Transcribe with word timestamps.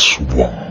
aswang, 0.00 0.30
demonyo. 0.30 0.69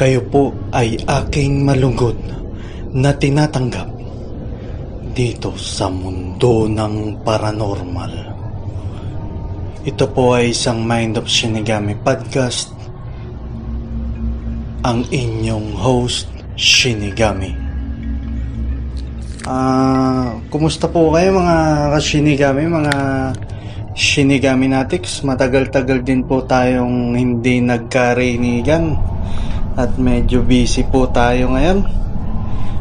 Kayo 0.00 0.24
po 0.32 0.48
ay 0.72 0.96
aking 0.96 1.60
malungkot 1.60 2.16
na 2.96 3.12
tinatanggap 3.12 3.84
dito 5.12 5.52
sa 5.60 5.92
mundo 5.92 6.64
ng 6.64 7.20
paranormal. 7.20 8.08
Ito 9.84 10.08
po 10.08 10.40
ay 10.40 10.56
isang 10.56 10.88
Mind 10.88 11.20
of 11.20 11.28
Shinigami 11.28 12.00
podcast. 12.00 12.72
Ang 14.88 15.04
inyong 15.12 15.76
host, 15.76 16.32
Shinigami. 16.56 17.52
Ah, 19.44 20.32
kumusta 20.48 20.88
po 20.88 21.12
kayo 21.12 21.36
mga 21.36 21.56
ka-Shinigami, 21.92 22.64
mga 22.72 22.96
Shinigami 23.92 24.64
Natics? 24.64 25.20
Matagal-tagal 25.20 26.00
din 26.00 26.24
po 26.24 26.40
tayong 26.48 27.20
hindi 27.20 27.60
nagkarinigan 27.60 29.10
At 29.78 29.94
medyo 29.98 30.42
busy 30.42 30.82
po 30.82 31.06
tayo 31.10 31.54
ngayon. 31.54 31.86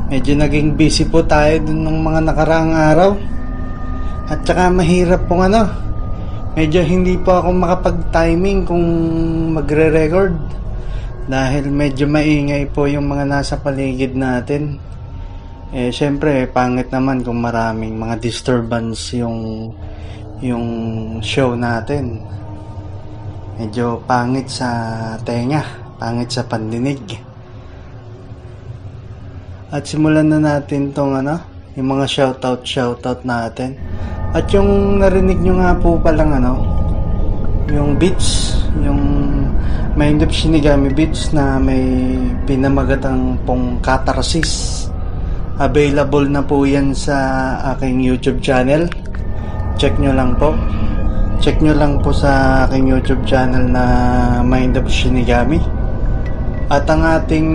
Medyo 0.09 0.33
naging 0.41 0.73
busy 0.73 1.05
po 1.05 1.21
tayo 1.21 1.61
dun 1.61 1.85
ng 1.85 1.99
mga 2.01 2.19
nakaraang 2.33 2.73
araw. 2.73 3.11
At 4.29 4.41
saka 4.41 4.73
mahirap 4.73 5.29
pong 5.29 5.53
ano, 5.53 5.69
medyo 6.57 6.81
hindi 6.81 7.13
po 7.17 7.37
ako 7.37 7.49
makapag-timing 7.53 8.65
kung 8.65 8.85
magre-record. 9.53 10.33
Dahil 11.29 11.69
medyo 11.69 12.09
maingay 12.09 12.73
po 12.73 12.89
yung 12.89 13.05
mga 13.05 13.25
nasa 13.29 13.61
paligid 13.61 14.17
natin. 14.17 14.81
Eh, 15.69 15.93
syempre, 15.93 16.49
pangit 16.49 16.89
naman 16.89 17.21
kung 17.21 17.37
maraming 17.37 17.93
mga 17.93 18.17
disturbance 18.17 19.13
yung 19.13 19.69
yung 20.41 20.65
show 21.21 21.53
natin. 21.53 22.17
Medyo 23.61 24.01
pangit 24.09 24.49
sa 24.49 24.69
tenga, 25.21 25.61
pangit 25.99 26.31
sa 26.31 26.47
pandinig. 26.47 27.03
At 29.69 29.85
simulan 29.85 30.31
na 30.31 30.41
natin 30.41 30.95
tong 30.95 31.13
ano, 31.19 31.37
yung 31.77 31.93
mga 31.93 32.09
shoutout 32.09 32.65
shoutout 32.65 33.21
natin. 33.21 33.77
At 34.33 34.49
yung 34.49 34.97
narinig 34.97 35.37
nyo 35.43 35.61
nga 35.61 35.77
po 35.77 35.99
palang 36.01 36.33
ano, 36.41 36.57
yung 37.69 37.99
beats, 37.99 38.57
yung 38.81 38.97
Mind 39.99 40.23
of 40.23 40.31
Shinigami 40.31 40.95
beats 40.95 41.35
na 41.35 41.59
may 41.59 42.15
pinamagatang 42.47 43.35
pong 43.43 43.83
catharsis. 43.83 44.87
Available 45.59 46.23
na 46.23 46.39
po 46.39 46.63
yan 46.63 46.95
sa 46.95 47.59
aking 47.75 47.99
YouTube 47.99 48.39
channel. 48.39 48.87
Check 49.75 49.99
nyo 49.99 50.15
lang 50.15 50.39
po. 50.39 50.55
Check 51.43 51.59
nyo 51.59 51.75
lang 51.75 51.99
po 51.99 52.15
sa 52.15 52.63
aking 52.65 52.89
YouTube 52.89 53.21
channel 53.27 53.67
na 53.67 53.83
Mind 54.39 54.79
of 54.79 54.87
Shinigami. 54.87 55.78
At 56.69 56.85
ang 56.85 57.01
ating 57.01 57.49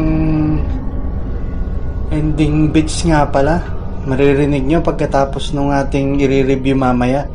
ending 2.11 2.75
beats 2.75 3.07
nga 3.07 3.31
pala, 3.31 3.63
maririnig 4.11 4.67
nyo 4.67 4.83
pagkatapos 4.83 5.55
nung 5.55 5.71
ating 5.71 6.19
i-review 6.19 6.75
mamaya 6.75 7.31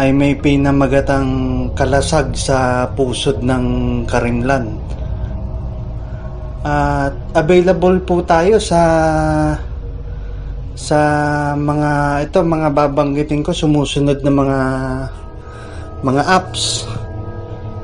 ay 0.00 0.16
may 0.16 0.32
pinamagatang 0.32 1.28
kalasag 1.76 2.32
sa 2.32 2.88
pusod 2.96 3.44
ng 3.44 3.64
Karimlan. 4.08 4.80
At 6.64 7.12
available 7.36 8.00
po 8.00 8.24
tayo 8.24 8.56
sa 8.56 8.80
sa 10.72 11.00
mga 11.52 12.24
ito 12.24 12.40
mga 12.40 12.68
babanggitin 12.72 13.44
ko 13.44 13.52
sumusunod 13.52 14.24
na 14.24 14.32
mga 14.32 14.60
mga 16.00 16.22
apps. 16.24 16.88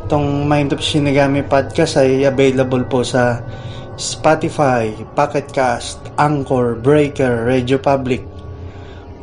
Itong 0.07 0.47
Mind 0.47 0.71
of 0.71 0.79
Shinigami 0.79 1.43
podcast 1.43 1.99
ay 1.99 2.23
available 2.31 2.87
po 2.87 3.03
sa 3.03 3.43
Spotify, 3.99 4.95
Pocket 5.19 5.51
Cast, 5.51 5.99
Anchor, 6.15 6.79
Breaker, 6.79 7.43
Radio 7.43 7.75
Public, 7.75 8.23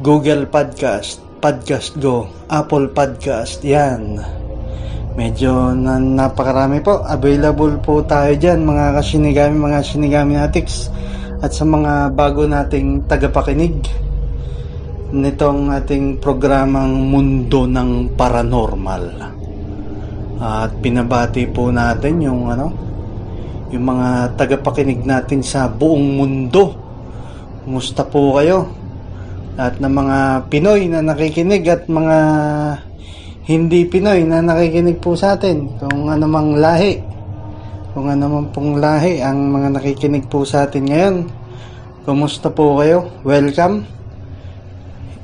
Google 0.04 0.44
Podcast, 0.44 1.24
Podcast 1.40 1.96
Go, 2.04 2.28
Apple 2.52 2.92
Podcast, 2.92 3.64
yan. 3.64 4.20
Medyo 5.16 5.72
na, 5.72 6.04
napakarami 6.04 6.84
po. 6.84 7.00
Available 7.08 7.80
po 7.80 8.04
tayo 8.04 8.36
dyan, 8.36 8.68
mga 8.68 9.00
kasinigami, 9.00 9.56
mga 9.56 9.80
sinigami 9.88 10.36
natics. 10.36 10.92
At 11.40 11.56
sa 11.56 11.64
mga 11.64 12.12
bago 12.12 12.44
nating 12.44 13.08
tagapakinig 13.08 13.88
nitong 15.16 15.80
ating 15.80 16.20
programang 16.20 17.08
Mundo 17.08 17.72
ng 17.72 18.20
Paranormal. 18.20 19.33
At 20.42 20.74
pinabati 20.82 21.46
po 21.50 21.70
natin 21.70 22.24
yung 22.24 22.50
ano, 22.50 22.74
yung 23.74 23.86
mga 23.90 24.38
tagapakinig 24.38 25.02
natin 25.02 25.42
sa 25.42 25.66
buong 25.66 26.18
mundo. 26.18 26.78
Kumusta 27.66 28.06
po 28.06 28.38
kayo? 28.38 28.70
At 29.58 29.78
ng 29.78 29.94
mga 29.94 30.18
Pinoy 30.50 30.90
na 30.90 31.06
nakikinig 31.06 31.66
at 31.70 31.86
mga 31.86 32.18
hindi 33.50 33.86
Pinoy 33.86 34.26
na 34.26 34.42
nakikinig 34.42 34.98
po 35.02 35.14
sa 35.14 35.38
atin. 35.38 35.70
Kung 35.78 36.10
ano 36.10 36.26
mang 36.26 36.58
lahi. 36.58 37.02
Kung 37.94 38.10
ano 38.10 38.26
man 38.26 38.50
pong 38.50 38.82
lahi 38.82 39.22
ang 39.22 39.54
mga 39.54 39.78
nakikinig 39.78 40.26
po 40.26 40.42
sa 40.46 40.66
atin 40.66 40.90
ngayon. 40.90 41.16
Kumusta 42.04 42.50
po 42.50 42.82
kayo? 42.82 43.10
Welcome. 43.22 43.86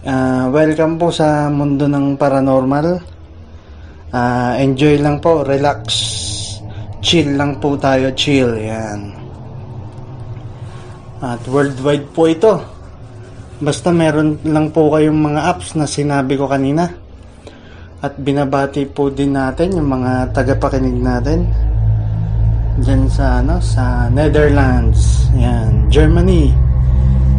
Uh, 0.06 0.48
welcome 0.54 0.96
po 0.96 1.12
sa 1.12 1.50
mundo 1.50 1.90
ng 1.90 2.16
paranormal. 2.16 3.19
Uh, 4.10 4.58
enjoy 4.58 4.98
lang 4.98 5.22
po, 5.22 5.46
relax. 5.46 5.86
Chill 7.00 7.38
lang 7.38 7.62
po 7.62 7.78
tayo, 7.78 8.10
chill. 8.18 8.58
Yan. 8.58 9.14
At 11.22 11.46
worldwide 11.46 12.10
po 12.10 12.26
ito. 12.26 12.58
Basta 13.62 13.94
meron 13.94 14.42
lang 14.48 14.74
po 14.74 14.90
kayong 14.90 15.20
mga 15.20 15.42
apps 15.46 15.78
na 15.78 15.86
sinabi 15.86 16.40
ko 16.40 16.50
kanina. 16.50 16.90
At 18.00 18.18
binabati 18.18 18.88
po 18.90 19.14
din 19.14 19.36
natin 19.36 19.78
yung 19.78 20.00
mga 20.00 20.32
tagapakinig 20.34 20.98
natin. 20.98 21.46
Diyan 22.80 23.12
sa 23.12 23.44
ano, 23.44 23.60
sa 23.60 24.08
Netherlands, 24.08 25.28
yan, 25.36 25.92
Germany, 25.92 26.56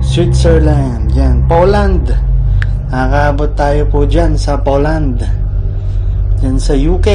Switzerland, 0.04 1.08
yan, 1.16 1.48
Poland. 1.48 2.12
Nakakaabot 2.92 3.50
tayo 3.56 3.82
po 3.88 4.04
diyan 4.04 4.36
sa 4.36 4.60
Poland. 4.60 5.39
Yan 6.40 6.56
sa 6.56 6.72
UK. 6.72 7.08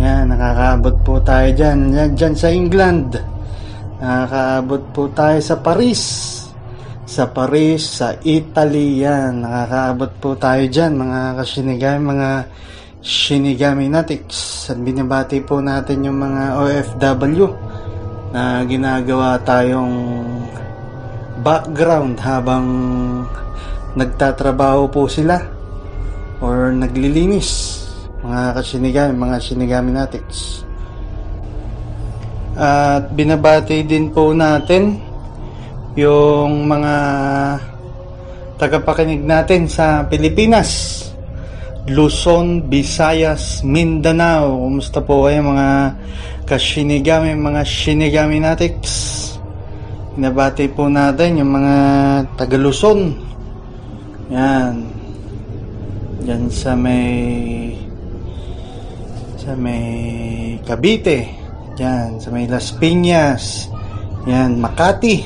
Yan, 0.00 0.32
nakakaabot 0.32 0.96
po 1.04 1.20
tayo 1.20 1.52
dyan. 1.52 1.92
Yan, 1.92 2.16
dyan 2.16 2.32
sa 2.32 2.48
England. 2.48 3.12
Nakakaabot 4.00 4.82
po 4.96 5.12
tayo 5.12 5.36
sa 5.44 5.60
Paris. 5.60 6.02
Sa 7.04 7.28
Paris, 7.28 8.00
sa 8.00 8.16
Italy. 8.24 9.04
Yan, 9.04 9.44
nakakaabot 9.44 10.08
po 10.24 10.40
tayo 10.40 10.64
dyan. 10.72 10.96
Mga 10.96 11.20
kasinigami, 11.36 12.00
mga 12.00 12.30
Shinigami 13.04 13.92
Natics. 13.92 14.72
At 14.72 14.80
binabati 14.80 15.44
po 15.44 15.60
natin 15.60 16.08
yung 16.08 16.16
mga 16.16 16.56
OFW 16.56 17.52
na 18.32 18.64
ginagawa 18.64 19.36
tayong 19.44 19.92
background 21.44 22.16
habang 22.24 22.66
nagtatrabaho 23.92 24.88
po 24.88 25.04
sila 25.12 25.44
or 26.40 26.72
naglilinis 26.72 27.85
mga 28.26 28.58
kasinigami, 28.58 29.12
mga 29.14 29.38
sinigami 29.38 29.90
natics. 29.94 30.66
At 32.58 33.14
binabati 33.14 33.86
din 33.86 34.10
po 34.10 34.34
natin 34.34 34.98
yung 35.94 36.66
mga 36.66 36.94
tagapakinig 38.58 39.22
natin 39.22 39.70
sa 39.70 40.02
Pilipinas. 40.10 41.02
Luzon, 41.86 42.66
Visayas, 42.66 43.62
Mindanao. 43.62 44.58
Kumusta 44.58 44.98
po 45.06 45.30
kayo 45.30 45.46
mga 45.46 45.94
kasinigami, 46.42 47.38
mga 47.38 47.62
sinigami 47.62 48.42
natics? 48.42 49.22
Binabati 50.18 50.66
po 50.66 50.90
natin 50.90 51.38
yung 51.38 51.54
mga 51.54 51.76
taga 52.34 52.58
Luzon. 52.58 53.14
Yan. 54.34 54.82
Yan 56.26 56.50
sa 56.50 56.74
may 56.74 57.85
sa 59.46 59.54
may 59.54 60.58
Cavite, 60.66 61.22
yan, 61.78 62.18
sa 62.18 62.34
may 62.34 62.50
Las 62.50 62.74
Piñas, 62.74 63.70
yan, 64.26 64.58
Makati, 64.58 65.22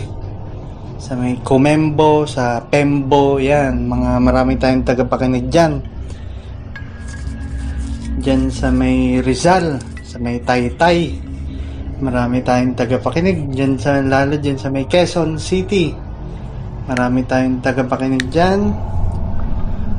sa 1.00 1.17
may 1.17 1.41
Comembo, 1.41 2.29
sa 2.29 2.61
Pembo, 2.69 3.41
yan, 3.41 3.89
mga 3.89 4.21
marami 4.21 4.61
tayong 4.61 4.85
tagapakinig 4.85 5.49
dyan. 5.49 5.81
Dyan 8.21 8.53
sa 8.53 8.69
may 8.69 9.25
Rizal, 9.25 9.81
sa 10.05 10.21
may 10.21 10.45
Taytay, 10.45 11.17
marami 12.05 12.45
tayong 12.45 12.77
tagapakinig. 12.77 13.57
Dyan 13.57 13.81
sa, 13.81 14.05
lalo 14.05 14.37
dyan 14.37 14.61
sa 14.61 14.69
may 14.69 14.85
Quezon 14.85 15.41
City, 15.41 15.97
marami 16.85 17.25
tayong 17.25 17.65
tagapakinig 17.65 18.29
dyan. 18.29 18.69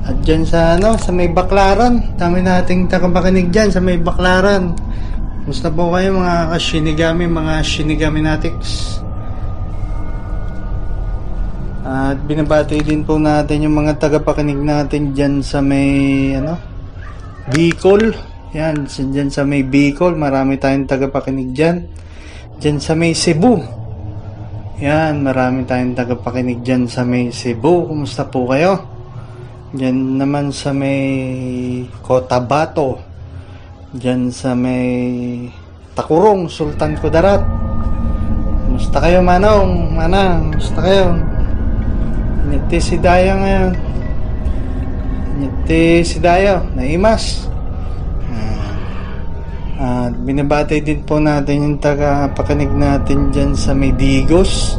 At 0.02 0.18
dyan 0.26 0.42
sa 0.48 0.78
ano, 0.78 0.98
sa 0.98 1.14
may 1.14 1.30
baklaran. 1.30 2.18
Dami 2.18 2.42
nating 2.42 2.90
tagapakinig 2.90 3.54
dyan 3.54 3.70
sa 3.70 3.78
may 3.78 4.02
baklaran. 4.02 4.74
Musta 5.46 5.70
po 5.74 5.94
kayo 5.94 6.18
mga 6.18 6.58
shinigami, 6.58 7.26
mga 7.26 7.54
shinigami 7.66 8.22
natics? 8.22 9.02
At 11.82 12.22
binabati 12.30 12.78
din 12.86 13.02
po 13.02 13.18
natin 13.18 13.66
yung 13.66 13.74
mga 13.74 13.98
tagapakinig 13.98 14.62
natin 14.62 15.18
dyan 15.18 15.42
sa 15.42 15.66
may 15.66 15.90
ano, 16.38 16.56
Bicol. 17.50 18.14
Yan, 18.54 18.86
dyan 18.86 19.34
sa 19.34 19.42
may 19.42 19.66
Bicol, 19.66 20.14
marami 20.14 20.62
tayong 20.62 20.86
tagapakinig 20.86 21.52
dyan. 21.58 21.90
Dyan 22.62 22.78
sa 22.78 22.94
may 22.94 23.18
Cebu. 23.18 23.58
Yan, 24.78 25.26
marami 25.26 25.66
tayong 25.66 25.98
tagapakinig 25.98 26.62
dyan 26.62 26.86
sa 26.86 27.02
may 27.02 27.34
Cebu. 27.34 27.90
Kumusta 27.90 28.30
po 28.30 28.46
kayo? 28.50 29.01
Diyan 29.72 30.20
naman 30.20 30.52
sa 30.52 30.76
may 30.76 31.00
Cotabato. 32.04 33.00
Diyan 33.96 34.28
sa 34.28 34.52
may 34.52 35.48
Takurong, 35.96 36.52
Sultan 36.52 37.00
Kudarat. 37.00 37.40
Musta 38.68 39.00
kayo, 39.00 39.24
Manong? 39.24 39.96
Manang, 39.96 40.52
musta 40.52 40.76
kayo? 40.84 41.16
Ngiti 42.52 42.84
si 42.84 42.96
Dayo 43.00 43.40
ngayon. 43.40 43.72
Ngiti 45.40 46.04
si 46.04 46.20
Dayo, 46.20 46.68
naimas. 46.76 47.48
Ah, 49.80 50.12
At 50.12 50.20
binabati 50.20 50.84
din 50.84 51.00
po 51.08 51.16
natin 51.16 51.64
yung 51.64 51.78
taga-pakinig 51.80 52.76
natin 52.76 53.32
dyan 53.32 53.56
sa 53.56 53.72
may 53.72 53.96
Digos. 53.96 54.76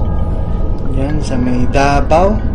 Yan, 1.01 1.17
sa 1.25 1.41
may 1.41 1.65
Davao. 1.73 2.52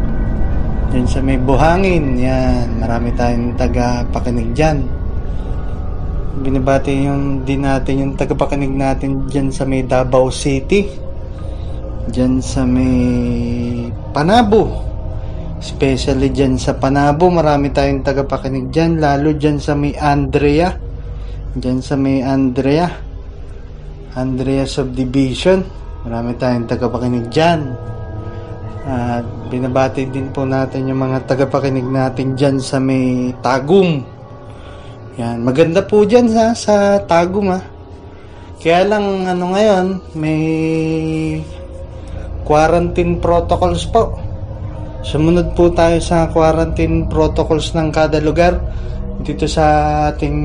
Yan 0.96 1.04
sa 1.04 1.20
may 1.20 1.36
Buhangin. 1.36 2.16
Yan, 2.16 2.80
marami 2.80 3.12
tayong 3.12 3.60
taga-pakinig 3.60 4.56
dyan. 4.56 4.88
Binabati 6.40 7.04
yung 7.04 7.44
din 7.44 7.68
natin 7.68 8.08
yung 8.08 8.14
taga-pakinig 8.16 8.72
natin 8.72 9.28
dyan 9.28 9.52
sa 9.52 9.68
may 9.68 9.84
Davao 9.84 10.32
City. 10.32 10.88
Dyan 12.08 12.40
sa 12.40 12.64
may 12.64 13.92
Panabo. 14.16 14.88
Especially 15.60 16.32
dyan 16.32 16.56
sa 16.56 16.80
Panabo, 16.80 17.28
marami 17.28 17.68
tayong 17.74 18.08
tagapakinig 18.08 18.72
dyan. 18.72 19.04
Lalo 19.04 19.36
dyan 19.36 19.60
sa 19.60 19.76
may 19.76 19.92
Andrea. 19.92 20.72
Dyan 21.52 21.84
sa 21.84 22.00
may 22.00 22.24
Andrea. 22.24 22.88
Andrea 24.16 24.64
Subdivision. 24.64 25.68
Marami 26.08 26.32
tayong 26.40 26.70
tagapakinig 26.70 27.28
dyan. 27.28 27.76
At 28.88 29.52
binabati 29.52 30.08
din 30.08 30.32
po 30.32 30.48
natin 30.48 30.88
yung 30.88 31.04
mga 31.04 31.28
tagapakinig 31.28 31.84
natin 31.84 32.40
dyan 32.40 32.64
sa 32.64 32.80
may 32.80 33.36
Tagum. 33.44 34.00
Yan, 35.20 35.44
maganda 35.44 35.84
po 35.84 36.08
dyan 36.08 36.32
sa, 36.32 36.56
sa 36.56 37.04
Tagum 37.04 37.52
ha. 37.52 37.60
Kaya 38.64 38.88
lang 38.88 39.28
ano 39.28 39.52
ngayon, 39.52 39.86
may 40.16 40.42
quarantine 42.48 43.20
protocols 43.20 43.84
po. 43.92 44.16
Sumunod 45.04 45.52
po 45.52 45.68
tayo 45.76 46.00
sa 46.00 46.32
quarantine 46.32 47.12
protocols 47.12 47.76
ng 47.76 47.92
kada 47.92 48.24
lugar 48.24 48.56
dito 49.20 49.52
sa 49.52 49.66
ating 50.16 50.38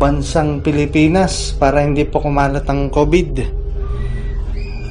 bansang 0.00 0.64
Pilipinas 0.64 1.52
para 1.54 1.84
hindi 1.84 2.08
po 2.08 2.24
kumalat 2.24 2.64
ang 2.72 2.88
COVID. 2.88 3.63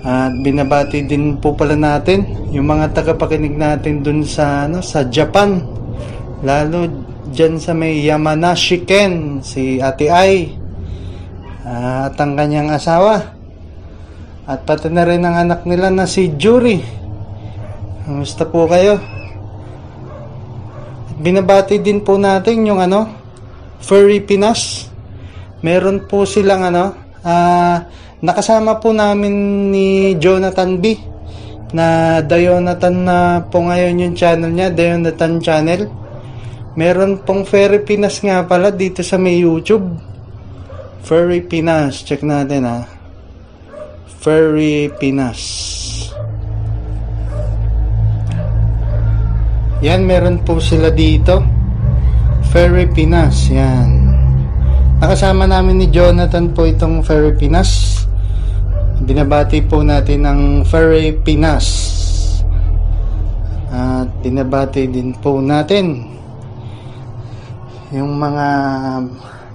At 0.03 0.35
binabati 0.43 1.07
din 1.07 1.39
po 1.39 1.55
pala 1.55 1.79
natin 1.79 2.51
yung 2.51 2.67
mga 2.67 2.91
tagapakinig 2.91 3.55
natin 3.55 4.03
dun 4.03 4.27
sa 4.27 4.67
ano 4.67 4.83
sa 4.83 5.07
Japan. 5.07 5.63
Lalo 6.43 6.91
dyan 7.31 7.55
sa 7.55 7.71
may 7.71 8.03
Yamanashi 8.03 8.83
Ken, 8.83 9.39
si 9.39 9.79
Ate 9.79 10.11
Ai. 10.11 10.59
at 11.63 12.19
ang 12.19 12.35
kanyang 12.35 12.75
asawa. 12.75 13.31
At 14.43 14.67
pati 14.67 14.91
na 14.91 15.07
rin 15.07 15.23
ang 15.23 15.39
anak 15.39 15.63
nila 15.63 15.87
na 15.87 16.03
si 16.03 16.35
Juri. 16.35 16.83
Kamusta 18.03 18.43
po 18.43 18.67
kayo? 18.67 18.99
At 21.07 21.17
binabati 21.23 21.79
din 21.79 22.03
po 22.03 22.19
natin 22.19 22.67
yung 22.67 22.83
ano, 22.83 23.07
Furry 23.79 24.19
Pinas. 24.19 24.91
Meron 25.63 26.03
po 26.11 26.27
silang 26.27 26.67
ano, 26.67 26.91
ah, 27.23 27.87
nakasama 28.23 28.79
po 28.79 28.95
namin 28.95 29.67
ni 29.69 30.15
Jonathan 30.15 30.79
B. 30.79 30.95
Na 31.73 32.21
Dionathan 32.23 33.03
na 33.03 33.43
po 33.43 33.65
ngayon 33.67 33.99
yung 33.99 34.15
channel 34.15 34.49
niya, 34.53 34.71
Dionathan 34.71 35.43
Channel. 35.43 35.91
Meron 36.79 37.21
pong 37.21 37.43
Furry 37.43 37.83
Pinas 37.83 38.23
nga 38.23 38.47
pala 38.47 38.71
dito 38.71 39.03
sa 39.03 39.19
may 39.19 39.43
YouTube. 39.43 39.85
Furry 41.03 41.43
Pinas, 41.43 42.01
check 42.07 42.23
natin 42.23 42.63
ha. 42.63 42.87
Furry 44.23 44.87
Pinas. 44.95 45.41
Yan, 49.83 50.07
meron 50.07 50.39
po 50.47 50.63
sila 50.63 50.87
dito. 50.95 51.43
Ferry 52.55 52.87
Pinas, 52.87 53.51
yan. 53.51 54.15
Nakasama 55.03 55.43
namin 55.43 55.83
ni 55.83 55.87
Jonathan 55.91 56.55
po 56.55 56.63
itong 56.63 57.03
Ferry 57.03 57.35
Pinas. 57.35 57.92
Binabati 59.03 59.59
po 59.67 59.83
natin 59.83 60.23
ang 60.23 60.41
Ferry 60.63 61.11
Pinas. 61.11 61.67
At 63.67 64.07
binabati 64.23 64.87
din 64.87 65.11
po 65.19 65.43
natin 65.43 66.07
yung 67.91 68.15
mga 68.15 68.47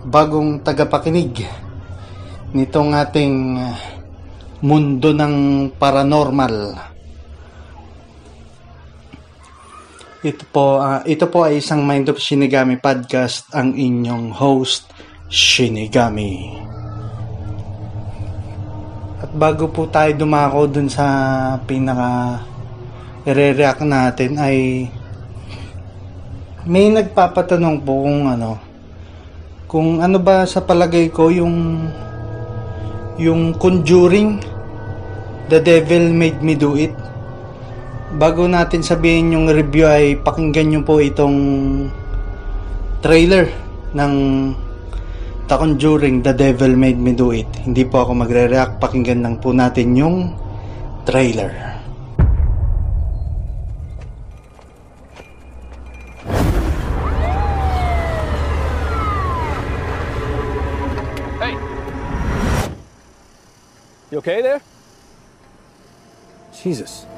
bagong 0.04 0.60
tagapakinig 0.60 1.48
nitong 2.52 2.92
ating 2.92 3.56
mundo 4.60 5.16
ng 5.16 5.34
paranormal. 5.80 6.76
Ito 10.28 10.44
po, 10.52 10.76
ah, 10.76 11.00
ito 11.08 11.24
po 11.24 11.48
ay 11.48 11.64
isang 11.64 11.88
Mind 11.88 12.12
of 12.12 12.20
Shinigami 12.20 12.76
podcast 12.76 13.48
ang 13.56 13.72
inyong 13.72 14.28
host 14.28 14.92
Shinigami. 15.32 16.67
Bago 19.38 19.70
po 19.70 19.86
tayo 19.86 20.10
dumako 20.18 20.66
dun 20.66 20.90
sa 20.90 21.06
pinaka 21.62 22.42
i-react 23.22 23.86
natin 23.86 24.34
ay 24.34 24.90
may 26.66 26.90
nagpapatanong 26.90 27.86
po 27.86 28.02
kung 28.02 28.26
ano 28.26 28.58
kung 29.70 30.02
ano 30.02 30.18
ba 30.18 30.42
sa 30.42 30.58
palagay 30.58 31.14
ko 31.14 31.30
yung 31.30 31.86
yung 33.14 33.54
Conjuring 33.54 34.42
The 35.46 35.62
Devil 35.62 36.10
Made 36.18 36.42
Me 36.42 36.58
Do 36.58 36.74
It. 36.74 36.98
Bago 38.18 38.42
natin 38.50 38.82
sabihin 38.82 39.38
yung 39.38 39.46
review 39.46 39.86
ay 39.86 40.18
pakinggan 40.18 40.66
nyo 40.66 40.80
po 40.82 40.98
itong 40.98 41.38
trailer 43.06 43.46
ng 43.94 44.14
The 45.48 45.56
Conjuring 45.56 46.20
The 46.20 46.36
Devil 46.36 46.76
Made 46.76 47.00
Me 47.00 47.16
Do 47.16 47.32
It 47.32 47.48
hindi 47.64 47.80
po 47.88 48.04
ako 48.04 48.20
magre-react 48.20 48.84
pakinggan 48.84 49.24
lang 49.24 49.40
po 49.40 49.56
natin 49.56 49.96
yung 49.96 50.36
trailer 51.08 51.48
Hey! 61.40 61.56
You 64.12 64.20
okay 64.20 64.44
there? 64.44 64.60
Jesus. 66.52 67.08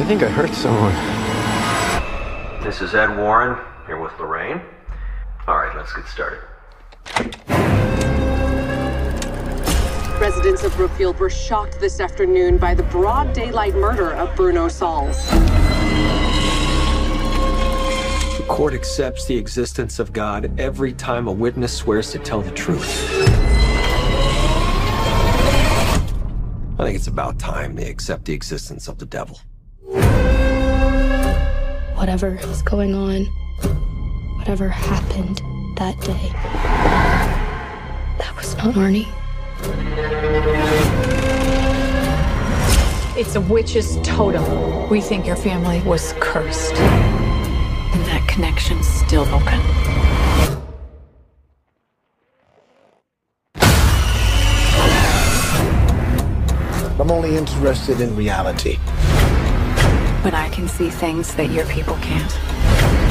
I 0.00 0.02
think 0.08 0.24
I 0.24 0.32
hurt 0.32 0.56
someone. 0.56 0.96
This 2.64 2.80
is 2.80 2.96
Ed 2.96 3.20
Warren, 3.20 3.60
here 3.84 4.00
with 4.00 4.16
Lorraine. 4.16 4.64
All 5.46 5.58
right, 5.58 5.76
let's 5.76 5.92
get 5.92 6.06
started. 6.06 6.40
Residents 10.18 10.64
of 10.64 10.74
Brookfield 10.74 11.18
were 11.18 11.28
shocked 11.28 11.78
this 11.80 12.00
afternoon 12.00 12.56
by 12.56 12.72
the 12.74 12.84
broad 12.84 13.34
daylight 13.34 13.74
murder 13.74 14.14
of 14.14 14.34
Bruno 14.36 14.68
Sauls. 14.68 15.28
The 18.38 18.44
court 18.48 18.72
accepts 18.72 19.26
the 19.26 19.36
existence 19.36 19.98
of 19.98 20.14
God 20.14 20.58
every 20.58 20.94
time 20.94 21.28
a 21.28 21.32
witness 21.32 21.76
swears 21.76 22.10
to 22.12 22.18
tell 22.18 22.40
the 22.40 22.52
truth. 22.52 23.04
I 26.78 26.84
think 26.84 26.96
it's 26.96 27.08
about 27.08 27.38
time 27.38 27.74
they 27.74 27.90
accept 27.90 28.24
the 28.24 28.32
existence 28.32 28.88
of 28.88 28.96
the 28.96 29.06
devil. 29.06 29.38
whatever 31.96 32.36
is 32.36 32.62
going 32.62 32.94
on, 32.94 33.26
whatever 34.44 34.68
happened 34.68 35.40
that 35.74 35.98
day, 36.02 36.28
that 38.18 38.30
was 38.36 38.54
not 38.58 38.74
Arnie. 38.74 39.08
It's 43.16 43.36
a 43.36 43.40
witch's 43.40 43.96
totem. 44.02 44.90
We 44.90 45.00
think 45.00 45.26
your 45.26 45.36
family 45.36 45.80
was 45.80 46.12
cursed. 46.20 46.74
And 46.74 48.04
that 48.04 48.28
connection's 48.28 48.86
still 48.86 49.24
broken. 49.24 49.58
I'm 57.00 57.10
only 57.10 57.38
interested 57.38 58.02
in 58.02 58.14
reality. 58.14 58.78
But 60.22 60.34
I 60.34 60.50
can 60.52 60.68
see 60.68 60.90
things 60.90 61.34
that 61.36 61.50
your 61.50 61.64
people 61.64 61.96
can't. 62.02 63.03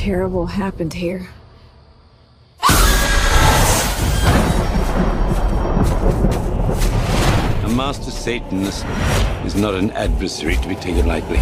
terrible 0.00 0.46
happened 0.46 0.94
here. 0.94 1.28
A 7.62 7.68
master 7.68 8.10
Satanist 8.10 8.86
is 9.44 9.56
not 9.56 9.74
an 9.74 9.90
adversary 9.90 10.56
to 10.56 10.68
be 10.68 10.74
taken 10.76 11.06
lightly. 11.06 11.36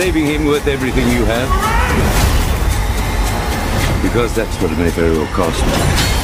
Saving 0.00 0.24
him 0.24 0.46
worth 0.46 0.66
everything 0.66 1.06
you 1.10 1.26
have? 1.26 1.46
Because 4.02 4.34
that's 4.34 4.56
what 4.62 4.72
it 4.72 4.78
may 4.78 4.88
very 4.88 5.10
well 5.10 5.26
cost. 5.34 6.19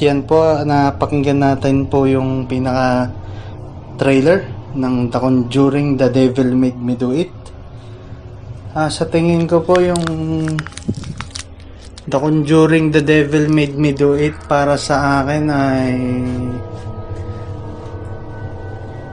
Yan 0.00 0.24
po, 0.24 0.64
napakinggan 0.64 1.44
natin 1.44 1.84
po 1.84 2.08
yung 2.08 2.48
pinaka 2.48 3.12
trailer 4.00 4.48
ng 4.72 5.12
The 5.12 5.20
Conjuring 5.20 6.00
The 6.00 6.08
Devil 6.08 6.56
Made 6.56 6.80
Me 6.80 6.96
Do 6.96 7.12
It. 7.12 7.28
Ah, 8.72 8.88
sa 8.88 9.04
tingin 9.04 9.44
ko 9.44 9.60
po 9.60 9.76
yung 9.76 10.00
The 12.08 12.16
Conjuring 12.16 12.88
The 12.90 13.04
Devil 13.04 13.52
Made 13.52 13.76
Me 13.76 13.92
Do 13.92 14.16
It 14.16 14.40
para 14.48 14.80
sa 14.80 15.20
akin 15.20 15.44
ay 15.52 15.92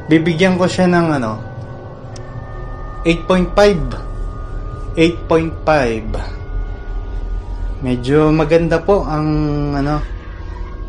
bibigyan 0.07 0.55
ko 0.55 0.71
siya 0.71 0.87
ng 0.87 1.19
ano 1.19 1.35
8.5 3.03 4.95
8.5 4.95 7.83
medyo 7.83 8.31
maganda 8.31 8.79
po 8.79 9.03
ang 9.03 9.27
ano 9.75 10.15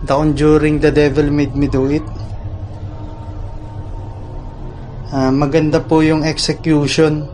The 0.09 0.17
Conjuring 0.17 0.81
The 0.81 0.89
Devil 0.89 1.29
Made 1.29 1.53
Me 1.53 1.69
Do 1.69 1.85
It. 1.93 2.07
Ah, 5.13 5.29
maganda 5.29 5.85
po 5.85 6.01
yung 6.01 6.25
execution. 6.25 7.29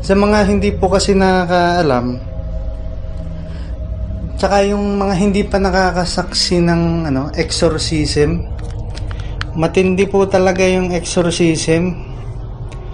Sa 0.00 0.16
mga 0.16 0.48
hindi 0.48 0.72
po 0.72 0.88
kasi 0.88 1.12
nakakaalam 1.12 2.24
tsaka 4.38 4.62
yung 4.70 5.02
mga 5.02 5.14
hindi 5.18 5.42
pa 5.42 5.58
nakakasaksi 5.58 6.62
ng 6.62 7.10
ano 7.10 7.26
exorcism 7.34 8.46
matindi 9.58 10.06
po 10.06 10.22
talaga 10.30 10.62
yung 10.62 10.94
exorcism. 10.94 11.98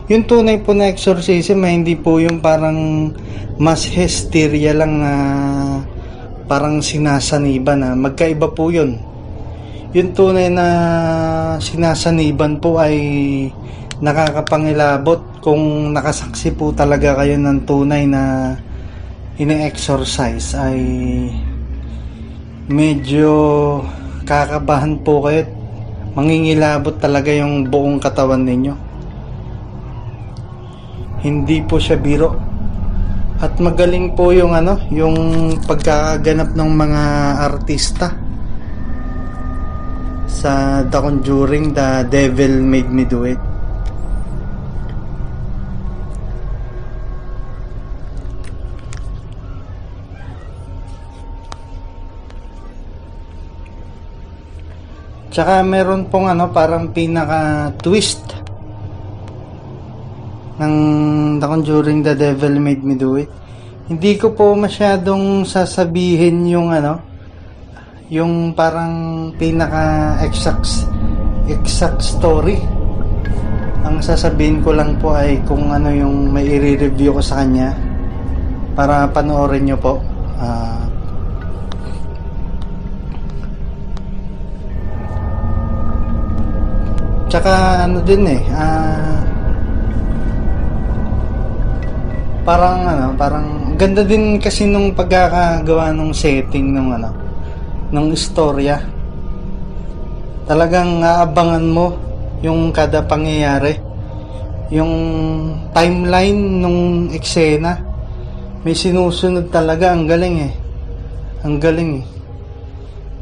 Yung 0.09 0.25
tunay 0.25 0.65
po 0.65 0.73
na 0.73 0.89
exorcism 0.89 1.61
ay 1.61 1.85
hindi 1.85 1.93
po 1.93 2.17
yung 2.17 2.41
parang 2.41 3.13
mas 3.61 3.85
hysteria 3.85 4.73
lang 4.73 5.01
na 5.05 5.13
parang 6.45 6.85
sinasaniban 6.85 7.81
na 7.81 7.91
magkaiba 7.97 8.53
po 8.53 8.69
yun. 8.69 9.01
Yung 9.95 10.11
tunay 10.13 10.51
na 10.51 10.67
sinasaniban 11.63 12.59
po 12.59 12.77
ay 12.83 12.97
nakakapangilabot 14.03 15.41
kung 15.41 15.95
nakasaksi 15.95 16.53
po 16.53 16.75
talaga 16.75 17.15
kayo 17.23 17.39
ng 17.39 17.63
tunay 17.65 18.05
na 18.05 18.55
ine-exercise 19.39 20.55
ay 20.59 20.81
medyo 22.67 23.31
kakabahan 24.27 24.99
po 25.01 25.25
kayo 25.25 25.47
mangingilabot 26.15 26.95
talaga 27.03 27.31
yung 27.35 27.67
buong 27.67 27.99
katawan 27.99 28.47
ninyo. 28.47 28.75
Hindi 31.25 31.65
po 31.65 31.81
siya 31.81 31.99
biro 31.99 32.54
at 33.45 33.61
magaling 33.61 34.17
po 34.17 34.33
yung 34.33 34.57
ano 34.57 34.81
yung 34.89 35.17
pagkaganap 35.69 36.57
ng 36.57 36.71
mga 36.73 37.03
artista. 37.45 38.17
Sa 40.25 40.81
The 40.89 40.99
Conjuring 40.99 41.77
The 41.77 42.09
Devil 42.09 42.65
Made 42.65 42.89
Me 42.89 43.05
Do 43.05 43.29
It. 43.29 43.41
Tsaka 55.29 55.61
meron 55.67 56.09
pong 56.09 56.33
ano 56.33 56.49
parang 56.49 56.95
pinaka 56.95 57.75
twist 57.83 58.44
ng 60.61 60.75
The 61.43 61.47
Conjuring 61.47 62.07
The 62.07 62.15
Devil 62.15 62.63
Made 62.63 62.85
Me 62.87 62.95
Do 62.95 63.19
It. 63.19 63.31
Hindi 63.91 64.17
ko 64.17 64.33
po 64.33 64.57
masyadong 64.57 65.45
sasabihin 65.45 66.47
yung 66.49 66.73
ano 66.73 67.03
yung 68.13 68.53
parang 68.53 69.29
pinaka 69.37 70.17
exact 70.23 70.87
exact 71.51 72.01
story. 72.01 72.61
Ang 73.85 74.01
sasabihin 74.01 74.65
ko 74.65 74.73
lang 74.73 74.97
po 74.97 75.13
ay 75.13 75.43
kung 75.45 75.69
ano 75.69 75.93
yung 75.93 76.33
may 76.33 76.47
i-review 76.47 77.13
ko 77.17 77.21
sa 77.21 77.45
kanya 77.45 77.77
para 78.73 79.05
panoorin 79.13 79.69
nyo 79.69 79.77
po. 79.77 80.01
Ah 80.41 80.85
Tsaka 87.35 87.83
ano 87.91 87.99
din 88.07 88.31
eh, 88.31 88.43
ah 88.55 89.24
parang 92.45 92.85
ano, 92.85 93.07
parang 93.17 93.75
ganda 93.81 94.05
din 94.05 94.37
kasi 94.37 94.69
nung 94.69 94.93
pagkakagawa 94.93 95.91
nung 95.97 96.13
setting 96.13 96.77
nung 96.77 96.93
ano, 96.93 97.11
nung 97.89 98.13
istorya. 98.13 98.79
Talagang 100.45 101.01
aabangan 101.01 101.67
mo 101.73 101.97
yung 102.45 102.69
kada 102.69 103.01
pangyayari. 103.01 103.81
Yung 104.69 104.93
timeline 105.73 106.61
nung 106.61 107.09
eksena. 107.09 107.81
May 108.61 108.77
sinusunod 108.77 109.49
talaga, 109.49 109.97
ang 109.97 110.05
galing 110.05 110.37
eh. 110.45 110.53
Ang 111.49 111.57
galing 111.57 111.91
eh. 112.01 112.05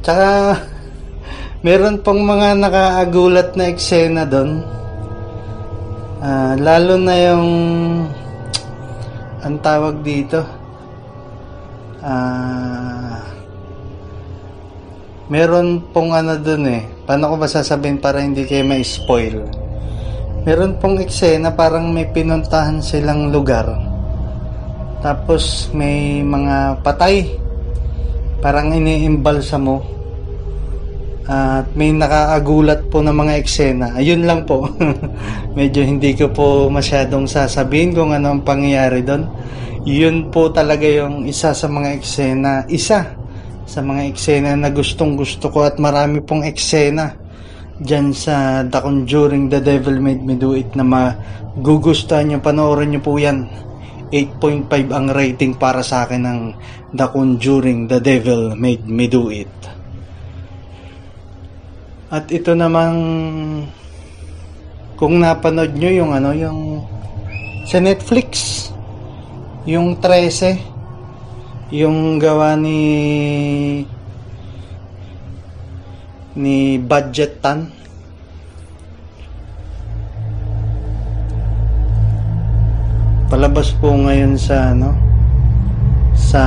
Tsaka 0.02 0.58
meron 1.66 2.02
pang 2.02 2.18
mga 2.18 2.58
nakaagulat 2.58 3.54
na 3.54 3.70
eksena 3.70 4.26
doon. 4.26 4.66
Ah, 6.22 6.54
lalo 6.58 6.98
na 6.98 7.14
yung 7.18 7.50
ang 9.42 9.58
tawag 9.58 10.06
dito. 10.06 10.38
Ah, 12.02 13.22
meron 15.26 15.82
pong 15.90 16.14
ano 16.14 16.38
doon 16.38 16.64
eh. 16.70 16.82
Paano 17.06 17.34
ko 17.34 17.36
ba 17.42 17.50
sasabihin 17.50 17.98
para 17.98 18.22
hindi 18.22 18.46
kayo 18.46 18.62
ma-spoil? 18.66 19.42
Meron 20.42 20.78
pong 20.78 20.98
eksena 21.02 21.54
parang 21.54 21.90
may 21.90 22.10
pinuntahan 22.10 22.82
silang 22.82 23.30
lugar. 23.30 23.66
Tapos 25.02 25.70
may 25.74 26.22
mga 26.22 26.82
patay. 26.82 27.38
Parang 28.42 28.74
iniimbalsa 28.74 29.58
mo 29.58 30.01
at 31.26 31.70
may 31.78 31.94
nakaagulat 31.94 32.90
po 32.90 32.98
ng 32.98 33.14
mga 33.14 33.34
eksena. 33.38 33.86
Ayun 33.94 34.26
lang 34.26 34.42
po. 34.42 34.66
Medyo 35.58 35.86
hindi 35.86 36.18
ko 36.18 36.34
po 36.34 36.66
masyadong 36.66 37.30
sasabihin 37.30 37.94
kung 37.94 38.10
ano 38.10 38.34
ang 38.34 38.42
pangyayari 38.42 39.06
doon. 39.06 39.30
Yun 39.86 40.30
po 40.34 40.50
talaga 40.50 40.86
yung 40.86 41.26
isa 41.26 41.54
sa 41.54 41.66
mga 41.70 41.94
eksena. 41.98 42.66
Isa 42.66 43.06
sa 43.62 43.80
mga 43.80 44.02
eksena 44.10 44.58
na 44.58 44.74
gustong 44.74 45.14
gusto 45.14 45.50
ko 45.50 45.62
at 45.62 45.78
marami 45.78 46.22
pong 46.22 46.42
eksena 46.42 47.14
dyan 47.78 48.10
sa 48.14 48.66
The 48.66 48.78
Conjuring 48.82 49.50
The 49.50 49.62
Devil 49.62 50.02
Made 50.02 50.22
Me 50.22 50.34
Do 50.38 50.54
It 50.58 50.74
na 50.74 50.86
magugustuhan 50.86 52.34
nyo. 52.34 52.38
Panoorin 52.42 52.94
nyo 52.94 53.00
po 53.02 53.18
yan. 53.18 53.46
8.5 54.12 54.92
ang 54.92 55.08
rating 55.08 55.56
para 55.56 55.80
sa 55.80 56.04
akin 56.04 56.22
ng 56.22 56.40
The 56.92 57.06
Conjuring 57.08 57.88
The 57.88 57.98
Devil 58.02 58.58
Made 58.58 58.84
Me 58.84 59.08
Do 59.08 59.32
It. 59.32 59.81
At 62.12 62.28
ito 62.28 62.52
namang 62.52 63.00
kung 65.00 65.16
napanood 65.24 65.72
nyo 65.72 65.88
yung 65.88 66.12
ano, 66.12 66.36
yung 66.36 66.84
sa 67.64 67.80
Netflix, 67.80 68.68
yung 69.64 69.96
13, 69.96 71.72
yung 71.72 72.20
gawa 72.20 72.52
ni 72.52 72.84
ni 76.36 76.76
Budget 76.76 77.40
Tan. 77.40 77.82
palabas 83.32 83.72
po 83.80 83.88
ngayon 83.96 84.36
sa 84.36 84.76
ano 84.76 84.92
sa 86.12 86.44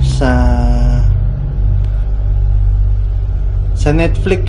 sa 0.00 0.32
sa 3.82 3.90
Netflix 3.90 4.46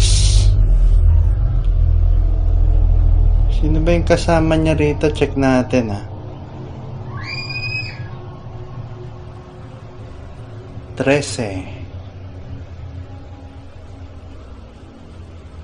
sino 3.49 3.81
ba 3.81 3.97
yung 3.97 4.05
kasama 4.05 4.53
niya 4.53 4.77
rito 4.77 5.09
check 5.09 5.33
natin 5.33 5.89
ah 5.89 6.05
13 11.01 11.81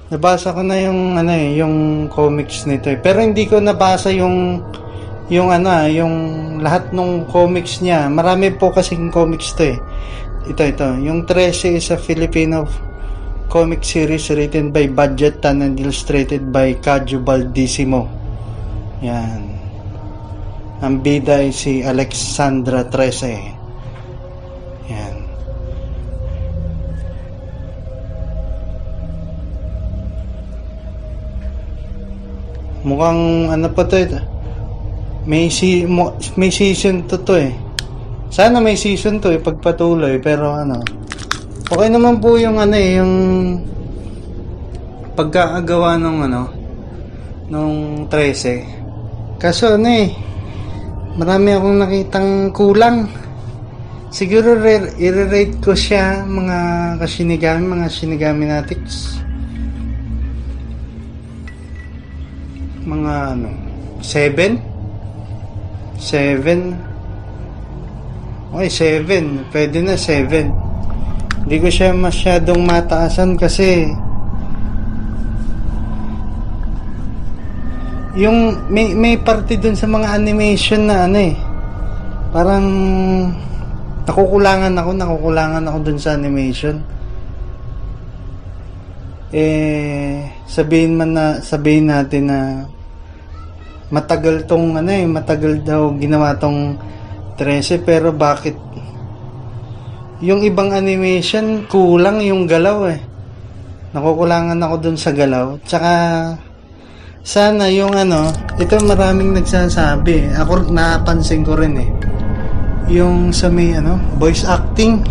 Nabasa 0.10 0.58
ko 0.58 0.66
na 0.66 0.74
yung 0.82 1.22
ano 1.22 1.30
eh, 1.30 1.54
yung 1.62 2.10
comics 2.10 2.66
nito 2.66 2.90
eh. 2.90 2.98
Pero 2.98 3.22
hindi 3.22 3.46
ko 3.46 3.62
nabasa 3.62 4.10
yung 4.10 4.58
yung 5.30 5.54
ano, 5.54 5.70
ah, 5.70 5.86
yung 5.86 6.58
lahat 6.66 6.90
ng 6.90 7.30
comics 7.30 7.86
niya. 7.86 8.10
Marami 8.10 8.50
po 8.58 8.74
kasing 8.74 9.14
comics 9.14 9.54
to 9.54 9.70
eh. 9.70 9.78
Ito 10.50 10.66
ito, 10.66 10.90
yung 11.06 11.30
13 11.30 11.78
is 11.78 11.94
a 11.94 11.98
Filipino 12.02 12.89
comic 13.50 13.82
series 13.82 14.30
written 14.30 14.70
by 14.70 14.86
Budget 14.86 15.42
Tan 15.42 15.66
and 15.66 15.74
illustrated 15.82 16.54
by 16.54 16.78
Kaju 16.78 17.26
Baldissimo. 17.26 18.06
Yan. 19.02 19.58
Ang 20.86 21.02
bida 21.02 21.42
ay 21.42 21.50
si 21.50 21.82
Alexandra 21.82 22.86
13. 22.86 24.94
Yan. 24.94 25.16
Mukhang 32.86 33.50
ano 33.50 33.66
pa 33.74 33.82
to 33.90 33.98
eh. 33.98 34.14
May, 35.26 35.50
si, 35.50 35.90
may 36.38 36.54
season 36.54 37.10
to 37.10 37.18
to 37.26 37.34
eh. 37.34 37.58
Sana 38.30 38.62
may 38.62 38.78
season 38.78 39.18
to 39.18 39.34
eh 39.34 39.42
pagpatuloy 39.42 40.22
pero 40.22 40.54
ano. 40.54 41.09
Okay 41.70 41.86
naman 41.86 42.18
po 42.18 42.34
yung 42.34 42.58
ano 42.58 42.74
eh 42.74 42.98
yung 42.98 43.14
pagkakagawa 45.14 46.02
ng 46.02 46.18
ano 46.26 46.50
nung 47.46 48.10
13. 48.10 49.38
Kaso 49.38 49.78
ano 49.78 49.86
eh 49.86 50.10
marami 51.14 51.54
akong 51.54 51.78
nakitang 51.78 52.50
kulang. 52.58 53.06
Siguro 54.10 54.58
i-rate 54.98 55.62
ko 55.62 55.78
siya 55.78 56.26
mga 56.26 56.58
kasinigami, 57.06 57.62
mga 57.62 57.88
sinigami 57.94 58.50
natics. 58.50 59.22
Mga 62.82 63.14
ano, 63.38 63.50
7? 64.02 64.58
7? 66.02 68.58
Okay, 68.58 69.06
7. 69.06 69.54
Pwede 69.54 69.86
na 69.86 69.94
7. 69.94 70.69
Hindi 71.46 71.56
ko 71.62 71.68
siya 71.70 71.94
masyadong 71.94 72.62
mataasan 72.64 73.38
kasi 73.38 73.90
yung 78.18 78.68
may 78.68 78.92
may 78.98 79.16
parte 79.22 79.56
dun 79.56 79.78
sa 79.78 79.86
mga 79.86 80.18
animation 80.18 80.90
na 80.90 81.08
ano 81.08 81.18
eh 81.18 81.36
parang 82.30 82.66
nakukulangan 84.10 84.74
ako, 84.74 84.90
nakukulangan 84.98 85.64
ako 85.70 85.78
dun 85.86 86.00
sa 86.02 86.18
animation. 86.18 86.82
Eh, 89.30 90.26
sabihin 90.50 90.98
man 90.98 91.14
na, 91.14 91.38
sabihin 91.38 91.94
natin 91.94 92.34
na 92.34 92.66
matagal 93.94 94.50
tong 94.50 94.74
ano 94.74 94.90
eh, 94.90 95.06
matagal 95.06 95.62
daw 95.62 95.94
ginawa 96.02 96.34
tong 96.42 96.78
13 97.38 97.86
pero 97.86 98.10
bakit 98.10 98.58
yung 100.20 100.44
ibang 100.44 100.76
animation 100.76 101.68
kulang 101.68 102.20
yung 102.24 102.48
galaw 102.48 102.92
eh. 102.92 103.00
Nakukulangan 103.96 104.60
ako 104.62 104.76
dun 104.80 104.98
sa 105.00 105.16
galaw. 105.16 105.58
Tsaka 105.66 105.94
sana 107.24 107.72
yung 107.72 107.96
ano, 107.96 108.30
ito 108.60 108.78
maraming 108.84 109.36
nagsasabi. 109.36 110.36
Ako 110.36 110.72
napansin 110.72 111.44
ko 111.44 111.56
rin 111.56 111.76
eh 111.80 111.90
yung 112.90 113.30
sa 113.30 113.54
may 113.54 113.78
ano, 113.78 114.02
voice 114.18 114.42
acting 114.50 115.06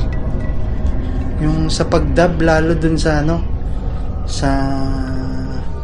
yung 1.38 1.70
sa 1.70 1.86
pagdub 1.86 2.42
lalo 2.42 2.74
dun 2.74 2.98
sa 2.98 3.22
ano 3.22 3.38
sa 4.26 4.50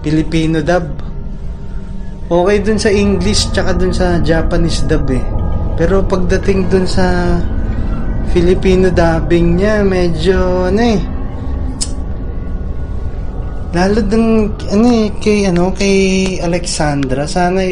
Filipino 0.02 0.58
dub 0.60 0.84
okay 2.26 2.58
dun 2.58 2.78
sa 2.78 2.90
English 2.90 3.54
tsaka 3.54 3.78
dun 3.78 3.94
sa 3.94 4.18
Japanese 4.18 4.82
dub 4.90 5.06
eh 5.14 5.22
pero 5.78 6.02
pagdating 6.02 6.66
dun 6.66 6.87
sa 6.87 7.38
Filipino 8.30 8.88
dubbing 8.88 9.60
niya 9.60 9.84
medyo 9.84 10.70
ano 10.70 10.82
eh. 10.82 11.00
Lalo 13.74 13.98
dun 14.06 14.54
ano 14.70 14.87
eh 14.87 15.10
kay 15.18 15.50
ano 15.50 15.74
kay 15.74 15.96
Alexandra. 16.38 17.26
Sana 17.26 17.66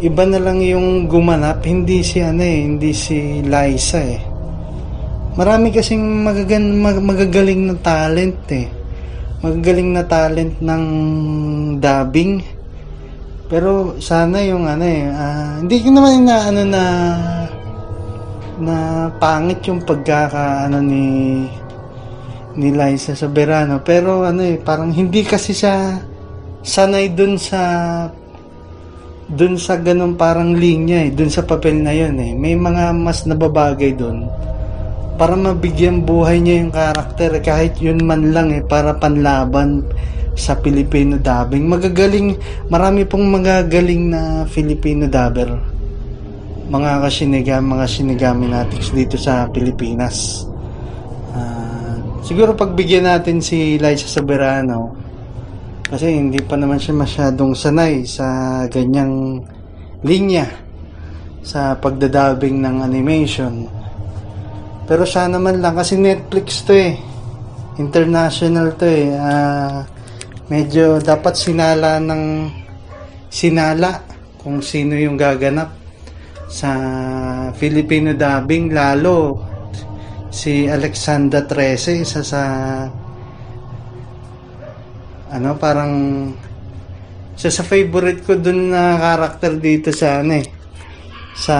iba 0.00 0.22
na 0.24 0.40
lang 0.40 0.64
yung 0.64 1.06
gumanap. 1.06 1.62
Hindi 1.62 2.00
si 2.00 2.24
ano 2.24 2.40
eh 2.40 2.58
hindi 2.64 2.90
si 2.96 3.44
Liza 3.44 4.00
eh. 4.00 4.20
Marami 5.38 5.70
kasing 5.70 6.02
magagan, 6.26 6.64
mag, 6.82 6.98
magagaling 6.98 7.70
na 7.70 7.76
talent 7.78 8.42
eh. 8.50 8.66
Magagaling 9.38 9.94
na 9.94 10.02
talent 10.02 10.58
ng 10.58 10.84
dubbing. 11.78 12.42
Pero 13.48 13.96
sana 14.02 14.44
yung 14.44 14.68
ano 14.68 14.84
eh 14.84 15.08
uh, 15.08 15.64
hindi 15.64 15.80
ko 15.80 15.88
naman 15.88 16.28
na 16.28 16.36
ano 16.52 16.62
na 16.68 16.82
na 18.58 19.08
pangit 19.16 19.62
yung 19.70 19.82
pagkaka 19.82 20.66
ano 20.66 20.82
ni 20.82 21.46
ni 22.58 22.68
Liza 22.74 23.14
Soberano. 23.14 23.80
Pero 23.86 24.26
ano 24.26 24.42
eh 24.42 24.58
parang 24.58 24.90
hindi 24.90 25.22
kasi 25.22 25.54
siya 25.54 26.02
sanay 26.62 27.14
dun 27.14 27.38
sa 27.38 27.62
dun 29.28 29.60
sa 29.60 29.78
ganun 29.78 30.18
parang 30.18 30.56
linya 30.56 31.04
eh 31.06 31.14
dun 31.14 31.30
sa 31.30 31.46
papel 31.46 31.78
na 31.78 31.94
yun 31.94 32.18
eh. 32.18 32.34
May 32.34 32.58
mga 32.58 32.90
mas 32.98 33.22
nababagay 33.24 33.94
dun 33.94 34.26
para 35.18 35.34
mabigyan 35.34 36.06
buhay 36.06 36.38
niya 36.38 36.62
yung 36.62 36.74
karakter 36.74 37.30
eh, 37.38 37.42
kahit 37.42 37.74
yun 37.82 37.98
man 38.06 38.30
lang 38.30 38.54
eh 38.54 38.62
para 38.62 38.94
panlaban 38.94 39.82
sa 40.38 40.54
Filipino 40.62 41.18
dubbing. 41.18 41.66
Magagaling 41.66 42.38
marami 42.70 43.02
pong 43.02 43.26
magagaling 43.26 44.14
na 44.14 44.46
Filipino 44.46 45.10
dubber 45.10 45.77
mga 46.68 46.90
kasinigami 47.00 47.64
mga 47.64 47.86
sinigami 47.88 48.46
natin 48.48 48.80
dito 48.92 49.16
sa 49.16 49.48
Pilipinas 49.48 50.48
Siguro 52.28 52.52
pagbigyan 52.52 53.08
natin 53.08 53.40
si 53.40 53.80
Liza 53.80 54.04
Soberano 54.04 54.92
kasi 55.88 56.12
hindi 56.12 56.36
pa 56.44 56.60
naman 56.60 56.76
siya 56.76 56.92
masyadong 56.92 57.56
sanay 57.56 58.04
sa 58.04 58.60
ganyang 58.68 59.40
linya 60.04 60.44
sa 61.40 61.72
pagdadabing 61.80 62.60
ng 62.60 62.84
animation. 62.84 63.64
Pero 64.84 65.08
sana 65.08 65.40
man 65.40 65.56
lang 65.64 65.72
kasi 65.72 65.96
Netflix 65.96 66.68
to 66.68 66.76
eh. 66.76 67.00
International 67.80 68.76
to 68.76 68.84
eh. 68.84 69.08
Uh, 69.08 69.80
medyo 70.52 71.00
dapat 71.00 71.32
sinala 71.32 71.96
ng 71.96 72.52
sinala 73.32 74.04
kung 74.36 74.60
sino 74.60 74.92
yung 75.00 75.16
gaganap 75.16 75.77
sa 76.48 76.72
Filipino 77.52 78.16
dubbing 78.16 78.72
lalo 78.72 79.36
si 80.32 80.64
Alexandra 80.64 81.44
13 81.44 82.04
isa 82.04 82.24
sa 82.24 82.42
ano 85.28 85.48
parang 85.60 85.92
isa 87.36 87.52
sa 87.52 87.62
favorite 87.62 88.24
ko 88.24 88.40
dun 88.40 88.72
na 88.72 88.96
karakter 88.96 89.60
dito 89.60 89.92
sa 89.92 90.24
ano 90.24 90.40
eh 90.40 90.46
sa 91.38 91.56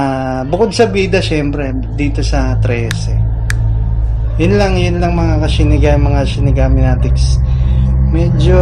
bukod 0.49 0.73
sa 0.73 0.89
bida 0.89 1.21
syempre 1.21 1.71
dito 1.95 2.25
sa 2.25 2.57
13 2.57 4.41
yun 4.41 4.57
lang 4.57 4.75
yun 4.75 5.05
lang 5.05 5.13
mga 5.13 5.45
kasinigami 5.45 6.01
mga 6.01 6.23
sinigami 6.27 6.81
natics 6.83 7.37
medyo 8.09 8.59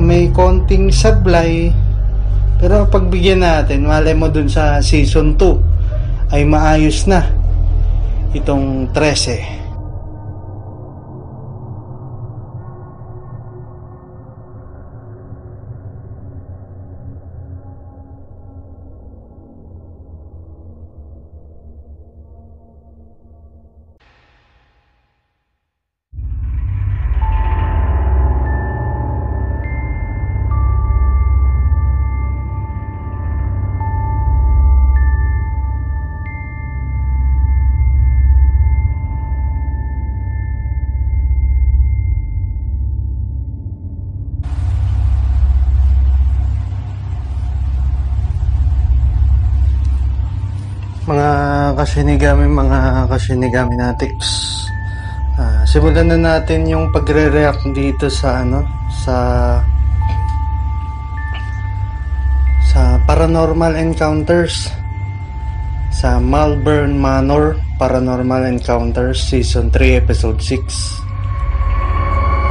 may 0.00 0.32
konting 0.32 0.88
sablay 0.88 1.70
pero 2.56 2.88
pagbigyan 2.88 3.44
natin 3.44 3.84
malay 3.84 4.16
mo 4.16 4.32
dun 4.32 4.48
sa 4.48 4.80
season 4.80 5.36
2 5.36 6.32
ay 6.32 6.42
maayos 6.48 7.04
na 7.04 7.28
itong 8.32 8.88
13 8.92 9.65
kasinigami, 51.76 52.48
mga 52.48 53.04
kasinigami 53.12 53.76
natics. 53.76 54.64
Ah, 55.36 55.60
simulan 55.68 56.08
na 56.08 56.16
natin 56.16 56.64
yung 56.64 56.88
pagre-react 56.88 57.68
dito 57.76 58.08
sa 58.08 58.40
ano, 58.40 58.64
sa 59.04 59.16
sa 62.72 62.96
Paranormal 63.04 63.76
Encounters. 63.76 64.72
Sa 65.96 66.20
Malvern 66.20 67.00
Manor 67.00 67.56
Paranormal 67.80 68.52
Encounters 68.52 69.16
Season 69.32 69.72
3 69.72 69.96
Episode 69.96 70.36
6 70.44 71.00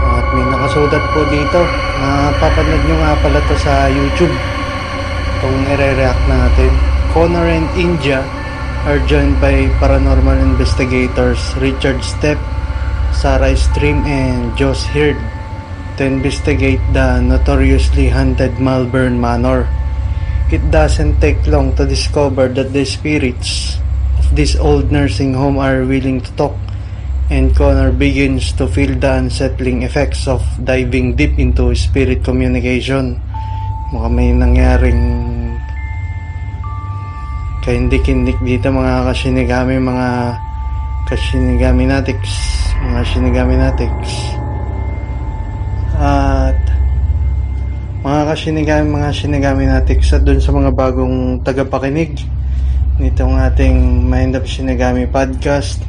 at 0.06 0.26
may 0.34 0.46
nakasulat 0.50 1.04
po 1.14 1.22
dito. 1.30 1.62
Napapanood 2.02 2.82
nyo 2.90 2.98
nga 3.06 3.14
pala 3.22 3.40
to 3.46 3.56
sa 3.62 3.86
YouTube. 3.86 4.34
Itong 5.38 5.58
nire-react 5.70 6.26
natin. 6.26 6.72
Connor 7.14 7.46
and 7.46 7.70
India 7.78 8.26
are 8.86 9.02
joined 9.10 9.42
by 9.42 9.66
paranormal 9.82 10.38
investigators 10.38 11.42
Richard 11.58 12.06
Stepp 12.06 12.38
Sarah 13.18 13.58
Stream 13.58 14.06
and 14.06 14.54
Josh 14.54 14.86
Heard 14.94 15.18
to 15.98 16.06
investigate 16.06 16.80
the 16.94 17.18
notoriously 17.18 18.14
haunted 18.14 18.62
Malvern 18.62 19.18
Manor 19.18 19.66
It 20.54 20.62
doesn't 20.70 21.18
take 21.18 21.42
long 21.50 21.74
to 21.82 21.90
discover 21.90 22.46
that 22.54 22.70
the 22.70 22.86
spirits 22.86 23.82
of 24.22 24.30
this 24.38 24.54
old 24.54 24.94
nursing 24.94 25.34
home 25.34 25.58
are 25.58 25.82
willing 25.82 26.22
to 26.22 26.32
talk, 26.38 26.54
and 27.34 27.50
Connor 27.58 27.90
begins 27.90 28.54
to 28.62 28.70
feel 28.70 28.94
the 28.94 29.26
unsettling 29.26 29.82
effects 29.82 30.30
of 30.30 30.46
diving 30.62 31.18
deep 31.18 31.42
into 31.42 31.74
spirit 31.74 32.22
communication. 32.22 33.18
Mukhang 33.90 34.14
may 34.14 34.30
nangyaring 34.38 35.35
kahindik-hindik 37.66 38.38
dito 38.46 38.70
mga 38.70 39.10
kasinigami, 39.10 39.82
mga 39.82 40.38
kasinigami 41.10 41.90
natics, 41.90 42.34
mga 42.78 43.02
sinigami 43.10 43.56
natics. 43.58 44.38
At 45.98 46.62
mga 48.06 48.22
kasinigami, 48.30 48.86
mga 48.86 49.10
sinigami 49.18 49.66
natin 49.66 49.98
sa 50.06 50.22
dun 50.22 50.38
sa 50.38 50.54
mga 50.54 50.78
bagong 50.78 51.42
tagapakinig 51.42 52.14
nitong 53.02 53.34
ating 53.34 54.06
Mind 54.06 54.38
of 54.38 54.46
Sinigami 54.46 55.10
podcast. 55.10 55.82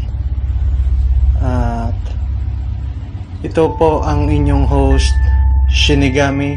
At 1.45 2.01
ito 3.45 3.69
po 3.77 4.01
ang 4.01 4.33
inyong 4.33 4.65
host, 4.65 5.13
Shinigami. 5.69 6.57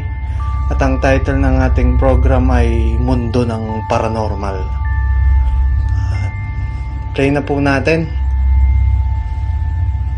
At 0.72 0.80
ang 0.80 0.96
title 1.04 1.44
ng 1.44 1.60
ating 1.60 2.00
program 2.00 2.48
ay 2.48 2.96
Mundo 2.96 3.44
ng 3.44 3.84
Paranormal. 3.84 4.79
Play 7.20 7.36
na 7.36 7.44
po 7.44 7.60
natin. 7.60 8.08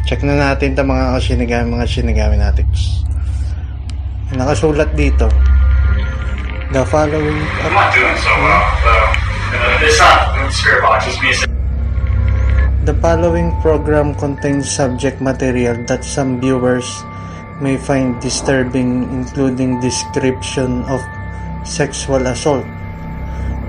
Check 0.07 0.23
na 0.23 0.39
natin 0.39 0.79
ito 0.79 0.87
mga 0.87 1.19
kasinigami, 1.19 1.67
mga 1.75 1.87
sinigami 1.91 2.39
natin. 2.39 2.63
Nakasulat 4.31 4.95
dito. 4.95 5.27
The 6.71 6.87
following... 6.87 7.43
I'm 7.43 7.75
not 7.75 7.91
doing 7.91 8.15
so 8.23 8.31
well, 8.39 8.63
though. 8.87 9.19
Uh, 9.19 9.83
it's 9.83 9.99
not 9.99 10.31
the 10.31 10.55
spirit 10.55 10.83
box, 10.87 11.11
it's 11.11 11.19
me. 11.19 11.35
The 12.87 12.95
following 13.03 13.51
program 13.67 14.15
contains 14.15 14.71
subject 14.71 15.19
material 15.19 15.75
that 15.91 16.07
some 16.07 16.39
viewers 16.39 16.87
may 17.59 17.83
find 17.83 18.15
disturbing 18.23 19.11
including 19.11 19.83
description 19.83 20.87
of 20.87 21.03
sexual 21.67 22.23
assault. 22.31 22.63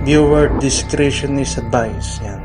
Viewer 0.05 0.53
discretion 0.61 1.41
is 1.41 1.57
advised. 1.57 2.21
Yan. 2.21 2.42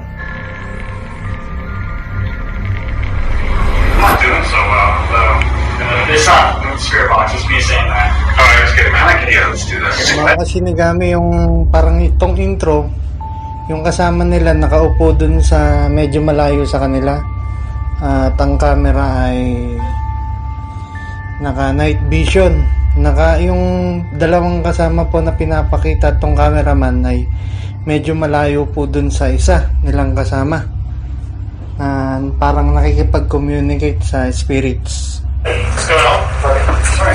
I'm 3.99 4.07
not 4.07 4.23
doing 4.23 4.47
so 4.47 4.61
well, 4.63 4.95
though. 5.11 5.35
Uh, 5.83 6.15
it's 6.15 6.23
not 6.31 6.63
the 6.63 6.71
spirit 6.79 7.11
box, 7.11 7.35
it's 7.35 7.43
me 7.51 7.59
saying 7.59 7.91
that. 7.91 8.15
Alright, 8.39 8.59
let's 8.63 8.75
get 8.79 8.87
can, 8.95 9.27
yeah, 9.27 9.51
let's 9.51 9.67
do 9.67 9.75
this. 9.75 10.15
Mga 10.15 10.35
kasinigami 10.39 11.07
yung 11.19 11.31
parang 11.67 11.99
itong 11.99 12.39
intro, 12.39 12.87
yung 13.67 13.83
kasama 13.83 14.23
nila 14.23 14.55
nakaupo 14.55 15.19
dun 15.19 15.43
sa 15.43 15.91
medyo 15.91 16.23
malayo 16.23 16.63
sa 16.63 16.79
kanila. 16.79 17.19
At 17.99 18.39
ang 18.39 18.55
camera 18.55 19.35
ay 19.35 19.75
naka 21.43 21.75
night 21.75 21.99
vision. 22.07 22.55
Naka 23.03 23.43
yung 23.43 23.99
dalawang 24.15 24.63
kasama 24.63 25.11
po 25.11 25.19
na 25.19 25.35
pinapakita 25.35 26.23
tong 26.23 26.39
cameraman 26.39 27.03
ay 27.03 27.27
medyo 27.83 28.15
malayo 28.15 28.63
po 28.63 28.87
dun 28.87 29.11
sa 29.11 29.27
isa 29.27 29.75
nilang 29.83 30.15
kasama. 30.15 30.78
Na 32.19 32.35
parang 32.35 32.75
nakikipag-communicate 32.75 34.03
sa 34.03 34.27
spirits. 34.35 35.23
What's 35.47 35.87
going 35.87 36.03
on? 36.03 36.21
Sorry. 36.43 37.15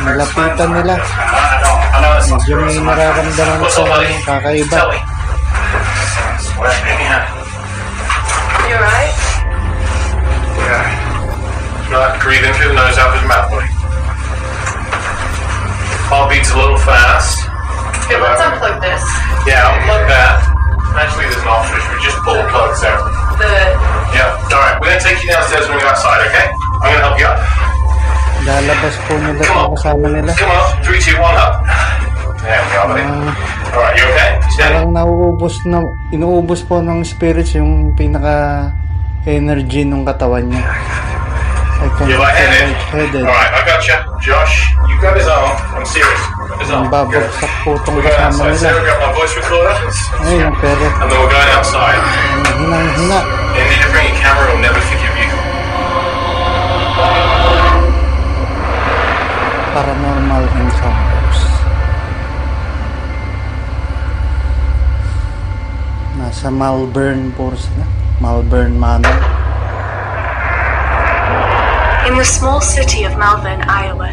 Malapitan 0.00 0.68
nila. 0.80 0.96
I 0.96 1.60
know, 1.60 1.76
I 1.76 1.98
know 2.00 2.12
it's 2.16 2.32
not 2.32 2.40
Medyo 2.48 2.56
may 2.64 2.80
nararamdaman 2.80 3.68
sa 3.68 3.84
up, 3.84 3.92
buddy? 3.92 4.16
kakaiba. 4.24 4.72
Tell 4.72 4.88
me. 4.88 5.00
You 8.64 8.80
alright? 8.80 9.12
Yeah. 10.56 11.92
Not 11.92 12.16
breathing 12.24 12.56
through 12.56 12.72
the 12.72 12.80
nose 12.80 12.96
out 12.96 13.12
through 13.12 13.28
the 13.28 13.28
mouth, 13.28 13.48
buddy. 13.52 13.68
Heartbeat's 16.08 16.48
a 16.48 16.56
little 16.56 16.80
fast. 16.80 17.44
Okay, 18.08 18.16
let's 18.16 18.40
unplug 18.40 18.80
this. 18.80 19.04
Yeah, 19.44 19.68
unplug 19.68 20.08
that. 20.08 20.48
Actually, 20.96 21.28
there's 21.28 21.44
an 21.44 21.52
off 21.52 21.68
switch. 21.68 21.84
We 21.92 22.00
just 22.00 22.16
pull 22.24 22.40
the 22.40 22.48
plugs 22.48 22.80
out. 22.88 23.04
The 23.36 23.89
Yeah. 24.20 24.52
All 24.52 24.60
right. 24.60 24.76
We're 24.76 24.92
gonna 24.92 25.00
take 25.00 25.16
you 25.24 25.32
downstairs 25.32 25.64
when 25.64 25.80
go 25.80 25.88
outside. 25.88 26.20
Okay? 26.28 26.46
I'm 26.84 26.92
gonna 26.92 27.04
help 27.08 27.16
you 27.16 27.24
up. 27.24 27.40
Lalabas 28.44 28.96
po 29.08 29.12
nila 29.16 29.40
itong 29.40 29.72
kasama 29.80 30.06
nila. 30.12 30.32
Come 30.36 30.52
on. 30.52 30.68
Three, 30.84 31.00
two, 31.00 31.16
one, 31.16 31.36
up. 31.40 31.64
There 32.44 32.60
we 32.60 32.74
are, 32.76 32.88
buddy. 32.88 33.04
Ah, 33.04 33.72
All 33.72 33.80
right. 33.80 33.96
You 33.96 34.04
okay? 34.12 34.30
Steady. 34.52 34.76
parang 34.76 34.92
nauubos 34.92 35.54
na, 35.64 35.78
inuubos 36.12 36.60
po 36.68 36.84
ng 36.84 37.00
spirits 37.00 37.56
yung 37.56 37.96
pinaka 37.96 38.68
energy 39.24 39.88
ng 39.88 40.04
katawan 40.04 40.52
niya. 40.52 40.68
Like, 41.80 41.92
kung 41.96 42.08
You're 42.12 42.20
lightheaded. 42.20 42.76
lightheaded. 42.76 43.24
All 43.24 43.32
right. 43.32 43.52
I 43.56 43.60
got 43.64 43.80
you, 43.88 43.96
Josh. 44.20 44.68
You 44.84 44.94
grab 45.00 45.16
his 45.16 45.24
arm. 45.24 45.56
I'm 45.72 45.86
serious. 45.88 46.20
His 46.60 46.68
arm. 46.68 46.86
Ang 46.86 46.92
babagsak 46.92 47.52
po 47.64 47.72
itong 47.80 47.96
We're 47.96 48.04
going 48.04 48.20
outside. 48.20 48.52
Sarah, 48.60 48.84
grab 48.84 49.00
my 49.00 49.12
voice 49.16 49.32
recorder. 49.32 49.72
Pero 50.60 50.84
And 51.00 51.08
then 51.08 51.16
we're 51.16 51.32
going 51.32 51.52
outside. 51.56 51.96
hinang-hina. 52.60 53.20
You 53.56 53.64
need 53.64 53.80
to 53.80 53.88
bring 53.88 54.06
your 54.12 54.18
camera. 54.20 54.44
We'll 54.52 54.60
never 54.60 54.80
forgive 54.84 55.16
you. 55.16 55.30
Paranormal 59.72 60.44
encounters. 60.60 61.40
Nasa 66.18 66.48
Malvern 66.52 67.32
po 67.32 67.54
sila. 67.56 67.80
Eh? 67.80 67.88
Malvern 68.20 68.76
Manor. 68.76 69.39
In 72.10 72.16
the 72.16 72.24
small 72.24 72.60
city 72.60 73.04
of 73.04 73.16
Malvern, 73.16 73.62
Iowa, 73.62 74.10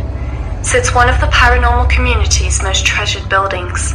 sits 0.64 0.94
one 0.94 1.10
of 1.10 1.20
the 1.20 1.34
paranormal 1.34 1.90
community's 1.90 2.62
most 2.62 2.86
treasured 2.86 3.28
buildings. 3.28 3.94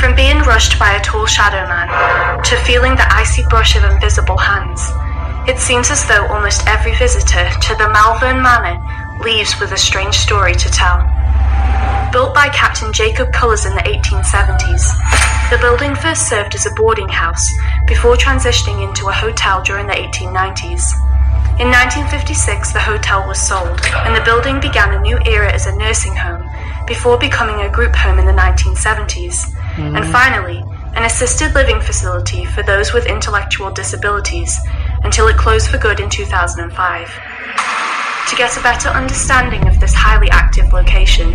From 0.00 0.16
being 0.16 0.38
rushed 0.38 0.80
by 0.80 0.94
a 0.94 1.00
tall 1.00 1.24
shadow 1.24 1.62
man 1.68 2.42
to 2.42 2.56
feeling 2.66 2.96
the 2.96 3.06
icy 3.14 3.44
brush 3.48 3.76
of 3.76 3.84
invisible 3.84 4.36
hands, 4.36 4.82
it 5.48 5.60
seems 5.60 5.92
as 5.92 6.08
though 6.08 6.26
almost 6.26 6.66
every 6.66 6.92
visitor 6.96 7.48
to 7.48 7.76
the 7.76 7.88
Malvern 7.88 8.42
Manor 8.42 8.82
leaves 9.22 9.60
with 9.60 9.70
a 9.70 9.78
strange 9.78 10.16
story 10.16 10.56
to 10.56 10.68
tell. 10.68 10.98
Built 12.10 12.34
by 12.34 12.48
Captain 12.48 12.92
Jacob 12.92 13.32
Cullers 13.32 13.64
in 13.64 13.76
the 13.76 13.82
1870s, 13.82 14.90
the 15.50 15.58
building 15.58 15.94
first 15.94 16.28
served 16.28 16.56
as 16.56 16.66
a 16.66 16.74
boarding 16.74 17.08
house 17.08 17.48
before 17.86 18.16
transitioning 18.16 18.82
into 18.82 19.06
a 19.06 19.12
hotel 19.12 19.62
during 19.62 19.86
the 19.86 19.94
1890s. 19.94 21.07
In 21.58 21.74
1956, 21.74 22.70
the 22.70 22.78
hotel 22.78 23.26
was 23.26 23.42
sold, 23.42 23.82
and 24.06 24.14
the 24.14 24.22
building 24.22 24.60
began 24.60 24.94
a 24.94 25.02
new 25.02 25.18
era 25.26 25.50
as 25.50 25.66
a 25.66 25.74
nursing 25.74 26.14
home 26.14 26.46
before 26.86 27.18
becoming 27.18 27.66
a 27.66 27.68
group 27.68 27.96
home 27.96 28.20
in 28.20 28.26
the 28.26 28.32
1970s, 28.32 29.50
mm-hmm. 29.74 29.96
and 29.96 30.06
finally, 30.06 30.62
an 30.94 31.02
assisted 31.02 31.54
living 31.58 31.80
facility 31.80 32.44
for 32.44 32.62
those 32.62 32.92
with 32.94 33.06
intellectual 33.06 33.72
disabilities 33.72 34.54
until 35.02 35.26
it 35.26 35.36
closed 35.36 35.66
for 35.66 35.78
good 35.78 35.98
in 35.98 36.08
2005. 36.08 36.62
To 36.70 38.36
get 38.36 38.56
a 38.56 38.62
better 38.62 38.90
understanding 38.90 39.66
of 39.66 39.80
this 39.80 39.94
highly 39.94 40.30
active 40.30 40.72
location, 40.72 41.34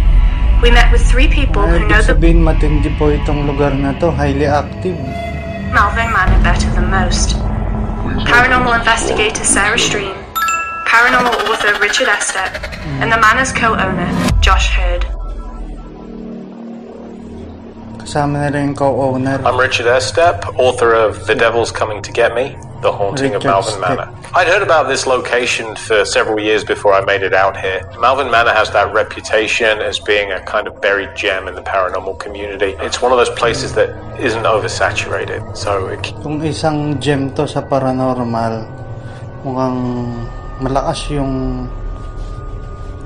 we 0.63 0.71
met 0.71 0.89
with 0.89 1.03
three 1.03 1.27
people 1.27 1.63
Ay, 1.63 1.79
who 1.79 1.87
know 1.91 1.99
the 1.99 2.15
sabihin 2.15 2.39
matindi 2.39 2.87
po 2.95 3.11
itong 3.11 3.43
lugar 3.43 3.75
na 3.75 3.91
to. 3.99 4.07
Highly 4.07 4.47
active. 4.47 4.95
Malvern 5.75 6.15
Manor 6.15 6.39
better 6.39 6.71
than 6.71 6.87
most. 6.87 7.35
Paranormal 8.03 8.77
investigator 8.77 9.45
Sarah 9.45 9.79
Stream, 9.79 10.13
paranormal 10.85 11.49
author 11.49 11.79
Richard 11.79 12.07
Estep, 12.07 12.53
and 12.99 13.09
the 13.09 13.17
manor's 13.17 13.53
co-owner 13.53 14.11
Josh 14.41 14.71
Hurd. 14.71 15.12
Kasama 18.03 18.51
nila 18.51 18.67
co-owner. 18.75 19.39
I'm 19.47 19.55
Richard 19.55 19.87
Estep, 19.87 20.43
author 20.59 20.91
of 20.91 21.23
The 21.23 21.35
Devil's 21.35 21.71
Coming 21.71 22.03
to 22.03 22.11
Get 22.11 22.35
Me, 22.35 22.59
The 22.83 22.91
Haunting 22.91 23.31
of 23.31 23.47
Malvern 23.47 23.79
Manor. 23.79 24.11
I'd 24.35 24.51
heard 24.51 24.59
about 24.59 24.91
this 24.91 25.07
location 25.07 25.71
for 25.79 26.03
several 26.03 26.35
years 26.35 26.67
before 26.67 26.91
I 26.91 26.99
made 27.07 27.23
it 27.23 27.31
out 27.31 27.55
here. 27.55 27.79
Malvern 28.03 28.27
Manor 28.27 28.51
has 28.51 28.67
that 28.75 28.91
reputation 28.91 29.79
as 29.79 30.03
being 30.03 30.35
a 30.35 30.43
kind 30.43 30.67
of 30.67 30.83
buried 30.83 31.15
gem 31.15 31.47
in 31.47 31.55
the 31.55 31.63
paranormal 31.63 32.19
community. 32.19 32.75
It's 32.83 32.99
one 32.99 33.15
of 33.15 33.17
those 33.17 33.31
places 33.39 33.71
that 33.79 33.95
isn't 34.19 34.43
oversaturated, 34.43 35.55
so 35.55 35.87
it 35.87 36.03
Kung 36.19 36.43
isang 36.43 36.99
gem 36.99 37.31
to 37.39 37.47
sa 37.47 37.63
paranormal, 37.63 38.67
mukhang 39.47 39.79
malakas 40.59 41.07
yung 41.07 41.71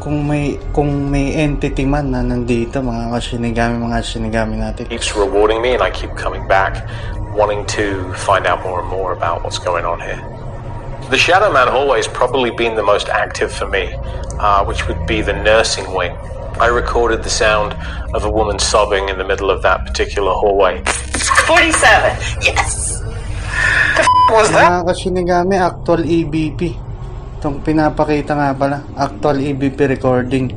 kung 0.07 0.23
may 0.23 0.55
kung 0.71 1.11
may 1.11 1.35
entity 1.35 1.83
man 1.83 2.15
na 2.15 2.23
nandito 2.23 2.79
mga 2.79 3.11
kasinigami 3.11 3.75
mga 3.75 3.99
sinigami 4.07 4.55
natin 4.55 4.87
keeps 4.87 5.11
rewarding 5.11 5.59
me, 5.59 5.75
and 5.75 5.83
I 5.83 5.91
keep 5.91 6.15
coming 6.15 6.47
back, 6.47 6.79
wanting 7.35 7.67
to 7.75 8.07
find 8.15 8.47
out 8.47 8.63
more 8.63 8.79
and 8.79 8.87
more 8.87 9.11
about 9.11 9.43
what's 9.43 9.59
going 9.59 9.83
on 9.83 9.99
here. 9.99 10.23
The 11.11 11.19
Shadow 11.19 11.51
Man 11.51 11.67
hallway 11.67 11.99
has 11.99 12.07
probably 12.07 12.55
been 12.55 12.79
the 12.79 12.87
most 12.87 13.11
active 13.11 13.51
for 13.51 13.67
me, 13.67 13.91
uh, 14.39 14.63
which 14.63 14.87
would 14.87 15.03
be 15.11 15.19
the 15.19 15.35
nursing 15.35 15.83
wing. 15.91 16.15
I 16.55 16.71
recorded 16.71 17.27
the 17.27 17.33
sound 17.43 17.75
of 18.15 18.23
a 18.23 18.31
woman 18.31 18.63
sobbing 18.63 19.11
in 19.11 19.19
the 19.19 19.27
middle 19.27 19.51
of 19.51 19.59
that 19.67 19.83
particular 19.83 20.31
hallway. 20.31 20.87
47. 21.51 22.15
Yes. 22.47 23.03
was 24.31 24.47
that? 24.55 24.71
mga 24.71 24.81
kasinigami 24.87 25.55
actual 25.59 25.99
EVP 25.99 26.86
itong 27.37 27.61
pinapakita 27.61 28.33
nga 28.33 28.57
pala 28.57 28.81
actual 28.97 29.37
EVP 29.37 29.77
recording 29.85 30.49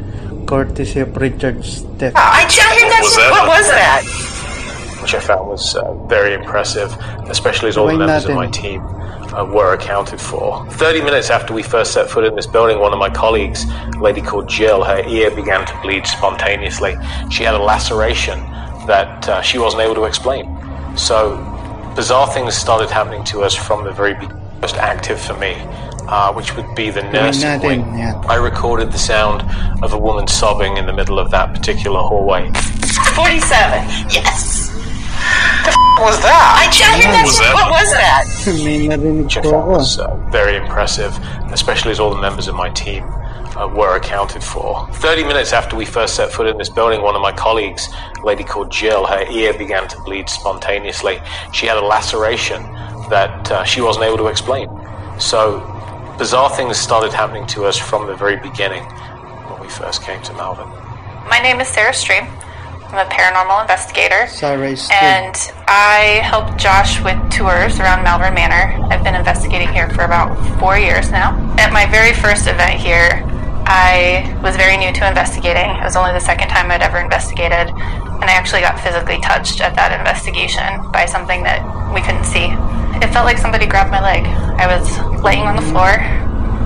courtesy 0.49 1.05
of 1.05 1.13
Richard 1.21 1.61
Estep 1.61 2.17
I 2.17 2.49
checked 2.49 2.81
that. 2.89 3.05
was 3.05 3.17
that? 3.21 3.31
What 3.31 3.47
was 3.53 3.67
that? 3.69 4.03
which 5.01 5.15
I 5.15 5.21
found 5.21 5.49
was 5.49 5.75
uh, 5.75 5.95
very 6.07 6.35
impressive, 6.35 6.93
especially 7.29 7.71
as 7.71 7.77
all 7.77 7.87
the 7.87 7.97
Why 7.97 8.07
members 8.07 8.27
of 8.27 8.35
my 8.35 8.49
team 8.49 8.83
uh, 9.33 9.45
were 9.45 9.73
accounted 9.73 10.21
for. 10.21 10.69
30 10.73 11.01
minutes 11.03 11.31
after 11.31 11.55
we 11.55 11.63
first 11.63 11.93
set 11.93 12.11
foot 12.11 12.25
in 12.25 12.35
this 12.37 12.47
building, 12.47 12.79
one 12.79 12.93
of 12.93 12.99
my 12.99 13.09
colleagues, 13.09 13.65
a 13.65 13.99
lady 13.99 14.21
called 14.21 14.49
Jill, 14.49 14.85
her 14.85 15.03
ear 15.09 15.31
began 15.35 15.65
to 15.67 15.81
bleed 15.81 16.07
spontaneously. 16.07 16.97
She 17.31 17.45
had 17.45 17.55
a 17.55 17.63
laceration 17.63 18.39
that 18.87 19.29
uh, 19.29 19.41
she 19.41 19.59
wasn't 19.59 19.83
able 19.83 19.95
to 19.97 20.05
explain. 20.05 20.45
So, 20.97 21.39
bizarre 21.97 22.29
things 22.29 22.55
started 22.55 22.91
happening 22.91 23.25
to 23.25 23.43
us 23.43 23.55
from 23.55 23.85
the 23.85 23.93
very 23.93 24.15
beginning. 24.15 24.37
Most 24.61 24.77
active 24.77 25.19
for 25.19 25.33
me, 25.39 25.55
uh, 26.11 26.33
which 26.33 26.57
would 26.57 26.75
be 26.75 26.91
the 26.91 27.03
nursing 27.05 27.49
natin, 27.49 27.67
wing. 27.67 27.99
yan. 27.99 28.15
I 28.29 28.35
recorded 28.37 28.93
the 28.93 28.99
sound 28.99 29.43
of 29.83 29.93
a 29.93 29.99
woman 29.99 30.27
sobbing 30.27 30.77
in 30.77 30.87
the 30.87 30.93
middle 30.93 31.19
of 31.19 31.31
that 31.31 31.55
particular 31.55 32.01
hallway. 32.01 32.51
47. 33.15 33.89
Yes. 34.11 34.69
The 35.65 35.71
was 36.01 36.19
that? 36.23 36.67
I 36.67 36.71
checked 36.73 37.05
What 37.05 37.13
that. 37.13 37.25
was 37.25 37.39
that? 37.39 37.55
What 37.55 37.71
was 37.71 37.91
that? 37.93 39.25
which 39.25 39.37
I 39.37 39.43
po 39.43 39.51
found 39.51 39.69
was 39.69 39.99
uh, 39.99 40.17
very 40.31 40.57
impressive, 40.57 41.17
especially 41.53 41.91
as 41.93 42.01
all 42.01 42.11
the 42.15 42.21
members 42.21 42.49
of 42.49 42.55
my 42.55 42.71
team 42.71 43.05
uh, 43.05 43.69
were 43.69 43.97
accounted 43.97 44.43
for. 44.43 44.89
30 44.95 45.25
minutes 45.25 45.53
after 45.53 45.77
we 45.77 45.85
first 45.85 46.15
set 46.17 46.33
foot 46.33 46.47
in 46.47 46.57
this 46.57 46.71
building, 46.71 47.03
one 47.03 47.15
of 47.17 47.21
my 47.23 47.33
colleagues, 47.33 47.89
a 48.21 48.25
lady 48.25 48.43
called 48.45 48.71
Jill, 48.73 49.05
her 49.07 49.25
ear 49.31 49.53
began 49.53 49.87
to 49.89 50.01
bleed 50.03 50.29
spontaneously. 50.29 51.21
She 51.53 51.67
had 51.67 51.77
a 51.77 51.85
laceration 51.85 52.63
that 53.11 53.51
uh, 53.53 53.65
she 53.65 53.81
wasn't 53.83 54.07
able 54.07 54.17
to 54.19 54.29
explain. 54.29 54.69
So, 55.19 55.61
bizarre 56.21 56.51
things 56.51 56.77
started 56.77 57.15
happening 57.15 57.47
to 57.47 57.65
us 57.65 57.79
from 57.79 58.07
the 58.07 58.15
very 58.15 58.37
beginning 58.37 58.85
when 59.49 59.59
we 59.59 59.67
first 59.69 60.03
came 60.03 60.21
to 60.21 60.35
Malvern. 60.35 60.69
My 61.31 61.41
name 61.43 61.63
is 61.63 61.69
Sarah 61.69 61.95
Stream. 61.95 62.25
I'm 62.93 63.07
a 63.07 63.09
paranormal 63.09 63.63
investigator. 63.63 64.27
Sarah 64.27 64.77
Stream. 64.77 64.99
And 65.01 65.35
I 65.67 66.21
help 66.23 66.59
Josh 66.59 67.03
with 67.03 67.17
tours 67.33 67.81
around 67.81 68.05
Malvern 68.05 68.35
Manor. 68.35 68.69
I've 68.93 69.03
been 69.03 69.15
investigating 69.15 69.73
here 69.73 69.89
for 69.97 70.03
about 70.03 70.37
four 70.61 70.77
years 70.77 71.11
now. 71.11 71.33
At 71.57 71.73
my 71.73 71.87
very 71.87 72.13
first 72.13 72.47
event 72.47 72.79
here, 72.79 73.25
I 73.65 74.39
was 74.43 74.57
very 74.57 74.77
new 74.77 74.93
to 74.93 75.09
investigating. 75.09 75.71
It 75.71 75.85
was 75.85 75.97
only 75.97 76.13
the 76.13 76.21
second 76.21 76.49
time 76.49 76.71
I'd 76.71 76.83
ever 76.83 76.99
investigated. 76.99 77.73
And 78.21 78.29
I 78.29 78.35
actually 78.37 78.61
got 78.61 78.79
physically 78.81 79.19
touched 79.21 79.61
at 79.61 79.75
that 79.77 79.97
investigation 79.97 80.91
by 80.93 81.07
something 81.07 81.43
that 81.45 81.65
we 81.95 82.01
couldn't 82.01 82.25
see. 82.25 82.53
It 83.01 83.13
felt 83.13 83.25
like 83.25 83.39
somebody 83.39 83.67
grabbed 83.67 83.91
my 83.91 84.01
leg. 84.01 84.25
I 84.61 84.69
was 84.69 84.85
laying 85.25 85.49
on 85.49 85.57
the 85.57 85.63
floor 85.63 85.97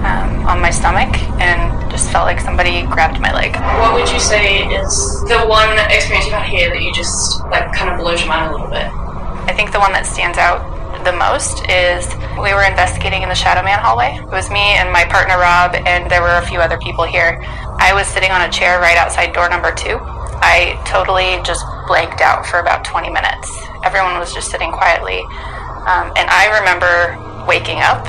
um, 0.05 0.45
on 0.47 0.61
my 0.61 0.71
stomach 0.71 1.14
and 1.40 1.90
just 1.90 2.11
felt 2.11 2.27
like 2.27 2.40
somebody 2.40 2.83
grabbed 2.87 3.21
my 3.21 3.33
leg. 3.33 3.55
What 3.81 3.95
would 3.95 4.11
you 4.11 4.21
say 4.21 4.67
is 4.67 5.23
the 5.31 5.47
one 5.47 5.79
experience 5.90 6.27
you've 6.27 6.35
had 6.35 6.49
here 6.49 6.71
that 6.71 6.83
you 6.83 6.93
just 6.93 7.40
like 7.55 7.73
kind 7.73 7.90
of 7.90 7.99
blows 7.99 8.21
your 8.21 8.29
mind 8.29 8.51
a 8.51 8.53
little 8.53 8.69
bit? 8.69 8.90
I 9.47 9.53
think 9.55 9.73
the 9.73 9.81
one 9.81 9.93
that 9.93 10.07
stands 10.07 10.38
out 10.38 10.75
the 11.05 11.12
most 11.12 11.69
is 11.69 12.09
we 12.40 12.53
were 12.57 12.64
investigating 12.64 13.23
in 13.23 13.29
the 13.29 13.35
Shadow 13.35 13.62
Man 13.62 13.79
hallway. 13.79 14.17
It 14.17 14.33
was 14.33 14.51
me 14.51 14.75
and 14.81 14.90
my 14.90 15.05
partner 15.05 15.37
Rob, 15.37 15.77
and 15.87 16.11
there 16.11 16.23
were 16.23 16.37
a 16.40 16.47
few 16.47 16.59
other 16.61 16.79
people 16.79 17.05
here. 17.05 17.38
I 17.79 17.93
was 17.93 18.07
sitting 18.07 18.31
on 18.31 18.40
a 18.43 18.51
chair 18.51 18.81
right 18.81 18.97
outside 18.97 19.33
door 19.33 19.49
number 19.49 19.73
two. 19.73 20.01
I 20.44 20.76
totally 20.85 21.40
just 21.40 21.64
blanked 21.88 22.20
out 22.20 22.44
for 22.44 22.61
about 22.61 22.85
20 22.85 23.09
minutes. 23.09 23.48
Everyone 23.80 24.20
was 24.20 24.37
just 24.37 24.52
sitting 24.52 24.68
quietly. 24.70 25.24
Um, 25.88 26.12
and 26.20 26.28
I 26.28 26.52
remember 26.61 27.16
waking 27.48 27.80
up 27.80 28.04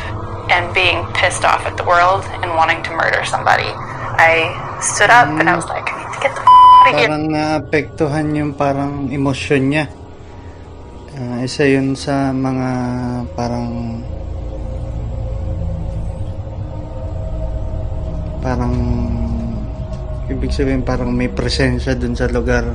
and 0.52 0.68
being 0.76 1.08
pissed 1.16 1.48
off 1.48 1.64
at 1.66 1.80
the 1.80 1.88
world 1.88 2.28
and 2.44 2.52
wanting 2.60 2.84
to 2.84 2.92
murder 2.92 3.24
somebody. 3.24 3.72
I 4.20 4.52
stood 4.84 5.10
up 5.10 5.32
and 5.40 5.48
I 5.48 5.56
was 5.56 5.66
like, 5.72 5.88
I 5.88 5.96
need 6.04 6.12
to 6.12 6.22
get 6.22 6.34
the 6.36 6.44
f- 6.44 6.48
out 6.48 6.92
of 6.92 7.00
here. 7.00 7.08
parang 7.08 7.26
naapektuhan 7.32 8.26
yung 8.36 8.52
parang 8.54 9.10
emosyon 9.10 9.72
niya 9.74 9.86
Ah, 11.16 11.40
isa 11.48 11.64
yun 11.64 11.96
sa 11.96 12.36
mga 12.36 12.68
parang 13.40 14.04
parang 18.44 18.76
ibig 20.30 20.50
sabihin 20.50 20.82
parang 20.82 21.14
may 21.14 21.30
presensya 21.30 21.94
dun 21.94 22.18
sa 22.18 22.26
lugar. 22.30 22.66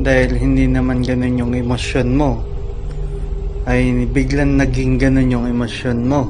Dahil 0.00 0.38
hindi 0.40 0.64
naman 0.64 1.04
ganun 1.04 1.36
yung 1.36 1.52
emosyon 1.52 2.08
mo. 2.16 2.40
Ay 3.68 3.92
biglang 4.08 4.56
naging 4.56 4.96
ganun 4.96 5.28
yung 5.28 5.46
emosyon 5.50 6.08
mo. 6.08 6.24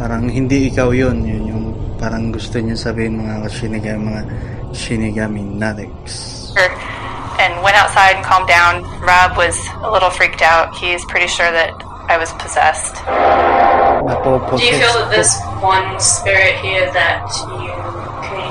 Parang 0.00 0.30
hindi 0.30 0.72
ikaw 0.72 0.94
yun. 0.94 1.20
Yun 1.26 1.44
yung 1.44 1.64
parang 1.98 2.30
gusto 2.30 2.62
niya 2.62 2.78
sabihin 2.78 3.20
mga 3.20 3.50
shinigami 3.50 4.02
mga 4.08 4.22
shinigami 4.72 5.42
natics. 5.42 6.48
And 7.38 7.54
went 7.62 7.78
outside 7.78 8.18
and 8.18 8.24
calmed 8.26 8.50
down. 8.50 8.82
Rob 8.98 9.38
was 9.38 9.54
a 9.82 9.90
little 9.90 10.10
freaked 10.10 10.42
out. 10.42 10.74
He's 10.74 11.04
pretty 11.06 11.30
sure 11.30 11.50
that 11.50 11.70
I 12.08 12.16
was 12.16 12.32
possessed. 12.40 12.98
Do 12.98 14.64
you 14.64 14.74
feel 14.80 14.94
that 14.96 15.12
there's 15.12 15.36
one 15.60 16.00
spirit 16.00 16.56
here 16.64 16.90
that 16.96 17.28
you 17.46 17.77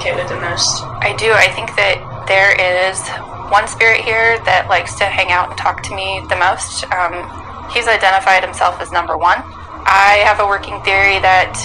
communicate 0.08 0.15
with 0.15 0.30
the 0.30 0.39
most? 0.50 0.84
I 1.04 1.16
do. 1.18 1.32
I 1.32 1.47
think 1.51 1.76
that 1.76 1.99
there 2.28 2.55
is 2.55 2.99
one 3.51 3.68
spirit 3.68 4.01
here 4.01 4.39
that 4.43 4.68
likes 4.70 4.95
to 4.99 5.05
hang 5.05 5.32
out 5.32 5.49
and 5.49 5.58
talk 5.58 5.84
to 5.84 5.95
me 5.95 6.22
the 6.30 6.36
most. 6.36 6.84
Um, 6.91 7.24
he's 7.72 7.88
identified 7.88 8.43
himself 8.43 8.80
as 8.82 8.91
number 8.91 9.18
one. 9.18 9.39
I 9.88 10.24
have 10.28 10.39
a 10.39 10.47
working 10.47 10.82
theory 10.84 11.20
that 11.24 11.55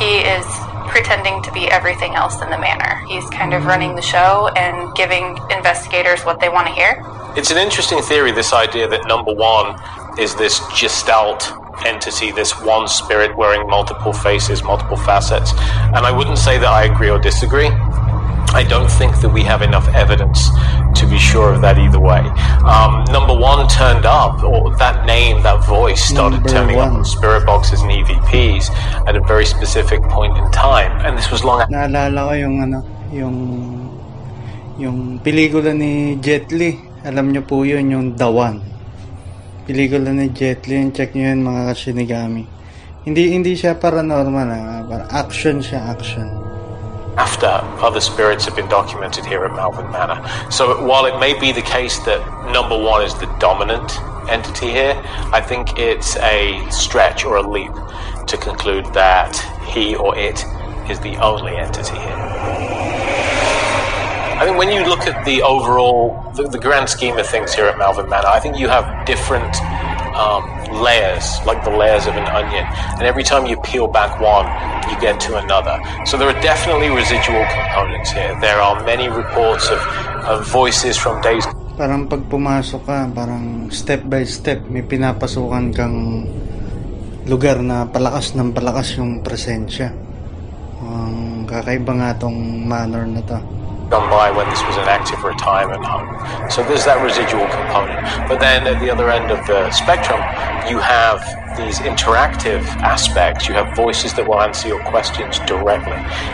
he 0.00 0.24
is 0.24 0.44
pretending 0.88 1.42
to 1.42 1.52
be 1.52 1.68
everything 1.68 2.14
else 2.14 2.40
in 2.40 2.48
the 2.48 2.58
manor. 2.58 3.04
He's 3.06 3.28
kind 3.30 3.52
of 3.52 3.66
running 3.66 3.96
the 3.96 4.02
show 4.02 4.48
and 4.56 4.94
giving 4.94 5.36
investigators 5.50 6.22
what 6.24 6.40
they 6.40 6.48
want 6.48 6.68
to 6.68 6.72
hear. 6.72 7.04
It's 7.36 7.50
an 7.50 7.58
interesting 7.58 8.00
theory, 8.00 8.32
this 8.32 8.52
idea 8.54 8.88
that 8.88 9.06
number 9.06 9.34
one 9.34 9.76
is 10.18 10.34
this 10.36 10.60
gestalt 10.72 11.52
entity, 11.84 12.32
this 12.32 12.58
one 12.60 12.88
spirit 12.88 13.36
wearing 13.36 13.68
multiple 13.68 14.12
faces, 14.12 14.62
multiple 14.62 14.96
facets. 14.96 15.52
And 15.92 16.06
I 16.06 16.10
wouldn't 16.10 16.38
say 16.38 16.58
that 16.58 16.68
I 16.68 16.84
agree 16.84 17.10
or 17.10 17.18
disagree. 17.18 17.68
I 18.56 18.64
don't 18.64 18.88
think 18.88 19.20
that 19.20 19.28
we 19.28 19.44
have 19.44 19.60
enough 19.60 19.84
evidence 19.92 20.48
to 20.96 21.04
be 21.04 21.20
sure 21.20 21.52
of 21.52 21.60
that 21.60 21.76
either 21.76 22.00
way. 22.00 22.24
Um, 22.64 23.04
number 23.12 23.36
one 23.36 23.68
turned 23.68 24.08
up, 24.08 24.40
or 24.40 24.72
that 24.80 25.04
name, 25.04 25.44
that 25.44 25.60
voice 25.68 26.00
started 26.00 26.40
Number 26.40 26.48
turning 26.48 26.80
up 26.80 26.88
one. 26.88 27.00
on 27.00 27.04
spirit 27.04 27.44
boxes 27.44 27.84
and 27.84 27.92
EVPs 27.92 28.72
at 29.04 29.12
a 29.12 29.20
very 29.28 29.44
specific 29.44 30.00
point 30.08 30.40
in 30.40 30.48
time. 30.56 30.88
And 31.04 31.20
this 31.20 31.28
was 31.28 31.44
long 31.44 31.68
Naalala 31.68 32.32
ko 32.32 32.32
yung 32.32 32.56
ano, 32.64 32.78
yung 33.12 33.36
yung 34.80 35.20
pelikula 35.20 35.76
ni 35.76 36.16
Jet 36.24 36.48
Li. 36.48 36.80
Alam 37.04 37.36
niyo 37.36 37.44
po 37.44 37.60
yun, 37.60 37.92
yung 37.92 38.16
The 38.16 38.28
One. 38.32 38.64
Pelikula 39.68 40.16
ni 40.16 40.32
Jet 40.32 40.64
Li, 40.64 40.80
check 40.96 41.12
niyo 41.12 41.28
yun 41.28 41.44
mga 41.44 41.76
kasinigami. 41.76 42.48
Hindi 43.04 43.36
hindi 43.36 43.52
siya 43.52 43.76
paranormal, 43.76 44.48
ah. 44.48 44.80
Parang 44.88 45.10
action 45.12 45.60
siya, 45.60 45.92
action. 45.92 46.45
After 47.16 47.46
other 47.84 48.00
spirits 48.00 48.44
have 48.44 48.54
been 48.54 48.68
documented 48.68 49.24
here 49.24 49.44
at 49.44 49.52
Malvern 49.52 49.90
Manor. 49.90 50.22
So 50.50 50.84
while 50.86 51.06
it 51.06 51.18
may 51.18 51.38
be 51.38 51.52
the 51.52 51.62
case 51.62 51.98
that 52.00 52.52
number 52.52 52.78
one 52.78 53.02
is 53.02 53.14
the 53.14 53.26
dominant 53.38 53.98
entity 54.28 54.70
here, 54.70 55.00
I 55.32 55.40
think 55.40 55.78
it's 55.78 56.16
a 56.16 56.68
stretch 56.70 57.24
or 57.24 57.36
a 57.36 57.42
leap 57.42 57.72
to 58.26 58.36
conclude 58.36 58.86
that 58.92 59.36
he 59.66 59.94
or 59.96 60.16
it 60.16 60.44
is 60.90 61.00
the 61.00 61.16
only 61.16 61.56
entity 61.56 61.96
here. 61.96 62.16
I 64.36 64.44
think 64.44 64.58
when 64.58 64.70
you 64.70 64.84
look 64.84 65.06
at 65.06 65.24
the 65.24 65.42
overall, 65.42 66.30
the, 66.34 66.42
the 66.42 66.58
grand 66.58 66.90
scheme 66.90 67.16
of 67.16 67.26
things 67.26 67.54
here 67.54 67.64
at 67.64 67.78
Malvern 67.78 68.10
Manor, 68.10 68.28
I 68.28 68.38
think 68.38 68.58
you 68.58 68.68
have 68.68 69.06
different 69.06 69.56
um, 70.14 70.44
layers, 70.78 71.24
like 71.48 71.64
the 71.64 71.72
layers 71.72 72.06
of 72.06 72.14
an 72.14 72.28
onion. 72.28 72.64
And 73.00 73.04
every 73.04 73.24
time 73.24 73.46
you 73.46 73.56
peel 73.64 73.88
back 73.88 74.20
one, 74.20 74.46
you 74.90 74.96
get 75.00 75.18
to 75.26 75.36
another. 75.40 75.80
So 76.04 76.16
there 76.16 76.28
are 76.28 76.40
definitely 76.40 76.92
residual 76.92 77.44
components 77.50 78.12
here. 78.12 78.36
There 78.40 78.60
are 78.60 78.78
many 78.84 79.08
reports 79.08 79.68
of, 79.72 79.80
of 80.28 80.46
voices 80.46 80.96
from 80.96 81.20
days. 81.20 81.44
Parang 81.76 82.08
pag 82.08 82.24
pumasok 82.28 82.82
ka, 82.88 83.08
parang 83.12 83.68
step 83.68 84.04
by 84.08 84.24
step, 84.24 84.64
may 84.70 84.80
pinapasukan 84.80 85.74
kang 85.76 86.24
lugar 87.26 87.58
na 87.60 87.84
palakas 87.84 88.32
ng 88.38 88.54
palakas 88.54 88.96
yung 88.96 89.20
presensya. 89.20 89.90
Ang 90.80 91.44
kakaiba 91.44 91.92
nga 91.98 92.10
tong 92.16 92.64
manor 92.64 93.04
na 93.04 93.20
to. 93.26 93.38
Gone 93.88 94.10
by 94.10 94.30
when 94.30 94.48
this 94.50 94.62
was 94.64 94.76
an 94.76 94.88
active 94.88 95.22
retirement 95.22 95.84
home. 95.84 96.08
So 96.50 96.62
there's 96.62 96.84
that 96.84 97.02
residual 97.02 97.46
component. 97.48 98.02
But 98.28 98.40
then 98.40 98.66
at 98.66 98.80
the 98.80 98.90
other 98.90 99.10
end 99.10 99.30
of 99.30 99.46
the 99.46 99.70
spectrum, 99.70 100.18
you 100.68 100.78
have 100.78 101.22
these 101.56 101.78
interactive 101.78 102.62
aspects. 102.82 103.48
You 103.48 103.54
have 103.54 103.74
voices 103.76 104.12
that 104.14 104.26
will 104.26 104.40
answer 104.40 104.68
your 104.68 104.82
questions 104.84 105.38
directly. 105.40 105.92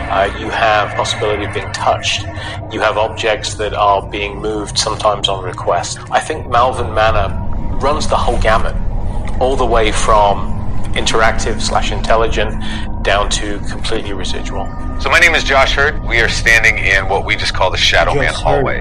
Uh, 0.09 0.35
you 0.39 0.49
have 0.49 0.95
possibility 0.95 1.45
of 1.45 1.53
being 1.53 1.71
touched. 1.71 2.25
You 2.71 2.81
have 2.81 2.97
objects 2.97 3.53
that 3.55 3.73
are 3.73 4.05
being 4.09 4.39
moved 4.39 4.77
sometimes 4.77 5.29
on 5.29 5.43
request. 5.43 5.99
I 6.11 6.19
think 6.19 6.47
Malvern 6.49 6.93
Manor 6.93 7.29
runs 7.79 8.07
the 8.07 8.17
whole 8.17 8.39
gamut, 8.39 8.75
all 9.39 9.55
the 9.55 9.65
way 9.65 9.91
from 9.91 10.52
interactive 10.93 11.61
slash 11.61 11.91
intelligent 11.91 12.53
down 13.03 13.29
to 13.29 13.59
completely 13.69 14.13
residual. 14.13 14.65
So 14.99 15.09
my 15.09 15.19
name 15.19 15.35
is 15.35 15.43
Josh 15.43 15.73
Hurd. 15.73 16.03
We 16.05 16.19
are 16.21 16.29
standing 16.29 16.77
in 16.77 17.09
what 17.09 17.25
we 17.25 17.35
just 17.35 17.53
call 17.53 17.71
the 17.71 17.77
Shadow 17.77 18.15
Man 18.15 18.33
hallway. 18.33 18.79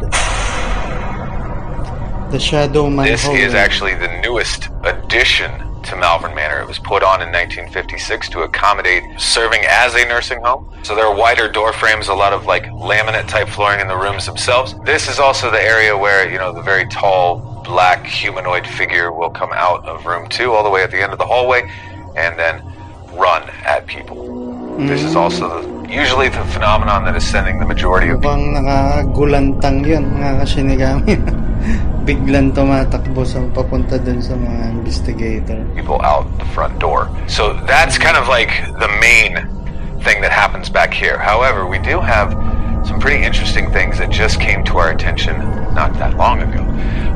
The 2.31 2.39
Shadow 2.39 2.89
Man 2.89 3.07
This 3.07 3.25
Hallway. 3.25 3.43
is 3.43 3.55
actually 3.55 3.95
the 3.95 4.21
newest 4.21 4.69
addition 4.85 5.51
to 5.83 5.97
Malvern 5.97 6.35
Manor. 6.35 6.61
It 6.61 6.69
was 6.69 6.79
put 6.79 7.03
on 7.03 7.21
in 7.21 7.29
1956 7.29 8.29
to 8.31 8.43
accommodate 8.43 9.03
serving 9.19 9.63
as 9.67 9.95
a 9.95 10.05
nursing 10.07 10.41
home. 10.41 10.73
So 10.85 10.95
there 10.95 11.05
are 11.05 11.15
wider 11.15 11.49
door 11.49 11.73
frames, 11.73 12.09
a 12.09 12.15
lot 12.15 12.33
of 12.33 12.47
like 12.47 12.65
laminate 12.67 13.29
type 13.29 13.49
flooring 13.49 13.81
in 13.81 13.89
the 13.89 13.97
rooms 13.97 14.27
themselves. 14.27 14.75
This 14.85 15.09
is 15.09 15.19
also 15.19 15.51
the 15.51 15.61
area 15.61 15.97
where, 15.97 16.31
you 16.31 16.39
know, 16.39 16.53
the 16.53 16.63
very 16.63 16.87
tall 16.87 17.63
black 17.65 18.07
humanoid 18.07 18.67
figure 18.67 19.13
will 19.13 19.31
come 19.31 19.51
out 19.53 19.87
of 19.87 20.07
room 20.07 20.29
two 20.29 20.53
all 20.53 20.65
the 20.65 20.71
way 20.71 20.83
at 20.83 20.91
the 20.91 21.01
end 21.01 21.13
of 21.13 21.19
the 21.19 21.27
hallway 21.27 21.71
and 22.17 22.39
then 22.39 22.63
run 23.15 23.43
at 23.65 23.87
people. 23.87 24.77
This 24.79 25.03
is 25.03 25.17
also 25.17 25.61
the, 25.61 25.93
usually 25.93 26.29
the 26.29 26.45
phenomenon 26.47 27.05
that 27.05 27.15
is 27.15 27.27
sending 27.27 27.61
the 27.61 27.67
majority 27.67 28.09
of 28.09 28.21
Mukhang 28.21 28.57
nakagulantang 28.57 29.85
yun, 29.85 30.05
mga. 30.17 30.43
Biglang 32.09 32.51
tumatakbo 32.51 33.23
sa 33.23 33.39
papunta 33.55 33.95
dun 33.95 34.19
sa 34.19 34.35
mga 34.35 34.75
investigator. 34.75 35.63
people 35.77 36.03
out 36.03 36.27
the 36.39 36.49
front 36.51 36.75
door. 36.83 37.07
So 37.29 37.55
that's 37.69 37.95
kind 37.95 38.17
of 38.17 38.27
like 38.27 38.51
the 38.83 38.91
main 38.99 39.39
thing 40.03 40.21
that 40.23 40.33
happens 40.33 40.69
back 40.69 40.93
here. 40.93 41.19
However, 41.19 41.67
we 41.67 41.79
do 41.79 42.01
have 42.01 42.35
some 42.87 42.99
pretty 42.99 43.23
interesting 43.23 43.71
things 43.71 43.99
that 43.99 44.11
just 44.11 44.41
came 44.41 44.65
to 44.65 44.79
our 44.79 44.91
attention 44.91 45.39
not 45.75 45.95
that 45.95 46.17
long 46.17 46.43
ago. 46.43 46.63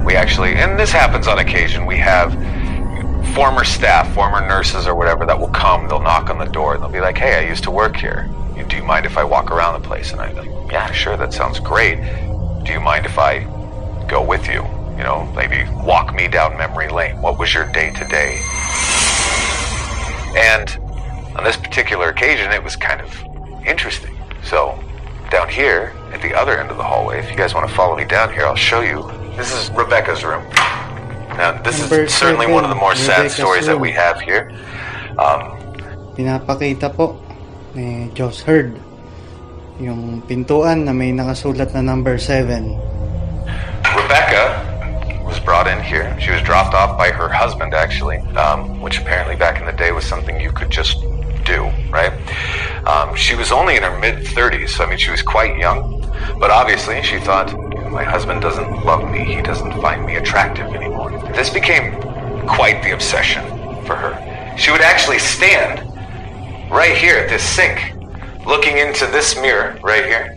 We 0.05 0.15
actually, 0.15 0.55
and 0.55 0.79
this 0.79 0.93
happens 0.93 1.27
on 1.27 1.41
occasion, 1.41 1.85
we 1.87 1.97
have 1.97 2.31
former 3.35 3.65
staff, 3.65 4.13
former 4.15 4.41
nurses 4.47 4.87
or 4.87 4.95
whatever 4.95 5.27
that 5.27 5.39
will 5.39 5.49
come, 5.49 5.89
they'll 5.89 6.01
knock 6.01 6.31
on 6.31 6.39
the 6.39 6.47
door 6.47 6.75
and 6.75 6.83
they'll 6.83 6.91
be 6.91 7.01
like, 7.01 7.19
hey, 7.19 7.45
I 7.45 7.49
used 7.49 7.65
to 7.65 7.71
work 7.71 7.97
here. 7.97 8.29
Do 8.69 8.77
you 8.77 8.83
mind 8.83 9.07
if 9.07 9.17
I 9.17 9.25
walk 9.25 9.51
around 9.51 9.81
the 9.81 9.87
place? 9.87 10.13
And 10.13 10.21
I'm 10.21 10.35
like, 10.35 10.73
yeah, 10.73 10.91
sure, 10.91 11.17
that 11.17 11.33
sounds 11.33 11.61
great. 11.61 11.97
Do 12.65 12.73
you 12.73 12.81
mind 12.81 13.07
if 13.07 13.19
I 13.19 13.45
go 14.09 14.23
with 14.23 14.49
you? 14.49 14.65
You 14.97 15.03
know, 15.03 15.31
maybe 15.37 15.71
walk 15.85 16.15
me 16.15 16.27
down 16.27 16.57
memory 16.57 16.89
lane. 16.89 17.21
What 17.21 17.39
was 17.39 17.53
your 17.53 17.71
day 17.73 17.91
to 17.91 18.05
day? 18.07 18.41
And 20.37 20.71
on 21.37 21.45
this 21.45 21.57
particular 21.57 22.09
occasion, 22.09 22.51
it 22.53 22.63
was 22.63 22.77
kind 22.77 23.01
of 23.01 23.15
interesting. 23.67 24.17
So, 24.43 24.83
down 25.31 25.49
here 25.49 25.93
at 26.13 26.23
the 26.23 26.35
other 26.35 26.59
end 26.59 26.71
of 26.71 26.77
the 26.77 26.83
hallway, 26.83 27.19
if 27.19 27.31
you 27.31 27.37
guys 27.37 27.55
want 27.55 27.69
to 27.69 27.75
follow 27.75 27.97
me 27.97 28.05
down 28.05 28.33
here, 28.33 28.47
I'll 28.47 28.57
show 28.57 28.81
you. 28.81 29.03
This 29.37 29.53
is 29.53 29.71
Rebecca's 29.71 30.25
room. 30.25 30.45
Now, 31.37 31.53
this 31.61 31.79
Number 31.81 32.05
is 32.05 32.15
certainly 32.15 32.49
one 32.49 32.65
of 32.65 32.71
the 32.71 32.81
more 32.81 32.95
sad 32.97 33.31
stories 33.31 33.67
that 33.67 33.79
we 33.79 33.93
have 33.93 34.21
here. 34.21 34.57
Um, 35.21 35.53
Pinapakita 36.17 36.89
po 36.97 37.21
ni 37.77 38.09
Josh 38.17 38.41
Hurd 38.41 38.73
yung 39.77 40.25
pintuan 40.25 40.89
na 40.89 40.97
may 40.97 41.13
nakasulat 41.13 41.77
na 41.77 41.85
number 41.85 42.17
7. 42.17 42.73
Rebecca 43.93 44.65
was 45.29 45.37
brought 45.41 45.69
in 45.69 45.77
here. 45.85 46.09
She 46.17 46.33
was 46.33 46.41
dropped 46.41 46.73
off 46.73 46.97
by 46.97 47.13
her 47.13 47.29
husband, 47.29 47.77
actually, 47.77 48.17
um, 48.41 48.81
which 48.81 48.97
apparently 48.97 49.37
back 49.37 49.61
in 49.61 49.69
the 49.69 49.77
day 49.77 49.93
was 49.93 50.09
something 50.09 50.41
you 50.41 50.53
could 50.53 50.73
just 50.73 51.05
do, 51.47 51.71
right? 51.91 52.13
Um, 52.87 53.15
she 53.15 53.35
was 53.35 53.53
only 53.53 53.77
in 53.77 53.83
her 53.83 53.99
mid 53.99 54.27
30s, 54.27 54.71
so 54.71 54.85
I 54.85 54.89
mean, 54.89 54.99
she 54.99 55.11
was 55.11 55.23
quite 55.23 55.57
young. 55.57 56.01
But 56.39 56.51
obviously, 56.51 57.03
she 57.03 57.19
thought, 57.19 57.53
my 57.91 58.05
husband 58.05 58.43
doesn't 58.43 58.85
love 58.85 59.11
me, 59.11 59.25
he 59.25 59.41
doesn't 59.41 59.73
find 59.81 60.05
me 60.05 60.17
attractive 60.17 60.67
anymore. 60.75 61.11
This 61.35 61.51
became 61.51 62.01
quite 62.47 62.83
the 62.83 62.93
obsession 62.93 63.43
for 63.85 63.95
her. 63.95 64.57
She 64.59 64.71
would 64.71 64.81
actually 64.81 65.19
stand 65.19 65.81
right 66.71 66.97
here 66.97 67.17
at 67.17 67.29
this 67.29 67.43
sink, 67.43 67.95
looking 68.47 68.79
into 68.79 69.07
this 69.07 69.37
mirror 69.37 69.79
right 69.83 70.05
here, 70.05 70.37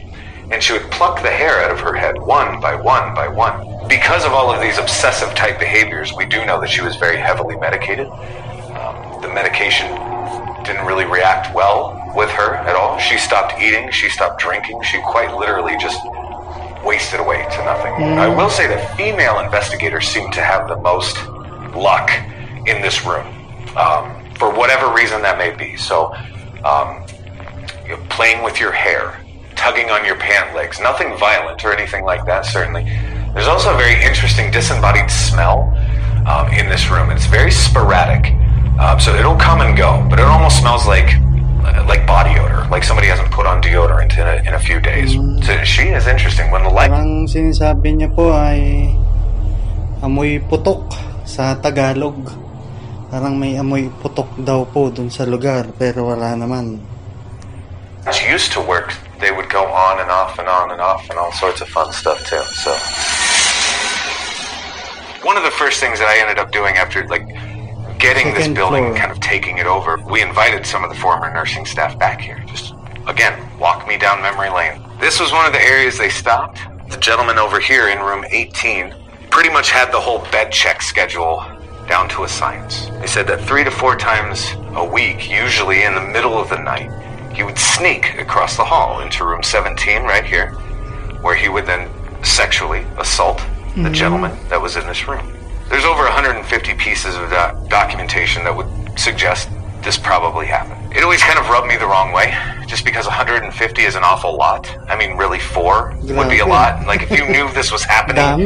and 0.52 0.62
she 0.62 0.74
would 0.74 0.90
pluck 0.92 1.22
the 1.22 1.30
hair 1.30 1.64
out 1.64 1.72
of 1.72 1.80
her 1.80 1.94
head 1.94 2.20
one 2.20 2.60
by 2.60 2.76
one 2.76 3.14
by 3.14 3.28
one. 3.28 3.88
Because 3.88 4.26
of 4.26 4.34
all 4.34 4.52
of 4.52 4.62
these 4.62 4.78
obsessive 4.78 5.34
type 5.36 5.60
behaviors, 5.60 6.14
we 6.14 6.26
do 6.26 6.46
know 6.46 6.60
that 6.62 6.70
she 6.70 6.82
was 6.82 6.96
very 6.96 7.18
heavily 7.18 7.58
medicated. 7.58 8.08
Um, 8.08 9.22
the 9.22 9.30
medication 9.30 10.09
didn't 10.70 10.86
really 10.86 11.06
react 11.06 11.54
well 11.56 12.00
with 12.16 12.30
her 12.30 12.56
at 12.56 12.76
all. 12.76 13.00
She 13.00 13.18
stopped 13.18 13.60
eating, 13.60 13.90
she 13.92 14.08
stopped 14.08 14.40
drinking, 14.40 14.82
she 14.84 15.02
quite 15.02 15.36
literally 15.36 15.76
just 15.78 16.00
wasted 16.86 17.20
away 17.20 17.42
to 17.52 17.66
nothing. 17.66 17.94
Mm. 17.94 18.18
I 18.18 18.28
will 18.28 18.50
say 18.50 18.68
that 18.68 18.96
female 18.96 19.40
investigators 19.40 20.08
seem 20.08 20.32
to 20.32 20.42
have 20.42 20.68
the 20.68 20.78
most 20.78 21.18
luck 21.74 22.12
in 22.68 22.82
this 22.82 23.04
room, 23.04 23.26
um, 23.76 24.14
for 24.36 24.54
whatever 24.54 24.94
reason 24.94 25.22
that 25.24 25.38
may 25.38 25.56
be. 25.56 25.76
So, 25.76 26.14
um, 26.64 27.04
playing 28.10 28.44
with 28.44 28.60
your 28.60 28.72
hair, 28.72 29.20
tugging 29.56 29.90
on 29.90 30.06
your 30.06 30.16
pant 30.18 30.56
legs, 30.56 30.80
nothing 30.80 31.18
violent 31.18 31.66
or 31.66 31.74
anything 31.74 32.06
like 32.06 32.26
that, 32.26 32.46
certainly. 32.46 32.84
There's 33.34 33.48
also 33.48 33.74
a 33.74 33.78
very 33.78 34.02
interesting 34.04 34.52
disembodied 34.52 35.10
smell 35.10 35.74
um, 36.28 36.48
in 36.54 36.70
this 36.70 36.90
room. 36.90 37.10
It's 37.10 37.26
very 37.26 37.52
sporadic, 37.52 38.34
um, 38.80 39.00
so 39.00 39.14
it'll 39.16 39.36
come 39.36 39.60
and 39.60 39.76
go, 39.76 40.00
but 40.10 40.20
it 40.20 40.26
almost 40.26 40.60
smells 40.60 40.88
like 40.88 41.20
like 41.86 42.08
body 42.08 42.40
odor, 42.40 42.64
like 42.72 42.84
somebody 42.84 43.08
hasn't 43.08 43.30
put 43.32 43.46
on 43.46 43.62
deodorant 43.62 44.16
in 44.16 44.26
a, 44.26 44.36
in 44.48 44.54
a 44.56 44.60
few 44.60 44.80
days. 44.80 45.14
So 45.46 45.52
she 45.64 45.92
is 45.92 46.08
interesting. 46.08 46.50
When 46.52 46.64
the 46.64 46.72
light 46.72 46.90
Parang 46.90 47.28
sinasabi 47.28 48.00
niya 48.00 48.10
po 48.16 48.32
ay 48.32 48.96
amoy 50.00 50.40
putok 50.48 50.96
sa 51.28 51.60
Tagalog. 51.60 52.32
Parang 53.12 53.36
may 53.36 53.60
amoy 53.60 53.92
putok 54.00 54.32
daw 54.48 54.64
po 54.64 54.88
dun 54.88 55.12
sa 55.12 55.28
lugar 55.28 55.68
pero 55.76 56.16
wala 56.16 56.32
naman. 56.40 56.80
used 58.30 58.54
to 58.54 58.62
work, 58.62 58.96
they 59.20 59.30
would 59.30 59.50
go 59.50 59.66
on 59.66 60.00
and 60.00 60.10
off 60.10 60.40
and 60.40 60.48
on 60.48 60.72
and 60.72 60.80
off 60.80 61.10
and 61.10 61.20
all 61.20 61.34
sorts 61.34 61.60
of 61.62 61.68
fun 61.68 61.92
stuff 61.92 62.24
too. 62.26 62.42
So 62.56 62.72
one 65.28 65.36
of 65.36 65.44
the 65.44 65.52
first 65.52 65.84
things 65.84 66.00
that 66.00 66.08
I 66.08 66.24
ended 66.24 66.40
up 66.40 66.52
doing 66.56 66.80
after 66.80 67.06
like 67.12 67.28
getting 68.00 68.34
this 68.34 68.48
building 68.48 68.86
floor. 68.86 68.96
kind 68.98 69.12
of 69.12 69.20
taking 69.20 69.58
it 69.58 69.68
over, 69.68 69.98
we 70.10 70.22
invited 70.22 70.66
some 70.66 70.84
of 70.84 70.90
the 70.90 70.96
former 70.96 71.32
nursing 71.34 71.66
staff 71.66 71.98
back 72.00 72.20
here. 72.22 72.44
Just 72.48 72.74
again, 73.08 73.38
walk 73.60 73.88
me 73.88 73.98
down 73.98 74.22
memory 74.22 74.50
lane. 74.50 74.82
This 75.00 75.20
was 75.20 75.32
one 75.32 75.46
of 75.46 75.54
the 75.54 75.62
areas 75.62 75.98
they 75.98 76.10
stopped. 76.10 76.60
The 76.90 76.98
gentleman 76.98 77.38
over 77.38 77.60
here 77.60 77.90
in 77.90 78.00
room 78.00 78.26
18 78.30 78.94
pretty 79.30 79.50
much 79.50 79.70
had 79.70 79.92
the 79.92 80.00
whole 80.00 80.20
bed 80.32 80.52
check 80.52 80.82
schedule 80.82 81.44
down 81.88 82.08
to 82.10 82.24
a 82.24 82.28
science. 82.28 82.88
They 83.00 83.08
said 83.08 83.28
that 83.28 83.42
three 83.42 83.64
to 83.64 83.72
four 83.72 83.96
times 83.96 84.54
a 84.76 84.84
week, 84.86 85.30
usually 85.30 85.84
in 85.84 85.94
the 85.96 86.02
middle 86.02 86.38
of 86.38 86.50
the 86.50 86.58
night, 86.60 86.90
he 87.34 87.44
would 87.44 87.58
sneak 87.58 88.16
across 88.20 88.58
the 88.58 88.66
hall 88.66 89.02
into 89.02 89.26
room 89.26 89.44
17 89.44 90.04
right 90.04 90.26
here, 90.26 90.52
where 91.22 91.36
he 91.36 91.50
would 91.50 91.66
then 91.66 91.90
sexually 92.24 92.86
assault 92.98 93.38
the 93.76 93.90
Mhm. 93.90 93.94
gentleman 93.94 94.38
that 94.50 94.62
was 94.62 94.76
in 94.76 94.86
this 94.88 95.08
room. 95.08 95.32
There's 95.70 95.86
over 95.86 96.04
150 96.04 96.74
pieces 96.76 97.16
of 97.16 97.30
doc- 97.30 97.68
documentation 97.70 98.44
that 98.44 98.56
would 98.56 98.68
suggest 99.00 99.50
this 99.84 99.98
probably 99.98 100.46
happened. 100.48 100.94
It 100.96 101.04
always 101.04 101.22
kind 101.22 101.38
of 101.40 101.48
rubbed 101.50 101.68
me 101.68 101.78
the 101.78 101.86
wrong 101.86 102.12
way, 102.12 102.36
just 102.68 102.84
because 102.84 103.06
150 103.06 103.82
is 103.84 103.96
an 103.96 104.04
awful 104.04 104.36
lot. 104.36 104.68
I 104.90 104.96
mean, 104.98 105.16
really, 105.16 105.40
four 105.40 105.96
would 106.18 106.30
be 106.30 106.40
a 106.40 106.46
lot. 106.46 106.86
Like, 106.88 107.04
if 107.04 107.12
you 107.12 107.28
knew 107.30 107.52
this 107.54 107.72
was 107.72 107.84
happening, 107.84 108.44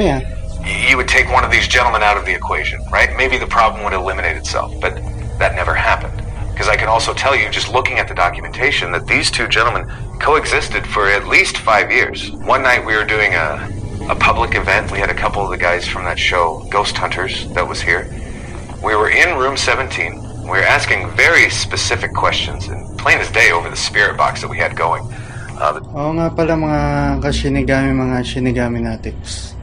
you 0.89 0.97
would 0.97 1.07
take 1.07 1.29
one 1.31 1.43
of 1.43 1.51
these 1.51 1.67
gentlemen 1.67 2.03
out 2.03 2.17
of 2.17 2.25
the 2.25 2.33
equation, 2.33 2.81
right? 2.91 3.15
Maybe 3.17 3.37
the 3.37 3.47
problem 3.47 3.83
would 3.83 3.93
eliminate 3.93 4.37
itself, 4.37 4.73
but 4.79 4.95
that 5.39 5.55
never 5.55 5.73
happened. 5.73 6.13
Because 6.51 6.67
I 6.67 6.75
can 6.75 6.87
also 6.87 7.13
tell 7.13 7.35
you, 7.35 7.49
just 7.49 7.69
looking 7.69 7.97
at 7.99 8.07
the 8.07 8.13
documentation, 8.13 8.91
that 8.91 9.07
these 9.07 9.31
two 9.31 9.47
gentlemen 9.47 9.89
coexisted 10.21 10.85
for 10.85 11.09
at 11.09 11.27
least 11.27 11.57
five 11.57 11.89
years. 11.91 12.31
One 12.31 12.61
night 12.61 12.85
we 12.85 12.95
were 12.95 13.05
doing 13.05 13.33
a, 13.33 13.69
a 14.09 14.15
public 14.15 14.55
event. 14.55 14.91
We 14.91 14.99
had 14.99 15.09
a 15.09 15.15
couple 15.15 15.43
of 15.43 15.49
the 15.51 15.57
guys 15.57 15.87
from 15.87 16.03
that 16.03 16.19
show, 16.19 16.65
Ghost 16.69 16.97
Hunters, 16.97 17.47
that 17.53 17.67
was 17.67 17.79
here. 17.79 18.09
We 18.83 18.95
were 18.95 19.09
in 19.09 19.37
room 19.39 19.55
17. 19.55 20.43
We 20.43 20.49
were 20.49 20.67
asking 20.67 21.09
very 21.15 21.49
specific 21.49 22.11
questions, 22.13 22.67
and 22.67 22.83
plain 22.99 23.19
as 23.19 23.31
day 23.31 23.51
over 23.51 23.69
the 23.69 23.79
spirit 23.79 24.17
box 24.17 24.41
that 24.41 24.51
we 24.51 24.59
had 24.59 24.75
going. 24.75 25.07
Uh, 25.55 25.79
Oo 25.95 26.11
nga 26.19 26.27
pala 26.35 26.59
mga 26.59 26.81
kashinigami, 27.23 27.95
mga 27.95 28.17
shinigami 28.27 28.83
natics. 28.83 29.55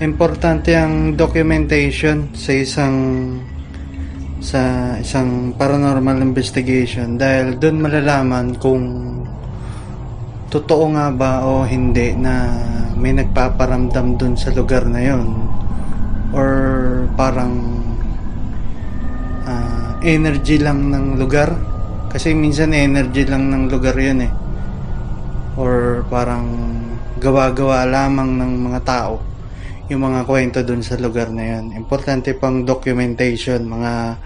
Importante 0.00 0.72
ang 0.72 1.12
documentation 1.12 2.32
sa 2.32 2.56
isang 2.56 2.96
sa 4.40 4.94
isang 5.00 5.52
paranormal 5.56 6.20
investigation 6.20 7.16
dahil 7.16 7.56
doon 7.60 7.80
malalaman 7.80 8.56
kung 8.60 8.84
totoo 10.54 10.94
nga 10.94 11.10
ba 11.10 11.42
o 11.42 11.66
hindi 11.66 12.14
na 12.14 12.54
may 12.94 13.10
nagpaparamdam 13.10 14.14
doon 14.14 14.38
sa 14.38 14.54
lugar 14.54 14.86
na 14.86 15.02
yon 15.02 15.50
or 16.30 16.50
parang 17.18 17.82
uh, 19.42 19.98
energy 20.06 20.62
lang 20.62 20.94
ng 20.94 21.18
lugar 21.18 21.50
kasi 22.14 22.38
minsan 22.38 22.70
energy 22.70 23.26
lang 23.26 23.50
ng 23.50 23.66
lugar 23.66 23.98
yun 23.98 24.30
eh 24.30 24.32
or 25.58 26.06
parang 26.06 26.46
gawa-gawa 27.18 27.82
lamang 27.90 28.38
ng 28.38 28.52
mga 28.70 28.80
tao 28.86 29.18
yung 29.90 30.06
mga 30.06 30.22
kwento 30.24 30.58
dun 30.64 30.80
sa 30.80 30.96
lugar 30.96 31.28
na 31.28 31.44
yun. 31.44 31.76
Importante 31.76 32.32
pang 32.32 32.64
documentation, 32.64 33.68
mga 33.68 34.16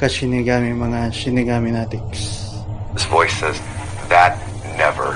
ka-shinigami, 0.00 0.72
mga 0.72 1.12
shinigami 1.12 1.68
natics. 1.68 2.48
His 2.96 3.04
voice 3.12 3.36
says, 3.36 3.60
that 4.08 4.40
never 4.80 5.11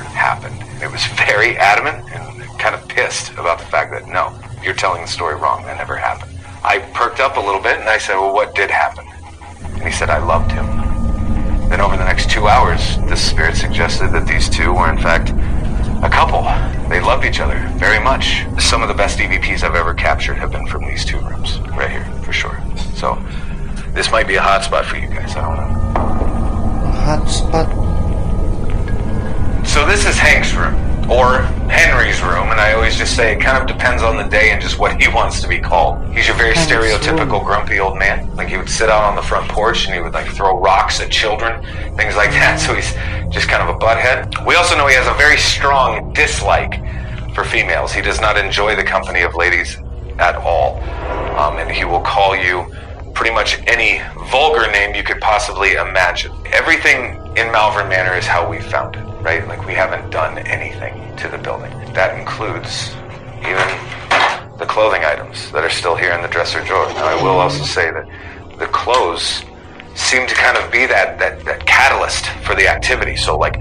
was 0.96 1.04
very 1.28 1.58
adamant 1.58 2.10
and 2.14 2.58
kind 2.58 2.74
of 2.74 2.88
pissed 2.88 3.30
about 3.32 3.58
the 3.58 3.66
fact 3.66 3.92
that, 3.92 4.08
no, 4.08 4.32
you're 4.64 4.72
telling 4.72 5.02
the 5.02 5.06
story 5.06 5.34
wrong. 5.34 5.62
That 5.64 5.76
never 5.76 5.94
happened. 5.94 6.32
I 6.64 6.78
perked 6.94 7.20
up 7.20 7.36
a 7.36 7.40
little 7.40 7.60
bit 7.60 7.78
and 7.78 7.86
I 7.86 7.98
said, 7.98 8.14
well, 8.14 8.32
what 8.32 8.54
did 8.54 8.70
happen? 8.70 9.04
And 9.74 9.82
he 9.82 9.90
said, 9.90 10.08
I 10.08 10.24
loved 10.24 10.50
him. 10.52 10.64
Then 11.68 11.82
over 11.82 11.98
the 11.98 12.04
next 12.04 12.30
two 12.30 12.48
hours, 12.48 12.96
the 13.10 13.14
spirit 13.14 13.56
suggested 13.56 14.10
that 14.12 14.26
these 14.26 14.48
two 14.48 14.72
were 14.72 14.90
in 14.90 14.96
fact 14.96 15.32
a 16.02 16.08
couple. 16.08 16.44
They 16.88 17.02
loved 17.02 17.26
each 17.26 17.40
other 17.40 17.58
very 17.76 18.02
much. 18.02 18.46
Some 18.58 18.80
of 18.80 18.88
the 18.88 18.94
best 18.94 19.18
EVPs 19.18 19.64
I've 19.64 19.74
ever 19.74 19.92
captured 19.92 20.38
have 20.38 20.50
been 20.50 20.66
from 20.66 20.86
these 20.86 21.04
two 21.04 21.18
rooms, 21.18 21.58
right 21.76 21.90
here, 21.90 22.04
for 22.24 22.32
sure. 22.32 22.58
So, 22.94 23.22
this 23.92 24.10
might 24.10 24.26
be 24.26 24.36
a 24.36 24.42
hot 24.42 24.64
spot 24.64 24.86
for 24.86 24.96
you 24.96 25.08
guys. 25.08 25.36
I 25.36 25.42
don't 25.42 25.56
know. 25.56 26.90
Hot 27.04 27.28
spot. 27.28 27.68
So 29.66 29.84
this 29.84 30.06
is 30.06 30.16
Hank's 30.16 30.54
room 30.54 30.85
or 31.10 31.42
Henry's 31.70 32.20
room, 32.22 32.50
and 32.50 32.60
I 32.60 32.72
always 32.74 32.96
just 32.96 33.14
say 33.14 33.32
it 33.34 33.40
kind 33.40 33.58
of 33.58 33.66
depends 33.66 34.02
on 34.02 34.16
the 34.16 34.24
day 34.24 34.50
and 34.50 34.60
just 34.60 34.78
what 34.78 35.00
he 35.00 35.08
wants 35.14 35.40
to 35.42 35.48
be 35.48 35.58
called. 35.58 36.04
He's 36.14 36.26
your 36.26 36.36
very 36.36 36.54
Hank's 36.54 36.70
stereotypical 36.72 37.38
room. 37.38 37.44
grumpy 37.44 37.78
old 37.78 37.98
man. 37.98 38.34
Like 38.36 38.48
he 38.48 38.56
would 38.56 38.68
sit 38.68 38.88
out 38.88 39.04
on 39.04 39.14
the 39.14 39.22
front 39.22 39.48
porch 39.48 39.86
and 39.86 39.94
he 39.94 40.00
would 40.00 40.14
like 40.14 40.26
throw 40.28 40.58
rocks 40.58 41.00
at 41.00 41.10
children, 41.10 41.62
things 41.96 42.16
like 42.16 42.30
that. 42.30 42.60
So 42.66 42.74
he's 42.74 42.92
just 43.32 43.48
kind 43.48 43.62
of 43.62 43.76
a 43.76 43.78
butthead. 43.78 44.44
We 44.44 44.56
also 44.56 44.76
know 44.76 44.86
he 44.88 44.94
has 44.94 45.06
a 45.06 45.14
very 45.14 45.36
strong 45.36 46.12
dislike 46.12 46.80
for 47.34 47.44
females. 47.44 47.92
He 47.92 48.02
does 48.02 48.20
not 48.20 48.36
enjoy 48.36 48.74
the 48.74 48.82
company 48.82 49.20
of 49.20 49.34
ladies 49.36 49.78
at 50.18 50.34
all, 50.36 50.80
um, 51.38 51.58
and 51.58 51.70
he 51.70 51.84
will 51.84 52.00
call 52.00 52.34
you 52.34 52.66
pretty 53.14 53.32
much 53.32 53.58
any 53.66 54.00
vulgar 54.30 54.70
name 54.72 54.94
you 54.94 55.02
could 55.04 55.20
possibly 55.20 55.74
imagine. 55.74 56.32
Everything 56.52 57.16
in 57.36 57.52
Malvern 57.52 57.88
Manor 57.88 58.16
is 58.16 58.26
how 58.26 58.48
we 58.48 58.58
found 58.60 58.96
it, 58.96 59.04
right? 59.26 59.42
Like 59.48 59.66
we 59.66 59.74
haven't 59.74 60.06
done 60.10 60.38
anything 60.38 60.94
to 61.16 61.26
the 61.26 61.38
building. 61.38 61.72
That 61.98 62.14
includes 62.16 62.94
even 63.42 63.66
the 64.62 64.66
clothing 64.70 65.02
items 65.02 65.50
that 65.50 65.64
are 65.64 65.74
still 65.80 65.96
here 65.96 66.12
in 66.12 66.22
the 66.22 66.28
dresser 66.28 66.62
drawer. 66.62 66.86
Now, 66.94 67.10
I 67.10 67.16
will 67.20 67.42
also 67.42 67.64
say 67.64 67.90
that 67.90 68.06
the 68.62 68.70
clothes 68.70 69.42
seem 69.98 70.28
to 70.30 70.34
kind 70.34 70.56
of 70.56 70.70
be 70.70 70.86
that, 70.86 71.18
that, 71.18 71.44
that 71.44 71.66
catalyst 71.66 72.30
for 72.46 72.54
the 72.54 72.68
activity. 72.68 73.16
So, 73.16 73.36
like, 73.36 73.58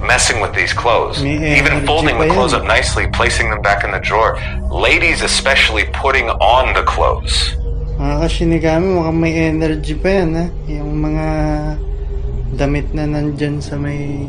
messing 0.00 0.40
with 0.40 0.54
these 0.54 0.72
clothes, 0.72 1.22
May 1.22 1.58
even 1.60 1.84
folding 1.84 2.18
the 2.18 2.28
clothes 2.32 2.54
up 2.54 2.64
nicely, 2.64 3.06
placing 3.12 3.50
them 3.50 3.60
back 3.60 3.84
in 3.84 3.92
the 3.92 4.00
drawer. 4.00 4.40
Ladies, 4.72 5.20
especially, 5.20 5.84
putting 5.92 6.30
on 6.40 6.72
the 6.72 6.82
clothes. 6.82 7.54
Mga 8.00 8.16
kashinigami, 8.24 8.88
mukhang 8.88 9.20
may 9.20 9.32
energy 9.52 9.94
pa 9.94 10.08
yan, 10.08 10.30
ha? 10.34 10.46
Yung 10.66 10.92
mga 10.98 11.28
damit 12.56 12.90
na 12.96 13.04
nandyan 13.06 13.62
sa 13.62 13.76
may 13.78 14.26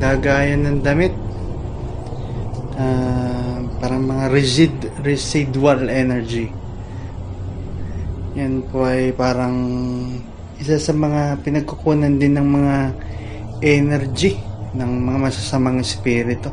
lagayan 0.00 0.66
ng 0.66 0.78
damit. 0.84 1.14
Ah, 2.76 3.60
parang 3.80 4.04
mga 4.04 4.28
resid, 4.28 4.74
residual 5.00 5.88
energy. 5.88 6.52
Yan 8.36 8.64
po 8.68 8.84
ay 8.84 9.16
parang 9.16 9.56
isa 10.60 10.76
sa 10.76 10.92
mga 10.92 11.40
pinagkukunan 11.40 12.20
din 12.20 12.36
ng 12.36 12.48
mga 12.48 12.76
energy 13.64 14.36
ng 14.76 14.92
mga 15.08 15.18
masasamang 15.32 15.80
espiritu 15.80 16.52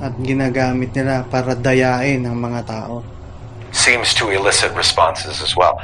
at 0.00 0.16
ginagamit 0.24 0.88
nila 0.96 1.28
para 1.28 1.52
dayain 1.52 2.24
ang 2.24 2.40
mga 2.40 2.64
tao. 2.64 3.04
seems 3.72 4.14
to 4.14 4.30
elicit 4.30 4.72
responses 4.74 5.42
as 5.42 5.56
well. 5.56 5.80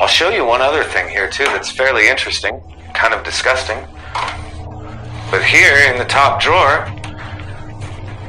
I'll 0.00 0.08
show 0.08 0.30
you 0.30 0.44
one 0.44 0.60
other 0.60 0.84
thing 0.84 1.08
here 1.08 1.28
too 1.28 1.44
that's 1.44 1.70
fairly 1.70 2.08
interesting, 2.08 2.60
kind 2.94 3.14
of 3.14 3.24
disgusting. 3.24 3.78
But 5.30 5.44
here 5.44 5.76
in 5.86 5.96
the 5.96 6.04
top 6.04 6.42
drawer, 6.42 6.90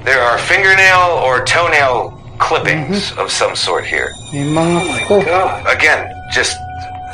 there 0.06 0.22
are 0.22 0.38
fingernail 0.38 1.18
or 1.26 1.44
toenail 1.44 2.12
clippings 2.38 3.10
mm-hmm. 3.10 3.20
of 3.20 3.32
some 3.32 3.56
sort 3.56 3.86
here. 3.86 4.14
Oh 4.14 5.66
Again, 5.66 6.14
just 6.32 6.58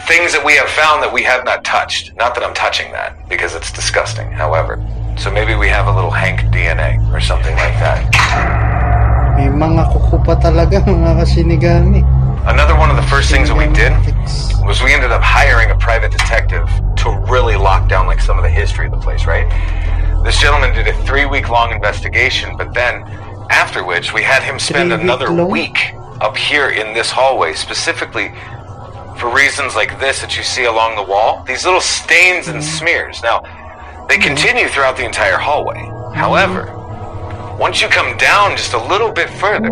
things 0.08 0.34
that 0.34 0.44
we 0.44 0.56
have 0.56 0.68
found 0.68 1.02
that 1.04 1.12
we 1.12 1.24
have 1.24 1.46
not 1.46 1.64
touched. 1.64 2.16
Not 2.18 2.36
that 2.36 2.44
I'm 2.44 2.54
touching 2.54 2.92
that 2.92 3.16
because 3.30 3.56
it's 3.56 3.72
disgusting. 3.72 4.30
However, 4.30 4.76
so 5.18 5.32
maybe 5.32 5.56
we 5.56 5.70
have 5.70 5.88
a 5.88 5.96
little 5.96 6.12
Hank 6.12 6.42
DNA 6.52 7.00
or 7.14 7.22
something 7.22 7.56
like 7.56 7.80
that. 7.80 8.04
May 9.40 9.48
mga 9.48 9.88
kuko 9.88 10.20
pa 10.20 10.36
talaga 10.36 10.84
mga 10.84 11.24
kasinigami. 11.24 12.04
Another 12.44 12.76
one 12.76 12.90
of 12.90 12.96
the 12.96 13.08
first 13.08 13.32
things 13.32 13.48
that 13.48 13.56
we 13.56 13.72
did 13.72 13.96
was 14.68 14.84
we 14.84 14.92
ended 14.92 15.12
up 15.12 15.24
hiring 15.24 15.72
a 15.72 15.78
private 15.80 16.12
detective 16.12 16.68
to 16.98 17.10
really 17.32 17.56
lock 17.56 17.88
down 17.90 18.08
like 18.08 18.20
some 18.20 18.38
of 18.38 18.44
the 18.44 18.50
history 18.50 18.86
of 18.86 18.92
the 18.92 18.98
place, 18.98 19.26
right? 19.26 19.48
This 20.24 20.40
gentleman 20.40 20.74
did 20.74 20.88
a 20.88 20.94
three 21.04 21.26
week 21.26 21.50
long 21.50 21.72
investigation, 21.72 22.58
but 22.58 22.74
then 22.74 23.04
after 23.50 23.84
which 23.84 24.14
we 24.14 24.24
had 24.24 24.44
him 24.44 24.60
spend 24.60 24.90
Three-week 24.90 25.04
another 25.04 25.30
long? 25.30 25.50
week 25.50 25.94
up 26.22 26.36
here 26.36 26.70
in 26.70 26.94
this 26.94 27.10
hallway, 27.12 27.54
specifically 27.54 28.34
for 29.18 29.34
reasons 29.34 29.76
like 29.76 30.00
this 30.00 30.22
that 30.22 30.36
you 30.38 30.44
see 30.44 30.66
along 30.66 30.96
the 30.96 31.04
wall. 31.04 31.44
These 31.48 31.66
little 31.66 31.82
stains 31.82 32.48
and 32.48 32.64
smears. 32.64 33.24
Now, 33.24 33.42
they 34.10 34.18
continue 34.18 34.68
throughout 34.68 34.98
the 34.98 35.06
entire 35.06 35.38
hallway. 35.38 35.80
However, 36.14 36.74
once 37.60 37.82
you 37.82 37.88
come 37.88 38.16
down 38.18 38.56
just 38.56 38.74
a 38.74 38.84
little 38.88 39.12
bit 39.12 39.30
further, 39.30 39.70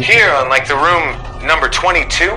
here 0.00 0.30
on 0.32 0.48
like 0.48 0.66
the 0.66 0.76
room 0.76 1.46
number 1.46 1.68
22 1.68 2.30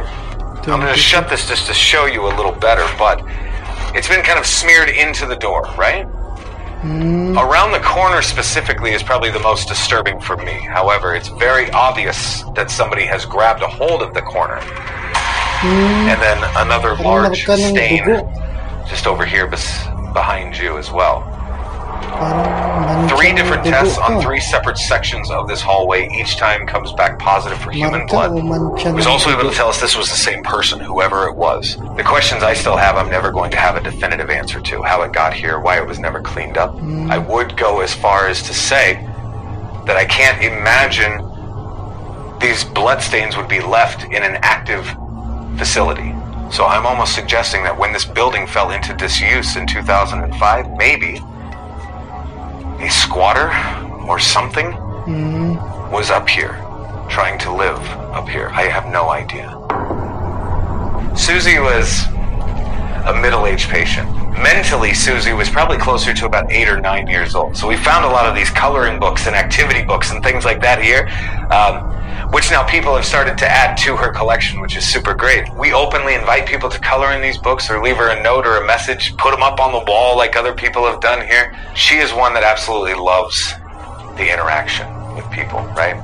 i'm 0.74 0.80
going 0.82 0.94
to 0.94 1.00
shut 1.00 1.30
this 1.30 1.48
just 1.48 1.66
to 1.68 1.74
show 1.74 2.06
you 2.06 2.26
a 2.28 2.34
little 2.36 2.52
better 2.52 2.86
but 3.00 3.22
it's 3.96 4.08
been 4.08 4.24
kind 4.24 4.40
of 4.40 4.46
smeared 4.46 4.90
into 4.90 5.26
the 5.26 5.36
door 5.36 5.64
right? 5.78 6.06
Around 7.38 7.74
the 7.74 7.82
corner 7.84 8.22
specifically 8.22 8.92
is 8.92 9.04
probably 9.04 9.32
the 9.32 9.40
most 9.40 9.68
disturbing 9.68 10.20
for 10.22 10.38
me. 10.38 10.54
However 10.54 11.16
it's 11.16 11.28
very 11.28 11.70
obvious 11.72 12.44
that 12.56 12.72
somebody 12.72 13.06
has 13.06 13.26
grabbed 13.26 13.62
a 13.62 13.68
hold 13.68 14.02
of 14.02 14.14
the 14.14 14.22
corner. 14.22 14.60
And 15.62 16.22
then 16.22 16.38
another 16.56 16.96
large 17.04 17.46
stain 17.70 18.06
just 18.88 19.08
over 19.08 19.26
here 19.26 19.46
bes- 19.48 19.84
behind 20.14 20.58
you 20.58 20.78
as 20.78 20.90
well 20.92 21.39
Three 23.10 23.34
different 23.34 23.64
tests 23.64 23.98
on 23.98 24.22
three 24.22 24.40
separate 24.40 24.78
sections 24.78 25.32
of 25.32 25.48
this 25.48 25.62
hallway. 25.62 26.10
Each 26.10 26.38
time 26.38 26.68
comes 26.68 26.92
back 26.94 27.18
positive 27.18 27.58
for 27.60 27.72
human 27.72 28.06
blood. 28.08 28.32
He 28.80 28.92
was 28.92 29.08
also 29.08 29.30
able 29.32 29.50
to 29.50 29.56
tell 29.56 29.70
us 29.70 29.80
this 29.80 29.96
was 29.96 30.10
the 30.10 30.18
same 30.18 30.44
person, 30.44 30.80
whoever 30.80 31.28
it 31.28 31.36
was. 31.36 31.78
The 31.98 32.04
questions 32.04 32.44
I 32.44 32.54
still 32.54 32.76
have, 32.78 32.96
I'm 32.98 33.10
never 33.10 33.32
going 33.32 33.52
to 33.52 33.58
have 33.58 33.76
a 33.78 33.82
definitive 33.82 34.30
answer 34.30 34.60
to. 34.60 34.82
How 34.84 35.02
it 35.04 35.14
got 35.14 35.34
here, 35.34 35.60
why 35.60 35.78
it 35.78 35.88
was 35.88 36.00
never 36.00 36.22
cleaned 36.22 36.58
up. 36.58 36.76
I 37.10 37.18
would 37.18 37.56
go 37.58 37.80
as 37.82 37.94
far 37.94 38.28
as 38.28 38.42
to 38.44 38.54
say 38.54 38.96
that 39.86 39.96
I 39.98 40.06
can't 40.06 40.44
imagine 40.44 41.26
these 42.40 42.64
bloodstains 42.64 43.36
would 43.38 43.48
be 43.48 43.62
left 43.62 44.04
in 44.06 44.24
an 44.24 44.38
active 44.42 44.86
facility. 45.58 46.14
So 46.52 46.66
I'm 46.66 46.86
almost 46.86 47.16
suggesting 47.16 47.64
that 47.64 47.78
when 47.78 47.94
this 47.94 48.06
building 48.06 48.48
fell 48.48 48.72
into 48.72 48.94
disuse 48.94 49.56
in 49.56 49.68
2005, 49.68 50.78
maybe 50.78 51.22
a 52.80 52.90
squatter 52.90 53.50
or 54.08 54.20
something 54.20 54.72
Hmm. 55.06 55.56
was 55.92 56.12
up 56.12 56.28
here, 56.30 56.56
trying 57.10 57.38
to 57.40 57.52
live 57.52 57.80
up 58.14 58.28
here. 58.30 58.50
I 58.54 58.64
have 58.64 58.86
no 58.88 59.10
idea. 59.10 59.50
Susie 61.16 61.60
was 61.60 62.06
a 63.06 63.14
middle-aged 63.22 63.70
patient. 63.70 64.08
Mentally, 64.40 64.94
Susie 64.94 65.34
was 65.34 65.50
probably 65.50 65.78
closer 65.78 66.14
to 66.14 66.26
about 66.26 66.50
eight 66.50 66.70
or 66.70 66.80
nine 66.80 67.08
years 67.08 67.36
old. 67.36 67.58
So 67.58 67.68
we 67.68 67.76
found 67.76 68.06
a 68.06 68.08
lot 68.08 68.26
of 68.26 68.36
these 68.36 68.50
coloring 68.50 68.98
books 68.98 69.28
and 69.28 69.36
activity 69.36 69.84
books 69.84 70.12
and 70.12 70.24
things 70.24 70.46
like 70.46 70.62
that 70.62 70.82
here, 70.82 71.10
um, 71.52 72.32
which 72.32 72.50
now 72.50 72.64
people 72.64 72.96
have 72.96 73.04
started 73.04 73.38
to 73.40 73.46
add 73.46 73.78
to 73.80 73.98
her 73.98 74.14
collection, 74.14 74.62
which 74.62 74.78
is 74.78 74.86
super 74.86 75.14
great. 75.14 75.54
We 75.56 75.74
openly 75.74 76.16
invite 76.16 76.48
people 76.48 76.70
to 76.70 76.80
color 76.80 77.12
in 77.12 77.22
these 77.22 77.38
books 77.38 77.70
or 77.70 77.84
leave 77.84 77.98
her 77.98 78.12
a 78.12 78.24
note 78.24 78.48
or 78.48 78.64
a 78.64 78.66
message, 78.66 79.16
put 79.18 79.32
them 79.32 79.44
up 79.44 79.60
on 79.60 79.74
the 79.74 79.84
wall 79.92 80.16
like 80.16 80.38
other 80.38 80.54
people 80.54 80.86
have 80.86 81.02
done 81.02 81.28
here. 81.28 81.54
She 81.76 81.96
is 81.96 82.14
one 82.14 82.34
that 82.34 82.44
absolutely 82.44 82.94
loves 82.94 83.54
the 84.16 84.32
interaction 84.32 84.88
with 85.16 85.30
people, 85.32 85.60
right? 85.76 86.02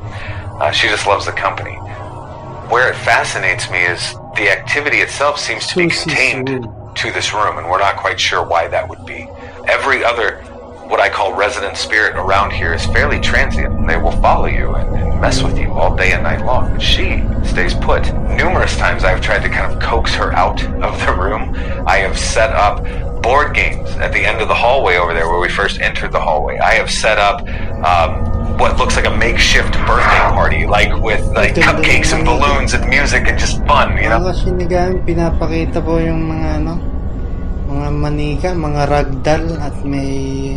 Uh, 0.60 0.72
she 0.72 0.90
just 0.90 1.08
loves 1.08 1.26
the 1.26 1.32
company. 1.32 1.76
Where 2.68 2.92
it 2.92 2.96
fascinates 2.98 3.72
me 3.72 3.80
is 3.80 4.14
the 4.36 4.50
activity 4.50 4.98
itself 4.98 5.40
seems 5.40 5.68
to 5.68 5.78
be 5.78 5.90
contained 5.90 6.68
to 6.96 7.12
this 7.12 7.34
room, 7.34 7.58
and 7.58 7.70
we're 7.70 7.80
not 7.80 7.98
quite 7.98 8.20
sure 8.20 8.46
why 8.46 8.68
that 8.68 8.88
would 8.88 9.06
be. 9.06 9.28
Every 9.68 10.04
other, 10.04 10.38
what 10.88 11.00
I 11.00 11.10
call 11.10 11.34
resident 11.34 11.78
spirit 11.78 12.16
around 12.16 12.52
here, 12.52 12.74
is 12.74 12.86
fairly 12.88 13.20
transient, 13.20 13.74
and 13.74 13.90
they 13.90 13.98
will 13.98 14.12
follow 14.22 14.46
you 14.46 14.76
and, 14.76 14.96
and 14.96 15.22
mess 15.22 15.42
with 15.42 15.58
you 15.58 15.72
all 15.72 15.96
day 15.96 16.14
and 16.14 16.24
night 16.24 16.46
long. 16.46 16.72
But 16.72 16.82
she 16.82 17.24
stays 17.44 17.74
put. 17.74 18.12
Numerous 18.38 18.78
times 18.78 19.04
I've 19.04 19.22
tried 19.22 19.44
to 19.44 19.50
kind 19.50 19.72
of 19.72 19.82
coax 19.82 20.14
her 20.16 20.34
out 20.34 20.64
of 20.82 21.00
the 21.06 21.14
room. 21.14 21.54
I 21.88 21.98
have 21.98 22.18
set 22.18 22.52
up 22.52 22.84
board 23.22 23.56
games 23.56 23.90
at 23.98 24.14
the 24.14 24.24
end 24.24 24.40
of 24.40 24.48
the 24.48 24.54
hallway 24.54 24.98
over 24.98 25.14
there 25.14 25.28
where 25.28 25.40
we 25.40 25.50
first 25.50 25.82
entered 25.82 26.12
the 26.12 26.20
hallway. 26.20 26.60
I 26.60 26.74
have 26.76 26.92
set 26.92 27.18
up 27.18 27.42
um, 27.84 28.25
what 28.58 28.78
looks 28.78 28.96
like 28.96 29.06
a 29.06 29.16
makeshift 29.16 29.74
birthday 29.86 30.24
party, 30.32 30.62
like 30.66 30.92
with 31.02 31.24
like 31.36 31.56
cupcakes 31.56 32.14
and 32.16 32.24
balloons 32.24 32.74
and 32.74 32.88
music 32.88 33.28
and 33.28 33.38
just 33.38 33.60
fun, 33.66 33.98
you 33.98 34.10
know? 34.10 34.20
Mga 34.20 34.36
sinigang, 34.44 34.94
pinapakita 35.04 35.84
po 35.84 36.00
yung 36.00 36.32
mga 36.32 36.64
ano, 36.64 36.74
mga 37.68 37.88
manika, 37.92 38.50
mga 38.56 38.82
ragdoll 38.88 39.46
at 39.60 39.76
may 39.84 40.56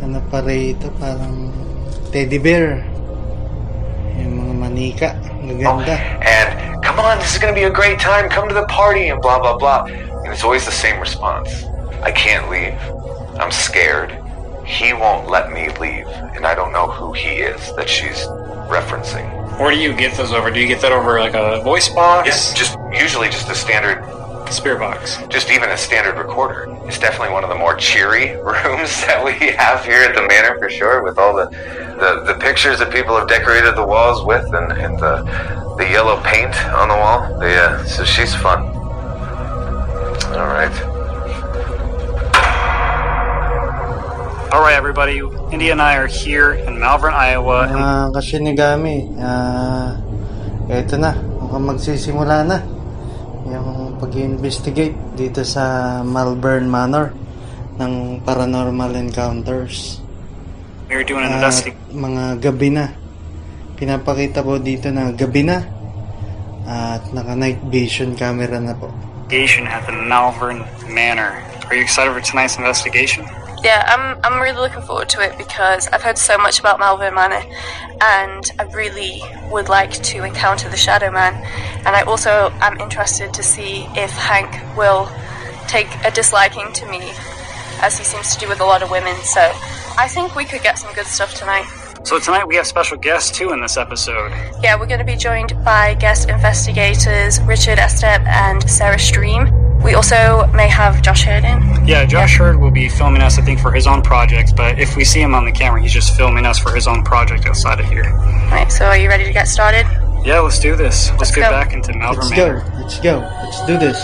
ano 0.00 0.22
pa 0.30 0.40
rito, 0.40 0.88
parang 0.96 1.52
teddy 2.12 2.38
bear. 2.40 2.80
Yung 4.16 4.34
mga 4.40 4.54
manika, 4.56 5.08
maganda. 5.44 5.94
Oh, 6.00 6.24
and 6.24 6.48
come 6.80 6.98
on, 7.00 7.18
this 7.20 7.36
is 7.36 7.38
going 7.38 7.52
to 7.52 7.58
be 7.58 7.68
a 7.68 7.72
great 7.72 8.00
time. 8.00 8.28
Come 8.32 8.48
to 8.48 8.56
the 8.56 8.66
party 8.66 9.12
and 9.12 9.20
blah 9.20 9.38
blah 9.38 9.56
blah. 9.60 9.84
And 10.24 10.32
it's 10.32 10.42
always 10.42 10.64
the 10.64 10.74
same 10.74 10.98
response. 10.98 11.64
I 12.00 12.10
can't 12.10 12.48
leave. 12.48 12.76
I'm 13.36 13.52
scared. 13.52 14.16
He 14.66 14.92
won't 14.92 15.28
let 15.28 15.52
me 15.52 15.68
leave, 15.78 16.08
and 16.08 16.44
I 16.44 16.54
don't 16.56 16.72
know 16.72 16.88
who 16.88 17.12
he 17.12 17.28
is 17.28 17.74
that 17.76 17.88
she's 17.88 18.26
referencing. 18.66 19.30
Where 19.60 19.70
do 19.70 19.78
you 19.78 19.94
get 19.94 20.16
those 20.16 20.32
over? 20.32 20.50
Do 20.50 20.58
you 20.58 20.66
get 20.66 20.80
that 20.82 20.90
over 20.90 21.20
like 21.20 21.34
a 21.34 21.62
voice 21.62 21.88
box? 21.88 22.26
Yes, 22.26 22.52
just 22.52 22.76
usually 22.92 23.28
just 23.28 23.48
a 23.48 23.54
standard 23.54 24.04
spirit 24.52 24.80
box. 24.80 25.18
Just 25.28 25.50
even 25.50 25.70
a 25.70 25.76
standard 25.76 26.18
recorder. 26.18 26.66
It's 26.86 26.98
definitely 26.98 27.32
one 27.32 27.44
of 27.44 27.48
the 27.48 27.56
more 27.56 27.76
cheery 27.76 28.36
rooms 28.42 29.00
that 29.06 29.22
we 29.24 29.32
have 29.52 29.84
here 29.84 30.02
at 30.02 30.14
the 30.16 30.26
manor 30.26 30.58
for 30.58 30.68
sure, 30.68 31.02
with 31.02 31.16
all 31.16 31.34
the 31.34 31.46
the, 31.46 32.32
the 32.32 32.38
pictures 32.40 32.80
that 32.80 32.92
people 32.92 33.16
have 33.16 33.28
decorated 33.28 33.76
the 33.76 33.86
walls 33.86 34.24
with, 34.24 34.52
and, 34.52 34.72
and 34.72 34.98
the 34.98 35.22
the 35.78 35.84
yellow 35.84 36.20
paint 36.22 36.54
on 36.72 36.88
the 36.88 36.96
wall. 36.96 37.38
The, 37.38 37.54
uh, 37.54 37.84
so 37.84 38.04
she's 38.04 38.34
fun. 38.34 38.66
All 40.34 40.48
right. 40.48 40.95
All 44.52 44.62
right, 44.62 44.78
everybody. 44.78 45.18
India 45.50 45.72
and 45.72 45.82
I 45.82 45.96
are 45.98 46.06
here 46.06 46.54
in 46.54 46.78
Malvern, 46.78 47.14
Iowa. 47.14 47.66
Mga 47.66 48.14
kasinigami, 48.14 48.96
ah, 49.18 49.98
eto 50.70 50.94
na, 50.94 51.18
mukhang 51.42 51.66
magsisimula 51.74 52.46
na 52.46 52.58
yung 53.50 53.98
pag-investigate 53.98 54.94
dito 55.18 55.42
sa 55.42 55.98
Malvern 56.06 56.70
Manor 56.70 57.10
ng 57.78 58.22
Paranormal 58.22 58.94
Encounters. 58.94 59.98
We're 60.86 61.02
doing 61.02 61.26
an 61.26 61.34
At 61.34 61.42
investigation. 61.42 61.82
mga 61.90 62.24
gabi 62.38 62.68
na. 62.70 62.86
Pinapakita 63.74 64.46
po 64.46 64.62
dito 64.62 64.88
na 64.94 65.10
gabi 65.10 65.42
na 65.42 65.58
at 66.66 67.02
naka 67.10 67.34
night 67.34 67.58
vision 67.66 68.14
camera 68.14 68.62
na 68.62 68.74
po. 68.78 68.90
at 69.26 69.82
the 69.90 69.94
Malvern 70.06 70.62
Manor. 70.86 71.34
Are 71.66 71.74
you 71.74 71.82
excited 71.82 72.14
for 72.14 72.22
tonight's 72.22 72.54
investigation? 72.58 73.26
Yeah, 73.66 73.82
I'm, 73.84 74.16
I'm 74.22 74.40
really 74.40 74.60
looking 74.60 74.82
forward 74.82 75.08
to 75.08 75.20
it 75.22 75.36
because 75.36 75.88
I've 75.88 76.00
heard 76.00 76.18
so 76.18 76.38
much 76.38 76.60
about 76.60 76.78
Malvern 76.78 77.16
Manor 77.16 77.42
and 78.00 78.48
I 78.60 78.62
really 78.72 79.20
would 79.50 79.68
like 79.68 79.90
to 79.90 80.22
encounter 80.22 80.68
the 80.68 80.76
Shadow 80.76 81.10
Man. 81.10 81.34
And 81.78 81.88
I 81.88 82.02
also 82.02 82.52
am 82.60 82.78
interested 82.78 83.34
to 83.34 83.42
see 83.42 83.88
if 83.96 84.12
Hank 84.12 84.52
will 84.76 85.10
take 85.66 85.88
a 86.04 86.12
disliking 86.12 86.72
to 86.74 86.86
me 86.88 87.10
as 87.80 87.98
he 87.98 88.04
seems 88.04 88.36
to 88.36 88.38
do 88.38 88.48
with 88.48 88.60
a 88.60 88.64
lot 88.64 88.84
of 88.84 88.90
women. 88.92 89.16
So 89.24 89.40
I 89.98 90.06
think 90.06 90.36
we 90.36 90.44
could 90.44 90.62
get 90.62 90.78
some 90.78 90.94
good 90.94 91.06
stuff 91.06 91.34
tonight. 91.34 91.66
So 92.04 92.20
tonight 92.20 92.46
we 92.46 92.54
have 92.54 92.68
special 92.68 92.96
guests 92.96 93.36
too 93.36 93.50
in 93.50 93.60
this 93.60 93.76
episode. 93.76 94.30
Yeah, 94.62 94.78
we're 94.78 94.86
going 94.86 95.00
to 95.00 95.04
be 95.04 95.16
joined 95.16 95.54
by 95.64 95.94
guest 95.94 96.28
investigators 96.28 97.40
Richard 97.40 97.78
Estep 97.78 98.24
and 98.26 98.70
Sarah 98.70 98.96
Stream. 99.00 99.65
We 99.86 99.94
also 99.94 100.48
may 100.48 100.66
have 100.68 101.00
Josh 101.00 101.22
Hurd 101.22 101.44
in. 101.44 101.86
Yeah, 101.86 102.04
Josh 102.04 102.36
Hurd 102.38 102.56
will 102.58 102.72
be 102.72 102.88
filming 102.88 103.22
us, 103.22 103.38
I 103.38 103.42
think, 103.42 103.60
for 103.60 103.70
his 103.70 103.86
own 103.86 104.02
project. 104.02 104.56
But 104.56 104.80
if 104.80 104.96
we 104.96 105.04
see 105.04 105.20
him 105.20 105.32
on 105.32 105.44
the 105.44 105.52
camera, 105.52 105.80
he's 105.80 105.92
just 105.92 106.16
filming 106.16 106.44
us 106.44 106.58
for 106.58 106.74
his 106.74 106.88
own 106.88 107.04
project 107.04 107.46
outside 107.46 107.78
of 107.78 107.86
here. 107.86 108.02
Right, 108.50 108.66
so 108.70 108.86
are 108.86 108.98
you 108.98 109.08
ready 109.08 109.22
to 109.24 109.32
get 109.32 109.46
started? 109.46 109.86
Yeah, 110.24 110.40
let's 110.40 110.58
do 110.58 110.74
this. 110.74 111.10
Let's, 111.10 111.20
Let's 111.20 111.34
get 111.36 111.42
go. 111.42 111.50
back 111.50 111.72
into 111.72 111.92
Malvern 111.92 112.24
Let's 112.24 112.30
Manor. 112.36 112.60
go, 112.60 112.76
let's 112.80 113.00
go, 113.00 113.18
let's 113.44 113.64
do 113.66 113.78
this. 113.78 113.96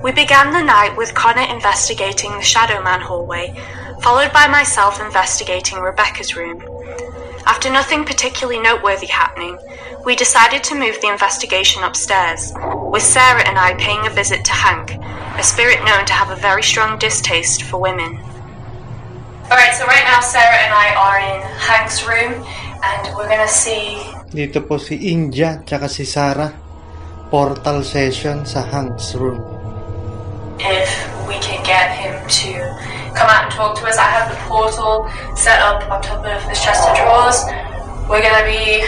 We 0.00 0.12
began 0.12 0.52
the 0.52 0.62
night 0.62 0.96
with 0.96 1.12
Connor 1.14 1.52
investigating 1.52 2.30
the 2.30 2.42
Shadow 2.42 2.80
Man 2.84 3.00
hallway, 3.00 3.52
followed 4.00 4.32
by 4.32 4.46
myself 4.46 5.00
investigating 5.00 5.80
Rebecca's 5.80 6.36
room. 6.36 6.62
After 7.46 7.68
nothing 7.68 8.04
particularly 8.04 8.60
noteworthy 8.60 9.06
happening, 9.08 9.58
we 10.04 10.14
decided 10.14 10.62
to 10.64 10.74
move 10.76 11.00
the 11.00 11.08
investigation 11.10 11.82
upstairs, 11.82 12.52
with 12.90 13.02
Sarah 13.06 13.46
and 13.46 13.56
I 13.56 13.78
paying 13.78 14.02
a 14.06 14.10
visit 14.10 14.44
to 14.44 14.52
Hank, 14.52 14.98
a 15.38 15.42
spirit 15.46 15.78
known 15.86 16.04
to 16.06 16.12
have 16.12 16.30
a 16.30 16.36
very 16.36 16.62
strong 16.62 16.98
distaste 16.98 17.62
for 17.62 17.78
women. 17.78 18.18
Alright, 19.46 19.74
so 19.78 19.86
right 19.86 20.02
now 20.10 20.18
Sarah 20.18 20.58
and 20.58 20.74
I 20.74 20.88
are 20.98 21.18
in 21.22 21.38
Hank's 21.58 22.02
room 22.02 22.42
and 22.82 23.14
we're 23.14 23.30
gonna 23.30 23.46
see 23.46 24.02
Dito 24.30 24.62
po 24.66 24.78
si 24.78 24.98
India 25.10 25.62
tsaka 25.62 25.86
si 25.86 26.02
Sarah. 26.02 26.50
Portal 27.30 27.86
session 27.86 28.42
sa 28.42 28.66
Hank's 28.66 29.14
room. 29.14 29.38
if 30.60 30.90
we 31.24 31.34
can 31.40 31.62
get 31.64 31.88
him 31.96 32.14
to 32.28 32.52
come 33.16 33.28
out 33.30 33.48
and 33.48 33.52
talk 33.52 33.78
to 33.80 33.86
us. 33.86 33.96
I 33.96 34.08
have 34.12 34.28
the 34.28 34.38
portal 34.44 35.08
set 35.34 35.60
up 35.62 35.82
on 35.88 36.02
top 36.02 36.24
of 36.24 36.40
this 36.48 36.62
chest 36.62 36.84
of 36.88 36.96
drawers. 36.96 37.38
We're 38.08 38.22
gonna 38.22 38.44
be 38.44 38.84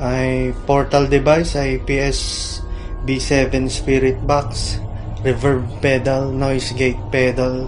ay 0.00 0.54
portal 0.64 1.04
device 1.04 1.54
IPS 1.58 2.62
B7 3.10 3.66
spirit 3.66 4.22
box 4.22 4.78
reverb 5.26 5.66
pedal 5.82 6.30
noise 6.30 6.70
gate 6.78 7.02
pedal 7.10 7.66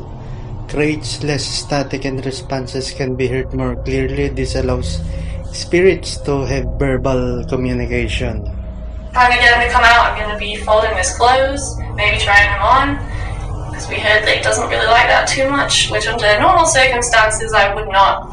creates 0.71 1.19
less 1.27 1.43
static 1.43 2.07
and 2.07 2.23
responses 2.23 2.95
can 2.95 3.19
be 3.19 3.27
heard 3.27 3.51
more 3.51 3.75
clearly 3.83 4.31
this 4.31 4.55
allows 4.55 5.03
spirits 5.51 6.17
to 6.23 6.47
have 6.47 6.65
verbal 6.79 7.43
communication 7.51 8.47
to 9.13 9.21
him 9.21 9.61
to 9.61 9.69
come 9.69 9.85
out. 9.85 10.13
I'm 10.13 10.19
gonna 10.19 10.39
be 10.39 10.57
folding 10.57 10.97
his 10.97 11.13
clothes, 11.17 11.77
maybe 11.95 12.19
trying 12.19 12.49
him 12.49 12.63
on. 12.63 12.87
Because 13.69 13.89
we 13.89 13.97
heard 13.97 14.25
that 14.25 14.37
he 14.37 14.43
doesn't 14.43 14.69
really 14.69 14.87
like 14.87 15.09
that 15.09 15.29
too 15.29 15.51
much, 15.51 15.91
which 15.91 16.07
under 16.07 16.39
normal 16.41 16.67
circumstances 16.67 17.53
I 17.53 17.75
would 17.75 17.89
not 17.89 18.31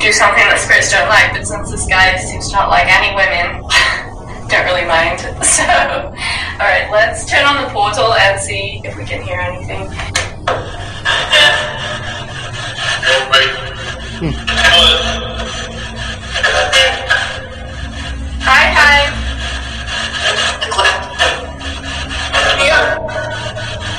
do 0.00 0.12
something 0.12 0.44
that 0.44 0.60
spirits 0.60 0.90
don't 0.90 1.08
like, 1.08 1.32
but 1.32 1.46
since 1.46 1.70
this 1.70 1.86
guy 1.86 2.16
seems 2.16 2.48
to 2.50 2.56
not 2.56 2.68
like 2.68 2.86
any 2.88 3.14
women, 3.16 3.64
don't 4.48 4.64
really 4.64 4.86
mind. 4.86 5.20
So, 5.58 5.64
alright, 5.64 6.90
let's 6.90 7.24
turn 7.28 7.44
on 7.44 7.62
the 7.62 7.68
portal 7.70 8.14
and 8.14 8.40
see 8.40 8.80
if 8.84 8.96
we 8.96 9.04
can 9.04 9.22
hear 9.22 9.40
anything. 9.40 9.86
Hi, 18.40 18.64
hi. 18.74 18.98
Yeah. 22.64 22.98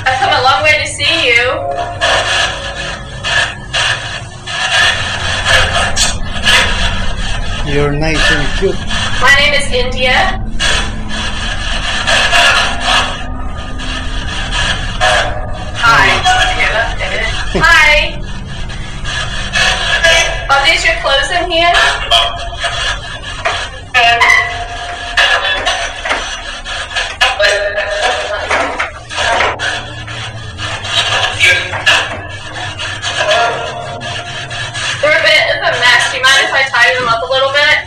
I've 0.05 0.19
come 0.19 0.33
a 0.33 0.43
long 0.43 0.63
way 0.63 0.79
to 0.81 0.87
see 0.87 1.27
you. 1.27 2.68
You're 7.71 7.91
nice 7.91 8.31
and 8.31 8.59
cute 8.59 8.75
My 9.21 9.35
name 9.37 9.53
is 9.53 9.71
India. 9.71 10.41
Hi. 15.81 16.09
Okay, 16.19 16.69
that 16.73 16.97
did 16.97 17.13
it. 17.21 17.29
Hi. 17.61 18.19
Are 20.49 20.61
these 20.65 20.83
your 20.83 20.97
clothes 21.01 21.29
in 21.29 21.45
here? 21.51 21.71
Um, 23.95 24.38
light 36.89 37.01
him 37.01 37.07
up 37.07 37.21
a 37.21 37.31
little 37.31 37.51
bit. 37.51 37.77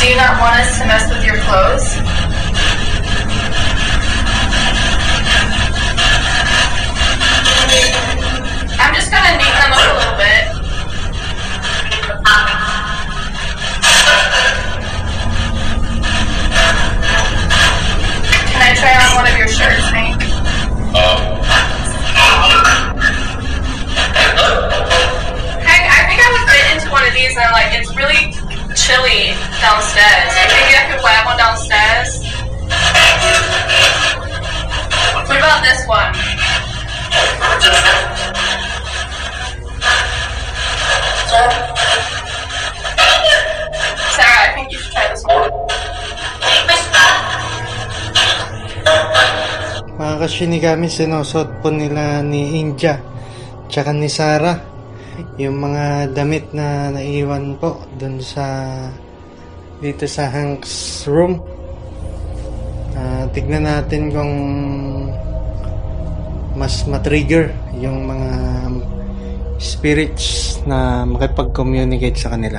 Do 0.00 0.08
you 0.08 0.16
not 0.16 0.40
want 0.40 0.60
us 0.60 0.78
to 0.78 0.86
mess 0.86 1.08
with 1.10 1.24
your 1.24 1.36
clothes? 1.44 1.98
I'm 8.80 8.94
just 8.94 9.10
gonna 9.10 9.36
beat 9.36 9.54
them 9.58 9.72
up 9.72 9.84
a 9.84 9.94
little 9.98 10.16
bit. 10.16 10.44
Can 18.48 18.62
I 18.62 18.74
try 18.74 18.92
on 19.08 19.16
one 19.16 19.26
of 19.30 19.36
your 19.36 19.48
shirts, 19.48 20.07
downstairs. 29.60 30.30
Think 30.34 30.74
I 30.74 30.84
could 30.90 31.02
wear 31.02 31.20
one 31.26 31.38
downstairs. 31.38 32.10
What 35.26 35.36
about 35.36 35.60
this 35.62 35.80
one? 35.86 36.14
Sarah, 44.14 44.40
I 44.42 44.48
think 44.54 44.72
you 44.72 44.78
should 44.78 44.92
try 44.92 45.06
this 45.12 45.22
one. 45.26 45.52
Mga 49.98 50.14
kashinigami, 50.22 50.86
sinusot 50.86 51.58
po 51.58 51.74
nila 51.74 52.22
ni 52.22 52.62
India 52.62 53.02
tsaka 53.68 53.92
ni 53.92 54.08
Sarah 54.08 54.56
yung 55.36 55.58
mga 55.58 56.14
damit 56.14 56.54
na 56.54 56.94
naiwan 56.94 57.58
po 57.58 57.82
dun 57.98 58.22
sa 58.22 58.46
dito 59.78 60.10
sa 60.10 60.26
Hank's 60.26 61.06
room. 61.06 61.38
Ah, 62.98 63.30
tignan 63.30 63.62
natin 63.62 64.10
kung 64.10 64.34
mas 66.58 66.82
matrigger 66.90 67.54
yung 67.78 68.10
mga 68.10 68.30
spirits 69.62 70.58
na 70.66 71.06
makipag-communicate 71.06 72.18
sa 72.18 72.34
kanila. 72.34 72.58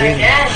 Again. 0.00 0.48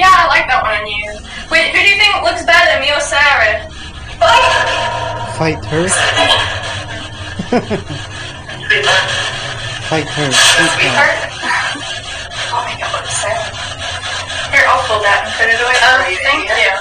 Yeah, 0.00 0.10
I 0.10 0.26
like 0.26 0.48
that 0.48 0.64
one 0.66 0.74
on 0.74 0.86
you. 0.88 0.99
Wait, 1.60 1.76
who 1.76 1.84
do 1.84 1.92
you 1.92 2.00
think 2.00 2.16
looks 2.24 2.40
better, 2.48 2.80
me 2.80 2.88
or 2.88 3.04
Sarah? 3.04 3.68
Fight 5.36 5.36
Fight 5.36 5.60
her. 5.68 5.84
Fight 9.84 10.08
her. 10.08 10.32
Sweetheart? 10.32 11.20
Oh 12.48 12.64
my 12.64 12.72
god, 12.80 13.04
Sarah? 13.12 13.44
Here, 14.56 14.64
I'll 14.72 14.80
fold 14.88 15.04
that 15.04 15.28
and 15.28 15.36
put 15.36 15.52
it 15.52 15.60
away 15.60 15.76
for 15.84 16.00
you. 16.08 16.16
Thank 16.24 16.48
you. 16.48 16.72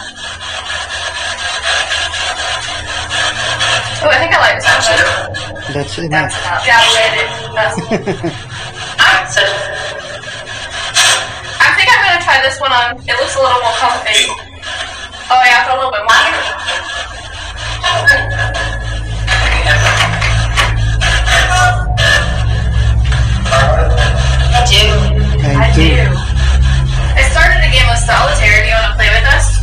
Oh, 3.99 4.07
I 4.07 4.15
think 4.23 4.31
I 4.31 4.39
like 4.39 4.63
this 4.63 4.65
one 4.71 4.79
better. 4.95 5.11
That's 5.75 5.99
enough. 5.99 6.31
Yeah, 6.63 6.79
did 6.95 7.19
it. 7.19 7.27
That's 7.51 7.75
I 11.59 11.67
think 11.75 11.91
I'm 11.91 11.99
gonna 11.99 12.23
try 12.23 12.39
this 12.39 12.63
one 12.63 12.71
on. 12.71 12.95
It 12.95 13.11
looks 13.19 13.35
a 13.35 13.43
little 13.43 13.59
more 13.59 13.75
comfy. 13.75 14.48
Oh 15.31 15.43
yeah, 15.45 15.63
for 15.63 15.73
a 15.73 15.75
little 15.77 15.91
bit 15.91 16.01
more. 16.01 16.09
I 24.49 24.65
do. 24.65 24.89
I 25.53 25.69
do. 25.75 25.85
I 27.13 27.21
started 27.29 27.61
a 27.61 27.69
game 27.69 27.85
of 27.89 27.99
solitaire. 27.99 28.63
Do 28.63 28.69
you 28.69 28.73
want 28.73 28.89
to 28.89 28.97
play 28.97 29.09
with 29.13 29.29
us? 29.29 29.53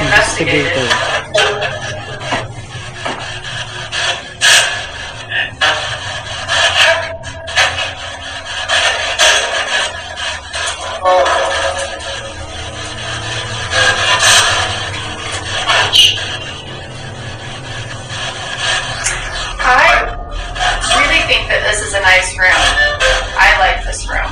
Investigator. 0.00 1.79
I 19.62 20.14
really 20.98 21.22
think 21.26 21.48
that 21.48 21.62
this 21.66 21.82
is 21.82 21.94
a 21.94 22.00
nice 22.00 22.38
room. 22.38 22.54
I 23.38 23.58
like 23.58 23.84
this 23.84 24.08
room. 24.08 24.30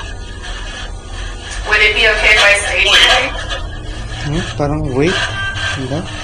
Would 1.69 1.83
it 1.83 1.95
be 1.95 2.07
okay 2.07 2.35
if 2.35 2.43
I 2.43 2.55
stayed 2.63 2.87
here? 2.87 3.31
Hmm, 4.25 4.57
parang 4.57 4.95
wait. 4.95 5.15
Diba? 5.75 6.18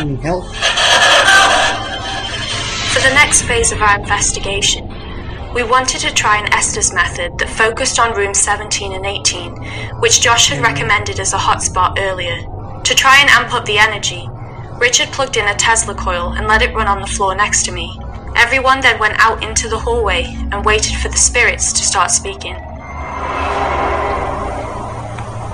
Get 0.00 0.08
me 0.08 0.16
help. 0.22 0.44
For 2.92 3.00
the 3.00 3.14
next 3.14 3.42
phase 3.42 3.72
of 3.72 3.82
our 3.82 3.98
investigation, 3.98 4.88
we 5.54 5.62
wanted 5.62 6.00
to 6.00 6.14
try 6.14 6.38
an 6.38 6.52
Estes 6.52 6.92
method 6.92 7.38
that 7.38 7.48
focused 7.48 7.98
on 7.98 8.16
rooms 8.16 8.38
17 8.38 8.92
and 8.92 9.04
18, 9.04 10.00
which 10.00 10.20
Josh 10.20 10.48
had 10.48 10.62
recommended 10.62 11.20
as 11.20 11.32
a 11.32 11.36
hotspot 11.36 11.98
earlier. 11.98 12.40
To 12.82 12.94
try 12.94 13.20
and 13.20 13.28
amp 13.30 13.52
up 13.52 13.66
the 13.66 13.78
energy, 13.78 14.28
Richard 14.78 15.08
plugged 15.08 15.36
in 15.36 15.46
a 15.46 15.54
Tesla 15.54 15.94
coil 15.94 16.32
and 16.32 16.46
let 16.46 16.62
it 16.62 16.74
run 16.74 16.86
on 16.86 17.00
the 17.00 17.06
floor 17.06 17.34
next 17.34 17.64
to 17.64 17.72
me. 17.72 17.98
Everyone 18.36 18.80
then 18.80 18.98
went 18.98 19.18
out 19.18 19.42
into 19.42 19.68
the 19.68 19.78
hallway 19.78 20.24
and 20.52 20.64
waited 20.64 20.96
for 20.96 21.08
the 21.08 21.18
spirits 21.18 21.72
to 21.72 21.82
start 21.82 22.10
speaking. 22.10 22.54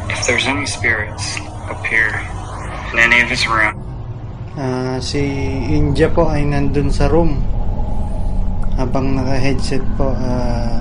If 0.09 0.26
there's 0.26 0.47
any 0.47 0.66
spirits 0.66 1.36
up 1.68 1.84
here 1.86 2.22
in 2.92 2.99
any 2.99 3.20
of 3.20 3.28
his 3.28 3.47
room, 3.49 3.86
Ah, 4.57 4.96
si 4.98 5.20
India 5.68 6.09
po 6.09 6.32
ay 6.32 6.48
nandun 6.48 6.88
sa 6.88 7.12
room. 7.12 7.36
Habang 8.76 9.12
naka-headset 9.12 9.84
po, 9.96 10.12
ah, 10.12 10.80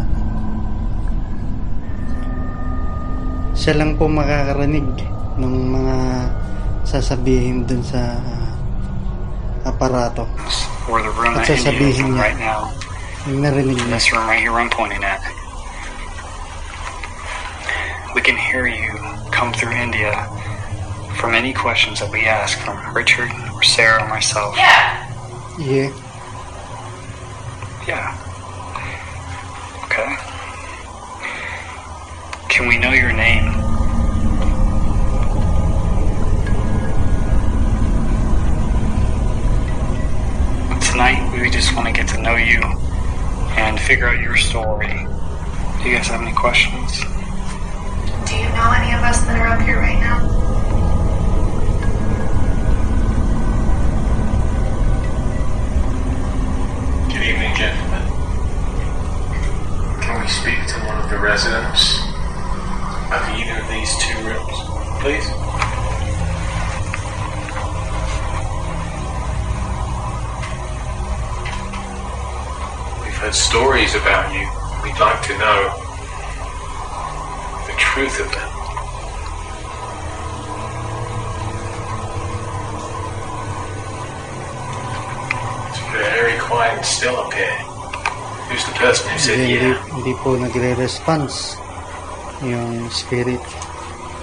siya 3.51 3.75
lang 3.75 3.99
po 3.99 4.07
makakarinig 4.07 4.87
ng 5.35 5.55
mga 5.71 5.95
sasabihin 6.87 7.67
dun 7.67 7.83
sa 7.83 8.15
aparato. 9.65 10.23
the 10.87 11.11
room 11.17 11.35
At 11.35 11.43
sasabihin 11.43 11.99
in 11.99 12.15
niya. 12.15 12.21
right 12.21 12.39
now, 12.39 12.71
Yung 13.27 13.41
narinig 13.43 13.75
niya. 13.75 13.99
this 13.99 14.07
room 14.13 14.23
right 14.29 14.39
here 14.39 14.53
I'm 14.55 14.69
pointing 14.69 15.03
at, 15.03 15.19
we 18.13 18.21
can 18.23 18.37
hear 18.39 18.67
you 18.71 18.95
come 19.35 19.51
through 19.51 19.73
India 19.75 20.13
from 21.19 21.33
any 21.33 21.51
questions 21.51 21.99
that 21.99 22.11
we 22.11 22.23
ask 22.23 22.55
from 22.63 22.77
Richard 22.93 23.31
or 23.55 23.63
Sarah 23.63 24.03
or 24.03 24.09
myself. 24.09 24.55
Yeah. 24.57 25.57
Yeah. 25.57 25.89
Yeah. 27.87 28.17
Okay. 29.85 30.15
Can 32.49 32.67
we 32.67 32.77
know 32.77 32.91
your 32.91 33.13
name? 33.13 33.53
Tonight, 40.81 41.39
we 41.41 41.49
just 41.49 41.75
want 41.75 41.87
to 41.87 41.93
get 41.93 42.07
to 42.09 42.21
know 42.21 42.35
you 42.35 42.61
and 43.57 43.79
figure 43.79 44.07
out 44.07 44.19
your 44.21 44.35
story. 44.35 44.87
Do 44.87 45.89
you 45.89 45.95
guys 45.97 46.07
have 46.07 46.21
any 46.21 46.33
questions? 46.33 46.99
Do 48.27 48.35
you 48.35 48.47
know 48.49 48.71
any 48.75 48.93
of 48.93 49.01
us 49.03 49.23
that 49.25 49.37
are 49.37 49.47
up 49.47 49.61
here 49.61 49.79
right 49.79 49.99
now? 49.99 50.44
Evening, 57.25 57.55
gentlemen. 57.55 58.05
Can 59.99 60.21
we 60.21 60.27
speak 60.27 60.61
to 60.67 60.79
one 60.85 61.03
of 61.03 61.09
the 61.09 61.17
residents 61.17 61.97
of 63.09 63.21
either 63.33 63.61
of 63.61 63.67
these 63.67 63.97
two 63.97 64.13
rooms, 64.21 64.57
please? 65.01 65.25
We've 73.01 73.17
heard 73.17 73.33
stories 73.33 73.95
about 73.95 74.31
you. 74.31 74.45
We'd 74.83 74.99
like 74.99 75.23
to 75.23 75.37
know 75.39 75.73
the 77.65 77.73
truth 77.79 78.19
of 78.19 78.31
them. 78.31 78.51
It's 85.69 85.79
very 85.91 86.34
quiet 86.45 86.77
and 86.77 86.85
still 86.85 87.17
up 87.17 87.33
here. 87.33 87.57
Who's 88.49 88.65
the 88.65 88.77
person 88.77 89.09
who 89.09 89.17
said 89.17 89.39
Hindi, 89.41 89.57
yeah? 89.57 89.81
hindi 89.89 90.13
po 90.21 90.37
nagre-response 90.37 91.57
yung 92.45 92.85
spirit 92.93 93.41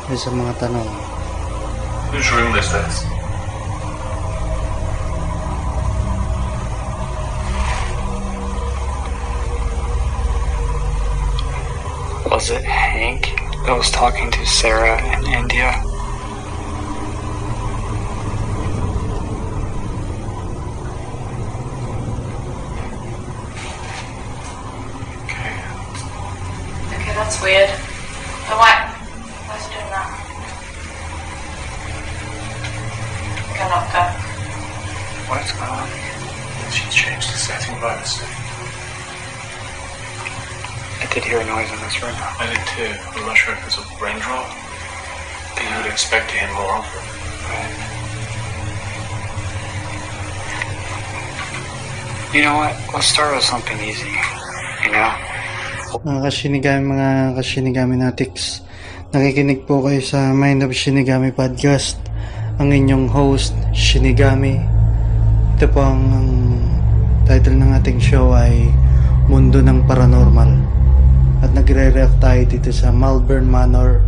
dun 0.06 0.18
sa 0.18 0.30
mga 0.30 0.52
tanong. 0.62 0.90
Whose 2.14 2.30
room 2.30 2.54
is 2.54 2.68
this? 2.70 2.96
Was 12.30 12.48
it 12.48 12.64
Hank 12.64 13.34
that 13.66 13.74
was 13.76 13.90
talking 13.90 14.30
to 14.30 14.42
Sarah 14.46 15.02
in 15.18 15.26
India? 15.34 15.91
You 52.32 52.40
know 52.48 52.56
what? 52.64 52.72
Let's 52.96 53.12
start 53.12 53.36
with 53.36 53.44
something 53.44 53.76
easy. 53.84 54.08
You 54.88 54.96
know? 54.96 55.12
Mga 56.00 56.20
kashinigami, 56.24 56.84
mga 56.96 57.08
kashinigami 57.36 58.00
natics. 58.00 58.64
Nakikinig 59.12 59.68
po 59.68 59.84
kayo 59.84 60.00
sa 60.00 60.32
Mind 60.32 60.64
of 60.64 60.72
Shinigami 60.72 61.28
Podcast. 61.28 62.00
Ang 62.56 62.72
inyong 62.72 63.12
host, 63.12 63.52
Shinigami. 63.76 64.56
Ito 65.60 65.68
po 65.76 65.84
ang, 65.84 66.00
ang 66.08 66.28
title 67.28 67.60
ng 67.60 67.76
ating 67.76 68.00
show 68.00 68.32
ay 68.32 68.64
Mundo 69.28 69.60
ng 69.60 69.84
Paranormal. 69.84 70.56
At 71.44 71.52
nagre-react 71.52 72.16
tayo 72.16 72.48
dito 72.48 72.72
sa 72.72 72.88
Malvern 72.88 73.44
Manor 73.44 74.00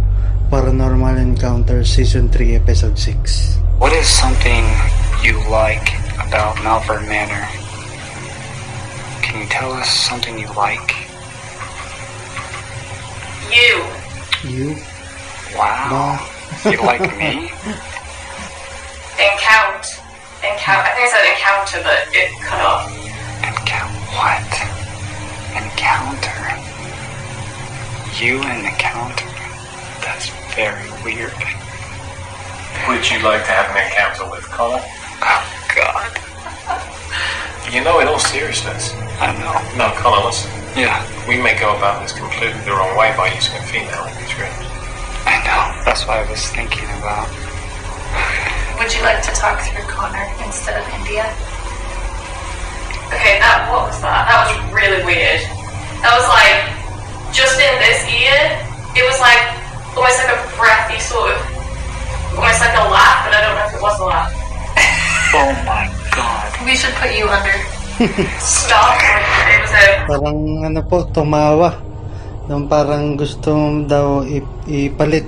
Paranormal 0.48 1.20
Encounter 1.20 1.84
Season 1.84 2.32
3 2.32 2.56
Episode 2.56 2.96
6. 2.96 3.60
What 3.76 3.92
is 3.92 4.08
something 4.08 4.64
you 5.20 5.36
like 5.52 5.92
about 6.24 6.56
Malvern 6.64 7.04
Manor? 7.04 7.63
Can 9.44 9.52
you 9.52 9.60
tell 9.60 9.72
us 9.72 9.90
something 9.90 10.38
you 10.38 10.46
like? 10.54 10.96
You. 13.52 13.84
You? 14.48 14.76
Wow. 15.54 16.30
You 16.64 16.78
like 16.80 17.00
me? 17.18 17.50
Encount. 19.20 19.84
Encounter. 20.40 20.80
I 20.80 20.92
think 20.94 21.04
I 21.04 21.10
said 21.12 21.24
encounter, 21.28 21.82
but 21.82 22.08
it 22.14 22.30
cut 22.40 22.60
off. 22.64 22.88
Encounter. 23.44 24.00
What? 24.16 24.48
Encounter. 25.60 26.40
You 28.16 28.40
and 28.48 28.64
encounter. 28.64 29.28
That's 30.00 30.30
very 30.54 30.88
weird. 31.04 31.36
Would 32.88 33.10
you 33.10 33.18
like 33.20 33.44
to 33.44 33.50
have 33.50 33.68
an 33.76 33.84
encounter 33.84 34.30
with 34.30 34.44
Connor? 34.44 34.80
Oh, 35.20 35.44
God. 35.74 36.23
You 37.72 37.82
know, 37.82 38.00
in 38.00 38.08
all 38.08 38.18
seriousness. 38.18 38.94
I 39.18 39.32
know. 39.38 39.56
No, 39.76 39.90
Connor, 39.98 40.26
listen. 40.26 40.50
Yeah, 40.76 40.98
We 41.30 41.38
may 41.38 41.54
go 41.58 41.76
about 41.76 42.02
this 42.02 42.12
completely 42.12 42.58
the 42.66 42.74
wrong 42.74 42.98
way 42.98 43.14
by 43.16 43.30
using 43.30 43.54
a 43.54 43.62
female 43.62 44.04
in 44.10 44.14
these 44.18 44.34
rooms. 44.34 44.66
I 45.22 45.38
know. 45.46 45.62
That's 45.86 46.02
what 46.06 46.18
I 46.18 46.26
was 46.26 46.42
thinking 46.50 46.90
about. 46.98 47.30
Would 48.78 48.90
you 48.90 49.02
like 49.06 49.22
to 49.22 49.32
talk 49.38 49.62
through 49.62 49.86
Connor 49.86 50.26
instead 50.42 50.74
of 50.82 50.84
India? 50.98 51.30
Okay, 53.14 53.38
that 53.38 53.70
what 53.70 53.86
was 53.86 54.02
that? 54.02 54.26
That 54.26 54.50
was 54.50 54.50
really 54.74 55.06
weird. 55.06 55.40
That 56.02 56.18
was 56.18 56.26
like 56.26 56.74
just 57.30 57.54
in 57.62 57.74
this 57.78 58.02
ear, 58.10 58.58
it 58.98 59.06
was 59.06 59.18
like 59.22 59.40
almost 59.94 60.18
like 60.26 60.34
a 60.34 60.38
breathy 60.58 60.98
sort 60.98 61.38
of 61.38 61.40
almost 62.34 62.58
like 62.58 62.74
a 62.74 62.84
laugh, 62.90 63.26
but 63.26 63.32
I 63.34 63.40
don't 63.46 63.54
know 63.54 63.66
if 63.70 63.74
it 63.78 63.82
was 63.82 63.96
a 64.02 64.06
laugh. 64.10 64.30
Oh 65.34 65.50
my 65.66 66.03
god. 66.14 66.48
We 66.64 66.74
should 66.74 66.94
put 66.96 67.12
you 67.12 67.26
under 67.26 67.54
stop. 68.40 68.98
It 68.98 69.60
was 69.62 69.74
a 69.74 69.84
Parang 70.08 70.40
ano 70.64 70.80
po, 70.82 71.06
tumawa. 71.06 71.78
Nung 72.46 72.66
parang 72.66 73.14
gusto 73.14 73.54
daw 73.86 74.20
ip- 74.22 74.66
ipalit 74.66 75.24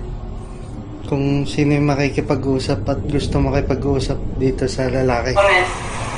kung 1.06 1.46
sino 1.46 1.78
yung 1.78 1.88
makikipag-usap 1.88 2.82
at 2.84 2.98
gusto 3.06 3.38
makipag-usap 3.38 4.18
dito 4.36 4.66
sa 4.66 4.90
lalaki. 4.90 5.32
woman. 5.32 5.64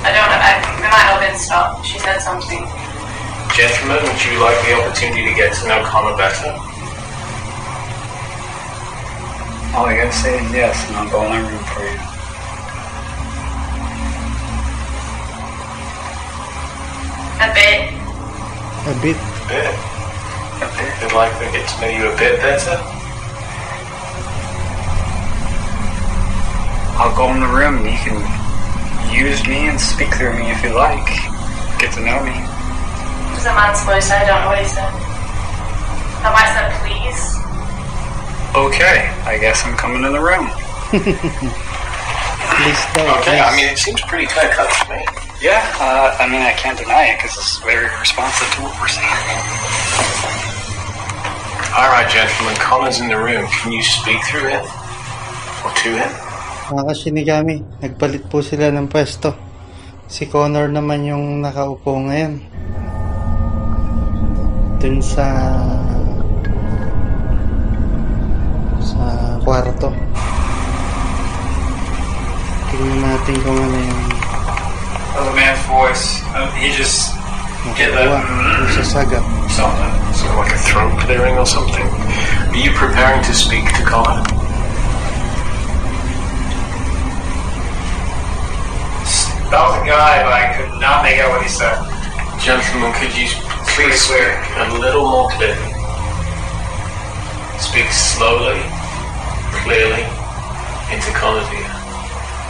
I 0.01 0.09
don't 0.15 0.25
know. 0.25 0.41
I, 0.41 0.53
it 0.57 0.65
might 0.81 0.89
not 0.89 1.05
have 1.13 1.21
been 1.21 1.37
stop. 1.37 1.85
She 1.85 1.99
said 2.01 2.19
something. 2.19 2.63
Gentlemen, 3.53 3.99
would 4.01 4.21
you 4.25 4.39
like 4.41 4.59
the 4.65 4.73
opportunity 4.79 5.23
to 5.27 5.33
get 5.35 5.51
to 5.59 5.69
know 5.69 5.83
Connor 5.85 6.17
better? 6.17 6.51
All 9.77 9.85
I 9.87 9.95
gotta 9.95 10.13
say 10.13 10.35
is 10.41 10.49
yes, 10.51 10.75
and 10.89 10.97
I'll 10.97 11.11
go 11.11 11.23
in 11.27 11.31
my 11.31 11.41
room 11.45 11.63
for 11.71 11.83
you. 11.85 11.99
A 17.39 17.49
bit. 17.55 17.95
A 18.87 18.95
bit. 19.01 19.15
A 19.15 19.47
bit. 19.47 19.75
A 20.59 21.03
You'd 21.03 21.13
like 21.15 21.33
to 21.39 21.47
get 21.55 21.69
to 21.69 21.81
know 21.81 21.89
you 21.89 22.11
a 22.11 22.17
bit 22.19 22.41
better? 22.41 22.75
I'll 26.99 27.15
go 27.15 27.31
in 27.33 27.41
the 27.41 27.47
room 27.47 27.79
and 27.79 27.87
you 27.87 27.99
can 28.03 28.19
use 29.15 29.47
me 29.47 29.69
and 29.69 29.81
speak 29.81 30.13
through 30.15 30.35
me 30.35 30.51
if 30.51 30.65
you 30.65 30.75
like. 30.75 31.07
Get 31.79 31.95
to 31.95 32.01
know 32.03 32.19
me. 32.27 32.35
It 32.35 33.35
was 33.39 33.47
a 33.47 33.55
man's 33.55 33.85
voice. 33.87 34.11
I 34.11 34.27
don't 34.27 34.43
know 34.43 34.49
what 34.49 34.59
he 34.59 34.67
said. 34.67 34.91
That 36.27 36.35
might 36.35 36.51
have 36.51 36.59
said 36.59 36.75
please. 36.83 37.39
Okay, 38.57 39.15
I 39.23 39.39
guess 39.39 39.65
I'm 39.65 39.77
coming 39.77 40.03
in 40.03 40.13
the 40.13 40.19
room. 40.21 40.51
Please 42.59 42.83
daw, 42.95 43.21
Okay, 43.21 43.39
I 43.39 43.55
mean, 43.55 43.69
it 43.71 43.79
seems 43.79 44.01
pretty 44.01 44.27
clear 44.27 44.51
cut 44.51 44.67
to 44.67 44.91
me. 44.91 45.28
Yeah, 45.39 45.63
uh, 45.79 46.19
I 46.19 46.27
mean, 46.27 46.43
I 46.43 46.51
can't 46.59 46.75
deny 46.75 47.15
it 47.15 47.23
because 47.23 47.39
it's 47.39 47.63
very 47.63 47.87
responsive 48.03 48.51
to 48.59 48.67
what 48.67 48.75
we're 48.75 48.91
saying. 48.91 49.07
All 51.79 51.87
right, 51.95 52.11
gentlemen, 52.11 52.59
Connor's 52.59 52.99
in 52.99 53.07
the 53.07 53.15
room. 53.15 53.47
Can 53.47 53.71
you 53.71 53.79
speak 53.79 54.19
through 54.27 54.51
him? 54.51 54.67
Or 55.63 55.71
to 55.71 55.91
him? 55.95 56.11
Mga 56.75 56.83
kashinigami, 56.91 57.63
nagpalit 57.79 58.27
po 58.27 58.43
sila 58.43 58.75
ng 58.75 58.91
pwesto. 58.91 59.31
Si 60.11 60.27
Connor 60.27 60.67
naman 60.67 61.07
yung 61.07 61.39
nakaupo 61.39 62.03
ngayon. 62.03 62.43
Dun 64.83 64.99
sa... 64.99 65.23
sa 68.83 69.39
kwarto. 69.47 69.95
Tingnan 72.75 73.01
natin 73.07 73.35
kung 73.47 73.55
ano 73.55 73.79
yung 73.87 74.18
Oh, 75.19 75.27
the 75.27 75.35
man's 75.35 75.59
voice. 75.67 76.23
Uh, 76.31 76.47
he 76.55 76.71
just 76.71 77.11
did 77.75 77.91
that. 77.91 78.07
nakakuha. 78.07 78.55
Yung 78.55 78.71
sasagap. 78.71 79.25
Something. 79.51 79.91
Sort 80.15 80.31
of 80.31 80.39
like 80.39 80.55
a 80.55 80.61
throat 80.63 80.95
clearing 81.03 81.35
or 81.35 81.43
something. 81.43 81.83
Are 81.83 82.55
you 82.55 82.71
preparing 82.79 83.19
to 83.27 83.35
speak 83.35 83.67
to 83.75 83.83
Connor? 83.83 84.23
That 89.51 89.59
was 89.59 89.75
a 89.83 89.85
guy, 89.91 90.23
but 90.23 90.35
I 90.39 90.55
could 90.55 90.71
not 90.79 91.03
make 91.03 91.19
out 91.19 91.35
what 91.35 91.43
he 91.43 91.51
said. 91.51 91.75
Gentlemen, 92.39 92.95
could 93.03 93.11
you 93.19 93.27
please 93.75 93.99
clear. 94.07 94.39
speak 94.39 94.71
a 94.71 94.79
little 94.79 95.03
more 95.03 95.27
clearly? 95.35 95.67
Speak 97.59 97.91
slowly, 97.91 98.63
clearly, 99.67 100.07
into 100.95 101.11
Connor's 101.11 101.51
ear, 101.59 101.75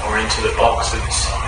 or 0.05 0.21
into 0.21 0.45
the 0.45 0.53
box 0.61 0.93
at 0.93 1.01
his 1.09 1.17
side. 1.17 1.48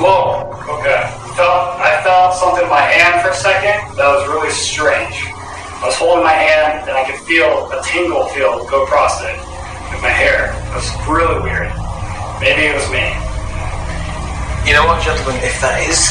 Whoa. 0.00 0.48
Okay. 0.80 1.12
Felt 1.36 1.76
I 1.76 2.00
felt 2.00 2.32
something 2.32 2.64
in 2.64 2.72
my 2.72 2.80
hand 2.80 3.20
for 3.20 3.28
a 3.28 3.36
second. 3.36 3.84
That 4.00 4.08
was 4.08 4.24
really 4.32 4.48
strange. 4.48 5.28
I 5.84 5.92
was 5.92 5.96
holding 6.00 6.24
my 6.24 6.32
hand, 6.32 6.88
and 6.88 6.96
I 6.96 7.04
could 7.04 7.20
feel 7.28 7.68
a 7.68 7.84
tingle 7.84 8.24
feel 8.32 8.64
go 8.64 8.88
across 8.88 9.20
it 9.20 9.36
with 9.92 10.00
my 10.00 10.08
hair. 10.08 10.56
It 10.56 10.72
was 10.72 10.88
really 11.04 11.36
weird. 11.44 11.68
Maybe 12.40 12.72
it 12.72 12.72
was 12.72 12.88
me. 12.88 13.12
You 14.64 14.72
know 14.72 14.88
what, 14.88 15.04
gentlemen? 15.04 15.36
If 15.44 15.60
that 15.60 15.84
is 15.84 16.08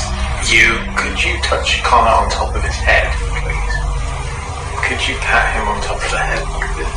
you, 0.54 0.78
could 0.94 1.18
you 1.26 1.42
touch 1.42 1.82
Connor 1.82 2.14
on 2.14 2.30
top 2.30 2.54
of 2.54 2.62
his 2.62 2.78
head, 2.78 3.10
please? 3.42 3.74
Could 4.86 5.02
you 5.02 5.18
pat 5.18 5.50
him 5.58 5.66
on 5.66 5.82
top 5.82 5.98
of 5.98 6.10
the 6.14 6.22
head 6.22 6.46
like 6.62 6.78
this? 6.78 6.94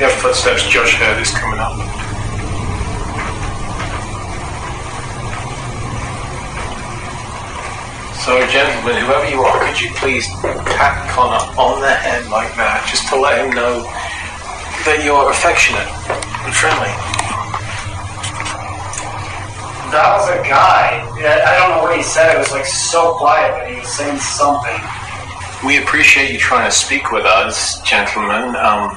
You 0.00 0.08
footsteps. 0.08 0.64
Josh 0.72 0.96
heard 0.96 1.20
is 1.20 1.28
coming 1.36 1.60
up. 1.60 2.01
So, 8.22 8.38
gentlemen, 8.46 9.02
whoever 9.02 9.28
you 9.28 9.42
are, 9.42 9.58
could 9.66 9.80
you 9.80 9.90
please 9.98 10.28
pat 10.78 11.10
Connor 11.10 11.42
on 11.58 11.80
the 11.80 11.90
head 11.90 12.30
like 12.30 12.54
that, 12.54 12.86
just 12.86 13.08
to 13.10 13.18
let 13.18 13.42
him 13.42 13.50
know 13.50 13.82
that 14.86 15.02
you're 15.02 15.26
affectionate 15.26 15.90
and 16.46 16.54
friendly? 16.54 16.94
That 19.90 20.06
was 20.14 20.30
a 20.30 20.38
guy. 20.46 21.02
I 21.02 21.58
don't 21.58 21.74
know 21.74 21.82
what 21.82 21.96
he 21.96 22.04
said. 22.04 22.36
It 22.36 22.38
was 22.38 22.52
like 22.52 22.64
so 22.64 23.18
quiet, 23.18 23.58
but 23.58 23.68
he 23.68 23.80
was 23.82 23.90
saying 23.90 24.22
something. 24.22 24.78
We 25.66 25.82
appreciate 25.82 26.30
you 26.30 26.38
trying 26.38 26.70
to 26.70 26.74
speak 26.74 27.10
with 27.10 27.26
us, 27.26 27.82
gentlemen. 27.82 28.54
Um, 28.54 28.94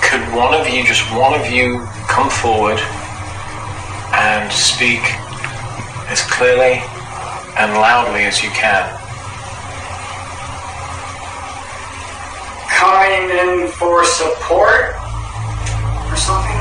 could 0.00 0.24
one 0.32 0.56
of 0.56 0.64
you, 0.72 0.88
just 0.88 1.04
one 1.12 1.38
of 1.38 1.52
you, 1.52 1.84
come 2.08 2.30
forward 2.32 2.80
and 4.16 4.50
speak 4.50 5.04
as 6.08 6.24
clearly 6.32 6.80
and 7.58 7.72
loudly 7.72 8.24
as 8.24 8.42
you 8.42 8.50
can? 8.50 8.84
Coming 12.68 13.30
in 13.32 13.68
for 13.68 14.04
support 14.04 14.94
or 16.06 16.16
something? 16.16 16.60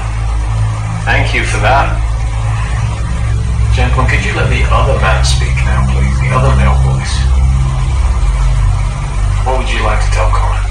Thank 1.04 1.36
you 1.36 1.44
for 1.44 1.58
that. 1.60 2.02
Gentlemen, 3.76 4.10
could 4.10 4.24
you 4.24 4.34
let 4.34 4.50
the 4.50 4.64
other 4.72 4.98
man 5.02 5.26
speak 5.26 5.54
now, 5.68 5.84
please? 5.92 6.18
The 6.24 6.32
other 6.32 6.56
male 6.56 6.80
voice. 6.88 7.16
What 9.46 9.60
would 9.60 9.70
you 9.70 9.84
like 9.84 10.00
to 10.00 10.12
tell 10.12 10.32
Connor? 10.32 10.65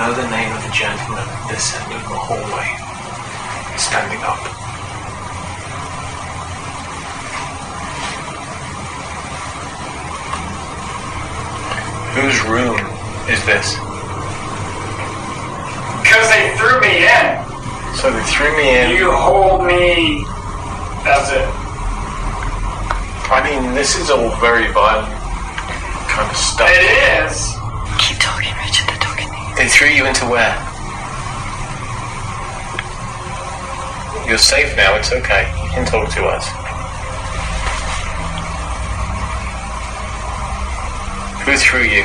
Know 0.00 0.14
the 0.14 0.30
name 0.30 0.50
of 0.56 0.62
the 0.62 0.70
gentleman 0.72 1.28
at 1.28 1.48
this 1.50 1.76
end 1.76 1.92
of 1.92 2.00
the 2.08 2.16
hallway? 2.16 2.68
Standing 3.76 4.22
up. 4.24 4.40
Whose 12.16 12.40
room 12.48 12.80
is 13.28 13.44
this? 13.44 13.76
Because 16.00 16.30
they 16.32 16.56
threw 16.56 16.80
me 16.80 17.04
in. 17.04 17.44
So 18.00 18.10
they 18.10 18.24
threw 18.24 18.56
me 18.56 18.80
in. 18.80 18.96
You 18.96 19.12
hold 19.12 19.66
me. 19.66 20.24
That's 21.04 21.30
it. 21.30 21.46
I 23.28 23.42
mean, 23.44 23.74
this 23.74 23.98
is 23.98 24.08
all 24.08 24.30
very 24.36 24.72
violent 24.72 25.12
kind 26.08 26.30
of 26.30 26.36
stuff. 26.38 26.70
It 26.72 27.28
is. 27.28 27.59
They 29.60 29.68
threw 29.68 29.88
you 29.88 30.06
into 30.06 30.24
where? 30.24 30.56
You're 34.26 34.38
safe 34.38 34.74
now, 34.74 34.96
it's 34.96 35.12
okay. 35.12 35.52
You 35.62 35.70
can 35.72 35.84
talk 35.84 36.08
to 36.14 36.24
us. 36.24 36.48
Who 41.44 41.54
threw 41.58 41.82
you? 41.82 42.04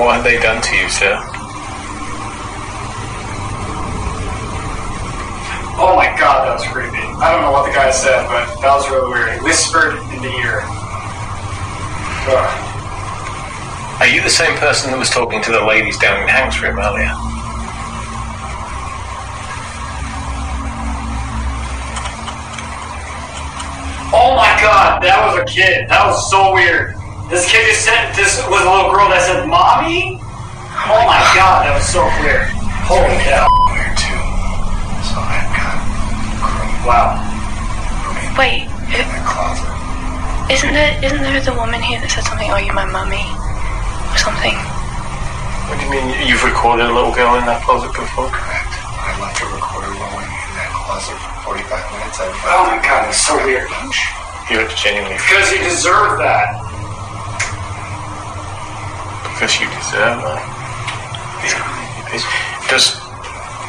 What 0.00 0.14
have 0.14 0.24
they 0.24 0.38
done 0.38 0.62
to 0.62 0.74
you, 0.74 0.88
sir? 0.88 1.20
Oh 5.76 5.92
my 5.96 6.16
god, 6.18 6.46
that 6.46 6.54
was 6.54 6.66
creepy. 6.68 6.96
I 6.96 7.30
don't 7.30 7.42
know 7.42 7.52
what 7.52 7.66
the 7.66 7.74
guy 7.74 7.90
said, 7.90 8.26
but 8.26 8.58
that 8.62 8.74
was 8.74 8.88
really 8.88 9.10
weird. 9.12 9.34
He 9.34 9.44
whispered 9.44 9.98
in 10.14 10.22
the 10.22 10.34
ear. 10.38 10.77
Ugh. 12.30 14.00
Are 14.00 14.06
you 14.06 14.22
the 14.22 14.28
same 14.28 14.54
person 14.58 14.90
that 14.90 14.98
was 14.98 15.08
talking 15.08 15.40
to 15.42 15.50
the 15.50 15.64
ladies 15.64 15.96
down 15.96 16.20
in 16.20 16.28
Hank's 16.28 16.60
room 16.60 16.78
earlier? 16.78 17.08
Oh 24.12 24.36
my 24.36 24.52
god, 24.60 25.02
that 25.02 25.16
was 25.24 25.40
a 25.40 25.44
kid. 25.44 25.88
That 25.88 26.04
was 26.04 26.30
so 26.30 26.52
weird. 26.52 26.96
This 27.30 27.48
kid 27.50 27.64
just 27.64 27.84
said 27.84 28.12
this 28.12 28.36
was 28.44 28.60
a 28.60 28.70
little 28.70 28.92
girl 28.92 29.08
that 29.08 29.24
said 29.24 29.48
mommy? 29.48 30.20
Oh 30.84 31.04
my 31.08 31.20
god, 31.32 31.64
that 31.64 31.72
was 31.72 31.88
so 31.88 32.04
weird. 32.20 32.44
Holy 32.84 33.20
cow. 33.24 33.48
Weird 33.72 33.96
too. 33.96 34.20
So 35.00 35.16
I've 35.16 35.48
got 35.56 35.80
Wow. 36.84 37.20
Wait, 38.36 38.68
in 38.92 39.04
the 39.08 39.20
closet. 39.24 39.67
Isn't 40.50 40.72
there 40.72 40.92
isn't 41.04 41.22
there 41.22 41.40
the 41.44 41.52
woman 41.54 41.80
here 41.82 42.00
that 42.00 42.10
said 42.10 42.24
something? 42.24 42.48
Oh, 42.50 42.56
Are 42.56 42.64
you 42.64 42.72
my 42.72 42.88
mummy? 42.88 43.22
Or 44.12 44.18
something? 44.18 44.56
What 45.68 45.76
do 45.76 45.84
you 45.84 45.92
mean 45.92 46.06
you've 46.24 46.40
recorded 46.44 46.88
a 46.88 46.94
little 46.94 47.12
girl 47.12 47.36
in 47.36 47.44
that 47.44 47.60
closet 47.60 47.92
before? 47.92 48.32
Correct. 48.32 48.72
I 49.04 49.12
left 49.20 49.36
a 49.44 49.48
recorder 49.52 49.92
rolling 49.92 50.24
in 50.32 50.52
that 50.56 50.72
closet 50.72 51.16
for 51.44 51.52
45 51.60 51.68
minutes. 51.92 52.16
I 52.24 52.26
Oh 52.48 52.64
my 52.72 52.80
god, 52.80 53.04
that's 53.12 53.20
so 53.20 53.36
weird. 53.44 53.68
You're 54.48 54.64
genuinely 54.72 55.20
Because 55.20 55.52
he 55.52 55.60
deserved 55.60 56.24
that. 56.24 56.56
because 59.36 59.52
you 59.60 59.68
deserve 59.76 60.24
that. 60.24 60.40
Does 62.72 62.96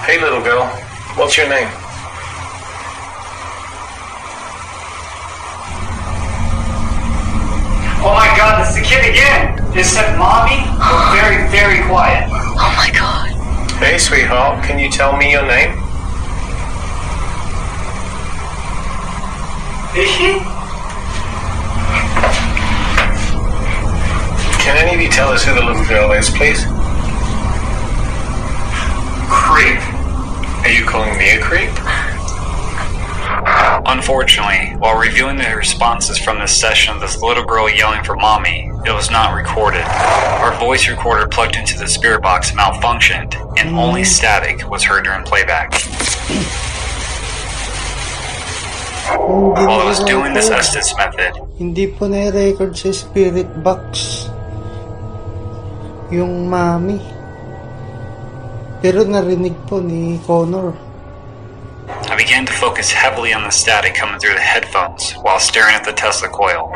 hey 0.07 0.19
little 0.23 0.41
girl, 0.41 0.65
what's 1.19 1.35
your 1.35 1.47
name? 1.51 1.67
Oh 8.09 8.13
my 8.15 8.25
god, 8.35 8.59
this 8.59 8.69
is 8.69 8.81
the 8.81 8.81
kid 8.81 9.05
again. 9.05 9.55
Just 9.71 9.93
said 9.93 10.17
mommy, 10.17 10.65
but 10.81 11.13
very, 11.13 11.47
very 11.51 11.85
quiet. 11.85 12.27
Oh 12.57 12.73
my 12.75 12.89
god. 12.89 13.29
Hey 13.77 13.99
sweetheart, 13.99 14.63
can 14.65 14.79
you 14.79 14.89
tell 14.89 15.15
me 15.15 15.31
your 15.31 15.45
name? 15.45 15.77
Is 19.95 20.09
she? 20.09 20.41
Can 24.57 24.75
any 24.75 24.95
of 24.95 25.01
you 25.01 25.09
tell 25.09 25.29
us 25.29 25.45
who 25.45 25.53
the 25.53 25.61
little 25.61 25.85
girl 25.85 26.11
is, 26.11 26.31
please? 26.31 26.65
Creep. 29.29 29.79
Are 30.65 30.71
you 30.71 30.83
calling 30.83 31.15
me 31.19 31.37
a 31.37 31.39
creep? 31.39 31.69
Unfortunately, 33.85 34.75
while 34.77 34.97
reviewing 34.97 35.37
the 35.37 35.55
responses 35.55 36.17
from 36.17 36.39
this 36.39 36.55
session 36.55 36.95
of 36.95 37.01
this 37.01 37.21
little 37.21 37.43
girl 37.43 37.69
yelling 37.69 38.03
for 38.03 38.15
mommy, 38.15 38.69
it 38.85 38.91
was 38.91 39.11
not 39.11 39.33
recorded. 39.33 39.85
Our 40.41 40.57
voice 40.59 40.89
recorder 40.89 41.27
plugged 41.27 41.55
into 41.55 41.77
the 41.77 41.87
spirit 41.87 42.21
box 42.21 42.51
malfunctioned, 42.51 43.35
and 43.57 43.69
mm-hmm. 43.69 43.79
only 43.79 44.03
static 44.03 44.67
was 44.69 44.83
heard 44.83 45.05
during 45.05 45.23
playback. 45.23 45.73
While 49.09 49.81
I 49.81 49.85
was 49.85 50.03
doing 50.03 50.33
this 50.33 50.49
Estes 50.49 50.95
method, 50.97 51.33
Hindi 51.59 51.91
po 51.91 52.07
na-record 52.07 52.71
sa 52.77 52.95
spirit 52.95 53.51
box 53.59 54.25
yung 56.07 56.47
mami. 56.47 56.97
Pero 58.79 59.03
narinig 59.03 59.59
po 59.67 59.83
ni 59.83 60.17
Connor. 60.23 60.88
I 62.09 62.15
began 62.17 62.43
to 62.47 62.51
focus 62.53 62.91
heavily 62.91 63.33
on 63.33 63.43
the 63.43 63.51
static 63.51 63.93
coming 63.93 64.19
through 64.19 64.33
the 64.33 64.41
headphones 64.41 65.13
while 65.21 65.39
staring 65.39 65.75
at 65.75 65.85
the 65.85 65.93
Tesla 65.93 66.27
coil. 66.27 66.73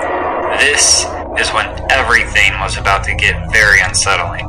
This 0.61 1.09
is 1.41 1.49
when 1.49 1.65
everything 1.89 2.53
was 2.61 2.77
about 2.77 3.03
to 3.05 3.15
get 3.15 3.51
very 3.51 3.81
unsettling. 3.81 4.45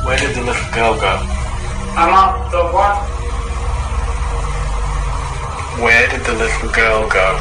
Where 0.00 0.16
did 0.16 0.34
the 0.34 0.40
little 0.40 0.72
girl 0.72 0.96
go? 0.96 1.20
I'm 1.92 2.08
on 2.08 2.50
the 2.50 2.64
what? 2.72 3.04
Where 5.84 6.08
did 6.08 6.24
the 6.24 6.32
little 6.32 6.72
girl 6.72 7.04
go? 7.04 7.36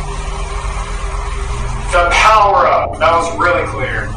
The 1.95 2.11
power 2.11 2.67
up. 2.67 2.99
That 2.99 3.15
was 3.15 3.31
really 3.39 3.63
clear. 3.71 4.11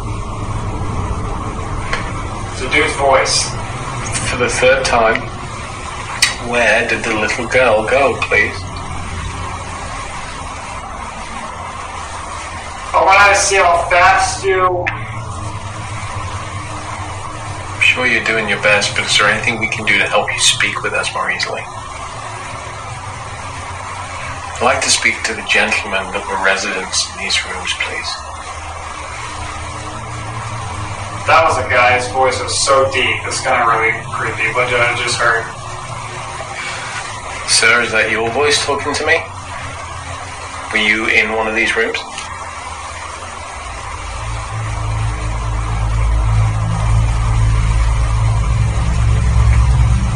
It's 2.51 2.63
a 2.63 2.71
dude's 2.75 2.97
voice. 2.99 3.49
For 4.29 4.39
the 4.39 4.49
third 4.49 4.85
time, 4.85 5.30
where 6.49 6.89
did 6.89 7.05
the 7.05 7.15
little 7.15 7.47
girl 7.47 7.87
go, 7.87 8.17
please? 8.23 8.57
Oh, 12.93 13.05
I 13.05 13.05
want 13.05 13.37
to 13.37 13.41
see 13.41 13.57
how 13.57 13.87
fast 13.89 14.45
you. 14.45 14.85
I'm 17.77 17.81
sure 17.81 18.07
you're 18.07 18.25
doing 18.25 18.49
your 18.49 18.63
best, 18.63 18.97
but 18.97 19.05
is 19.07 19.19
there 19.19 19.29
anything 19.29 19.61
we 19.61 19.69
can 19.69 19.85
do 19.87 19.99
to 19.99 20.07
help 20.07 20.33
you 20.33 20.41
speak 20.41 20.83
with 20.83 20.93
us 20.93 21.13
more 21.15 21.31
easily? 21.31 21.63
I'd 24.57 24.61
like 24.63 24.83
to 24.83 24.91
speak 24.91 25.23
to 25.25 25.35
the 25.35 25.47
gentlemen 25.49 26.05
that 26.13 26.27
were 26.27 26.43
residents 26.45 27.09
in 27.13 27.23
these 27.23 27.39
rooms, 27.47 27.73
please. 27.81 28.11
That 31.31 31.47
was 31.47 31.57
a 31.63 31.69
guy, 31.71 31.95
his 32.01 32.09
voice 32.13 32.43
was 32.43 32.59
so 32.59 32.91
deep, 32.91 33.23
it's 33.23 33.41
kind 33.41 33.63
of 33.63 33.69
really 33.71 33.95
creepy. 34.13 34.51
What 34.53 34.69
did 34.69 34.81
I 34.81 34.97
just 34.97 35.17
heard? 35.17 35.60
Sir, 37.51 37.83
is 37.83 37.91
that 37.93 38.11
your 38.11 38.31
voice 38.31 38.65
talking 38.65 38.95
to 38.95 39.05
me? 39.05 39.19
Were 40.73 40.79
you 40.79 41.09
in 41.09 41.33
one 41.37 41.47
of 41.47 41.55
these 41.55 41.77
rooms? 41.77 41.99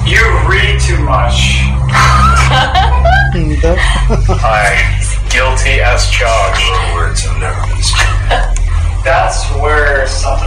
You 0.07 0.23
read 0.49 0.81
too 0.81 0.99
much. 1.05 1.61
I'm 4.41 5.29
guilty 5.29 5.83
as 5.83 6.09
charged. 6.09 6.65
Words 6.95 7.21
have 7.27 7.37
never 7.41 7.61
been 7.67 7.83
spoken. 7.83 8.55
That's 9.05 9.45
where 9.61 10.07
something. 10.07 10.44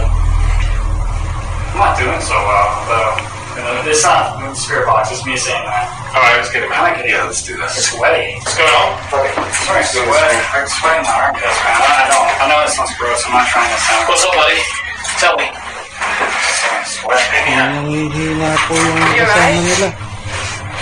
It's 3.86 4.02
not 4.02 4.40
the 4.42 4.54
spirit 4.58 4.86
box, 4.90 5.14
it's 5.14 5.22
me 5.22 5.38
saying 5.38 5.62
that. 5.62 5.86
Alright, 6.10 6.40
let's 6.40 6.50
get 6.50 6.66
him 6.66 6.72
out. 6.72 6.88
like 6.88 7.04
it. 7.04 7.14
Yeah, 7.14 7.28
let's 7.28 7.44
do 7.46 7.54
that. 7.60 7.70
It's 7.70 7.94
sweaty. 7.94 8.34
What's 8.42 8.56
going 8.58 8.74
on? 8.74 8.96
I'm 9.12 9.84
sweating. 9.84 10.40
I'm 10.50 10.66
sweating 10.66 11.04
my 11.06 11.14
armpits, 11.14 11.58
man. 11.62 11.78
I 11.78 12.04
know. 12.10 12.22
I 12.26 12.44
know 12.50 12.58
it 12.64 12.72
sounds 12.74 12.92
gross. 12.98 13.22
I'm 13.28 13.38
not 13.38 13.46
trying 13.46 13.70
to 13.70 13.78
sound. 13.78 14.02
What's 14.08 14.24
up, 14.26 14.34
buddy? 14.34 14.60
Tell 15.20 15.36
me. 15.38 15.48
Nangihina 17.48 18.50
po 18.66 18.74
yung 18.74 18.98
kasama 19.20 19.60
nila. 19.62 19.88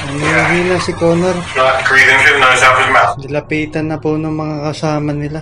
Nangihina 0.07 0.77
si 0.81 0.93
Connor. 0.95 1.37
Right, 1.59 1.79
through 1.85 2.01
the 2.01 2.39
nose, 2.39 2.63
out 2.63 2.79
mouth. 2.95 3.15
Dilapitan 3.19 3.85
na 3.91 3.97
po 3.99 4.15
ng 4.15 4.31
mga 4.31 4.57
kasama 4.71 5.11
nila. 5.11 5.41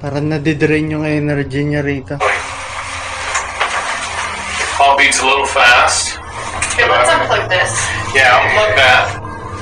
Parang 0.00 0.28
nadidrain 0.28 0.92
yung 0.92 1.08
energy 1.08 1.64
niya 1.64 1.80
rito. 1.80 2.20
Heartbeat's 4.76 5.20
a 5.20 5.26
little 5.26 5.48
fast. 5.48 6.15
Okay, 6.76 6.92
let's 6.92 7.08
unplug 7.08 7.48
this. 7.48 7.72
Yeah, 8.12 8.36
unplug 8.36 8.76
that. 8.76 9.08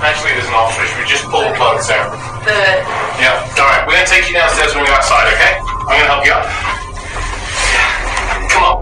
Actually, 0.03 0.35
there's 0.35 0.51
an 0.51 0.59
off 0.59 0.75
switch. 0.75 0.91
We 0.99 1.07
just 1.07 1.23
pull 1.31 1.47
the 1.47 1.55
plugs 1.55 1.87
out. 1.87 2.11
The 2.43 2.83
Yeah. 3.23 3.39
Alright, 3.55 3.87
we're 3.87 3.95
gonna 3.95 4.11
take 4.11 4.27
you 4.27 4.35
downstairs 4.35 4.75
when 4.75 4.83
we 4.83 4.91
go 4.91 4.99
outside, 4.99 5.31
okay? 5.31 5.62
I'm 5.62 5.95
gonna 5.95 6.11
help 6.11 6.27
you 6.27 6.35
up. 6.35 6.43
Come 8.51 8.67
on. 8.67 8.77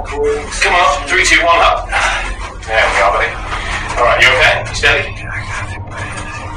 Come 0.64 0.72
on. 0.80 1.05
Three, 1.12 1.28
two, 1.28 1.45
one, 1.45 1.61
up. 1.61 1.85
There 2.64 2.80
we 2.80 2.99
are, 3.05 3.12
buddy. 3.12 3.28
Alright, 4.01 4.24
you 4.24 4.33
okay? 4.41 4.64
You 4.64 4.76
steady? 4.80 5.12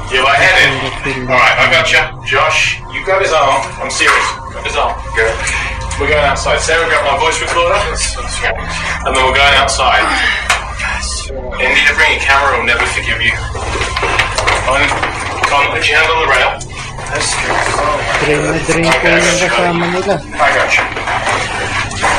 You're 0.08 0.24
lightheaded. 0.24 1.28
Alright, 1.28 1.56
I 1.60 1.68
got 1.68 1.92
you. 1.92 2.00
Josh, 2.24 2.80
you 2.88 3.04
grab 3.04 3.20
his 3.20 3.36
arm. 3.36 3.60
I'm 3.84 3.92
serious. 3.92 4.24
Grab 4.48 4.64
his 4.64 4.80
arm. 4.80 4.96
Good. 5.12 5.28
We're 6.00 6.08
going 6.08 6.24
outside. 6.24 6.56
Sarah, 6.64 6.88
grab 6.88 7.04
my 7.04 7.20
voice 7.20 7.36
recorder. 7.36 7.76
And 9.04 9.12
then 9.12 9.20
we're 9.28 9.36
going 9.36 9.56
outside. 9.60 10.55
India, 11.56 11.90
bring 11.96 12.12
your 12.14 12.22
camera. 12.22 12.58
I'll 12.58 12.66
never 12.66 12.86
forgive 12.92 13.20
you. 13.22 13.34
Fine. 14.66 14.90
Can't 15.46 15.68
put 15.72 15.82
your 15.86 15.96
hand 15.98 16.10
on 16.10 16.18
the 16.22 16.28
rail. 16.30 16.50
Drain 18.26 18.42
na 18.42 18.58
drain 18.66 18.90
po 18.90 19.06
yung 19.08 19.40
kasama 19.40 19.84
nila. 19.94 20.14
I 20.18 20.48
got 20.52 20.70
you. 20.74 20.84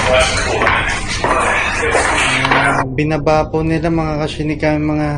That's 0.08 0.32
cool. 0.48 0.64
Ah, 2.58 2.82
binaba 2.88 3.46
po 3.52 3.62
nila 3.62 3.92
mga 3.92 4.14
kasinigami, 4.26 4.82
mga 4.82 5.10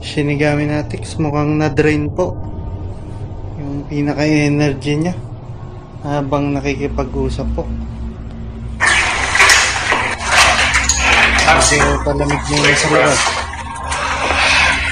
shinigami 0.00 0.64
natics. 0.70 1.18
Mukhang 1.18 1.58
na-drain 1.58 2.08
po. 2.08 2.38
Yung 3.58 3.84
pinaka-energy 3.90 4.94
niya. 4.96 5.14
Habang 6.06 6.54
nakikipag-usap 6.54 7.46
po. 7.58 7.66
Kasi 11.48 11.80
palamig 12.04 12.42
niya 12.52 12.60
yung 12.60 12.76
sa 12.76 12.88
labas. 12.92 13.20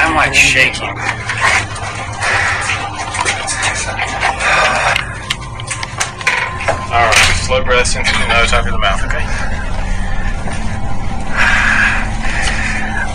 I'm 0.00 0.16
like 0.16 0.32
shaking. 0.32 0.96
Alright, 6.88 7.36
slow 7.44 7.60
breaths 7.60 7.92
in 7.92 8.04
through 8.08 8.24
the 8.24 8.28
nose, 8.32 8.56
out 8.56 8.64
through 8.64 8.72
the 8.72 8.80
mouth, 8.80 9.04
okay? 9.04 9.20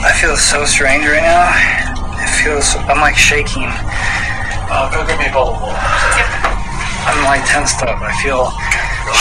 I 0.06 0.14
feel 0.22 0.38
so 0.38 0.66
strange 0.66 1.06
right 1.06 1.22
now. 1.22 1.50
It 2.22 2.30
feels. 2.42 2.78
I'm 2.90 3.02
like 3.02 3.18
shaking. 3.18 3.70
Uh, 4.70 4.90
go 4.94 5.06
get 5.06 5.18
me 5.18 5.30
a 5.30 5.34
bowl 5.34 5.54
of 5.54 5.62
water. 5.62 5.82
I'm 7.10 7.26
like 7.26 7.46
tensed 7.50 7.82
up. 7.82 8.02
I 8.02 8.14
feel 8.22 8.54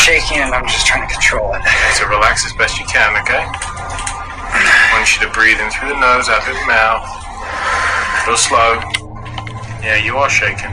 shaking 0.05 0.39
and 0.45 0.55
I'm 0.55 0.69
just 0.69 0.87
trying 0.87 1.09
to 1.09 1.13
control 1.13 1.53
it. 1.55 1.63
So 1.97 2.07
relax 2.09 2.45
as 2.45 2.53
best 2.53 2.79
you 2.79 2.87
can, 2.87 3.17
okay? 3.21 3.45
I 3.91 4.91
want 4.93 5.09
you 5.15 5.27
to 5.27 5.33
breathe 5.33 5.61
in 5.61 5.71
through 5.71 5.91
the 5.91 6.01
nose, 6.01 6.29
out 6.29 6.43
through 6.45 6.55
the 6.55 6.67
mouth. 6.67 7.07
Real 8.27 8.37
slow. 8.37 8.81
Yeah, 9.83 9.97
you 9.97 10.17
are 10.19 10.29
shaking. 10.29 10.71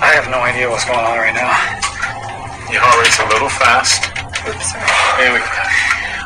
I 0.00 0.16
have 0.16 0.30
no 0.32 0.40
idea 0.40 0.68
what's 0.68 0.84
going 0.84 1.04
on 1.04 1.18
right 1.18 1.36
now. 1.36 1.52
Your 2.72 2.80
heart 2.80 3.04
rate's 3.04 3.20
a 3.20 3.28
little 3.28 3.52
fast. 3.52 4.08
Here 5.20 5.32
we 5.34 5.38
go. 5.44 5.44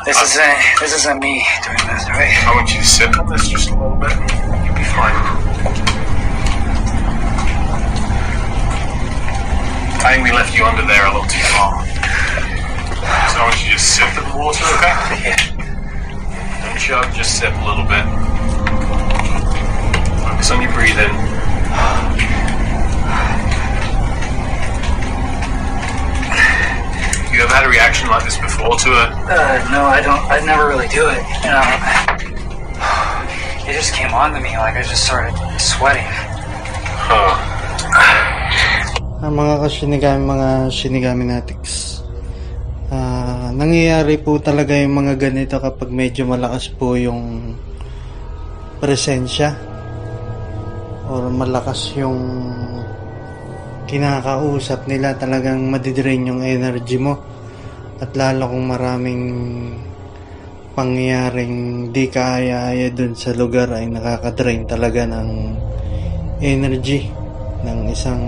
This 0.05 0.21
isn't. 0.21 0.57
This 0.79 0.95
isn't 1.03 1.19
me 1.19 1.43
doing 1.65 1.83
this, 1.91 2.07
right? 2.07 2.31
I 2.47 2.55
want 2.55 2.71
you 2.71 2.79
to 2.79 2.85
sit 2.85 3.17
on 3.19 3.27
this 3.27 3.49
just 3.49 3.69
a 3.71 3.75
little 3.75 3.97
bit. 3.97 4.15
You'll 4.63 4.79
be 4.79 4.87
fine. 4.95 5.17
I 10.05 10.13
think 10.13 10.23
we 10.23 10.31
left 10.31 10.55
you 10.55 10.63
under 10.63 10.85
there 10.85 11.03
a 11.07 11.11
little 11.11 11.27
too 11.27 11.43
long. 11.57 11.83
So 13.31 13.39
I 13.39 13.49
want 13.49 13.57
you 13.61 13.69
to 13.69 13.77
just 13.77 13.95
sip 13.95 14.09
the 14.17 14.23
water, 14.33 14.65
okay? 14.79 15.35
Don't 16.61 16.79
chug, 16.79 17.05
just 17.13 17.37
sip 17.37 17.53
a 17.53 17.63
little 17.65 17.85
bit. 17.85 18.05
Focus 20.25 20.51
on 20.51 20.61
your 20.61 20.73
breathing. 20.73 21.13
You 27.35 27.43
ever 27.43 27.51
had 27.51 27.65
a 27.65 27.69
reaction 27.69 28.07
like 28.07 28.23
this 28.23 28.37
before 28.39 28.79
to 28.79 28.89
it? 28.89 29.09
Uh, 29.27 29.59
no, 29.69 29.83
I 29.83 29.99
don't. 29.99 30.23
I 30.31 30.39
never 30.45 30.67
really 30.67 30.87
do 30.87 31.09
it. 31.11 31.19
You 31.43 31.51
know, 31.51 31.67
it 33.67 33.75
just 33.75 33.93
came 33.93 34.13
on 34.13 34.31
to 34.33 34.39
me. 34.39 34.55
Like 34.57 34.77
I 34.79 34.81
just 34.81 35.03
started 35.05 35.35
sweating. 35.59 36.07
Ang 39.19 39.35
mga 39.35 39.53
ka-Shinigami, 39.61 40.23
mga 40.23 40.49
shinigami 40.71 41.23
natics. 41.27 41.84
Ah, 42.85 43.49
nangyayari 43.49 44.21
po 44.21 44.37
talaga 44.37 44.77
yung 44.77 45.01
mga 45.01 45.17
ganito 45.17 45.57
kapag 45.57 45.89
medyo 45.89 46.21
malakas 46.29 46.69
po 46.69 46.93
yung 46.93 47.57
presensya 48.77 49.57
or 51.09 51.33
malakas 51.33 51.97
yung 51.97 52.21
kinakausap 53.89 54.85
nila 54.85 55.17
talagang 55.17 55.65
madidrain 55.65 56.29
yung 56.29 56.45
energy 56.45 57.01
mo. 57.01 57.17
At 57.97 58.13
lalo 58.13 58.53
kung 58.53 58.69
maraming 58.69 59.23
pangyayaring 60.77 61.89
di 61.89 62.05
kaaya-aya 62.05 62.93
dun 62.93 63.17
sa 63.17 63.33
lugar 63.33 63.73
ay 63.73 63.89
nakakadrain 63.89 64.69
talaga 64.69 65.09
ng 65.09 65.29
energy 66.37 67.09
ng 67.65 67.89
isang 67.89 68.21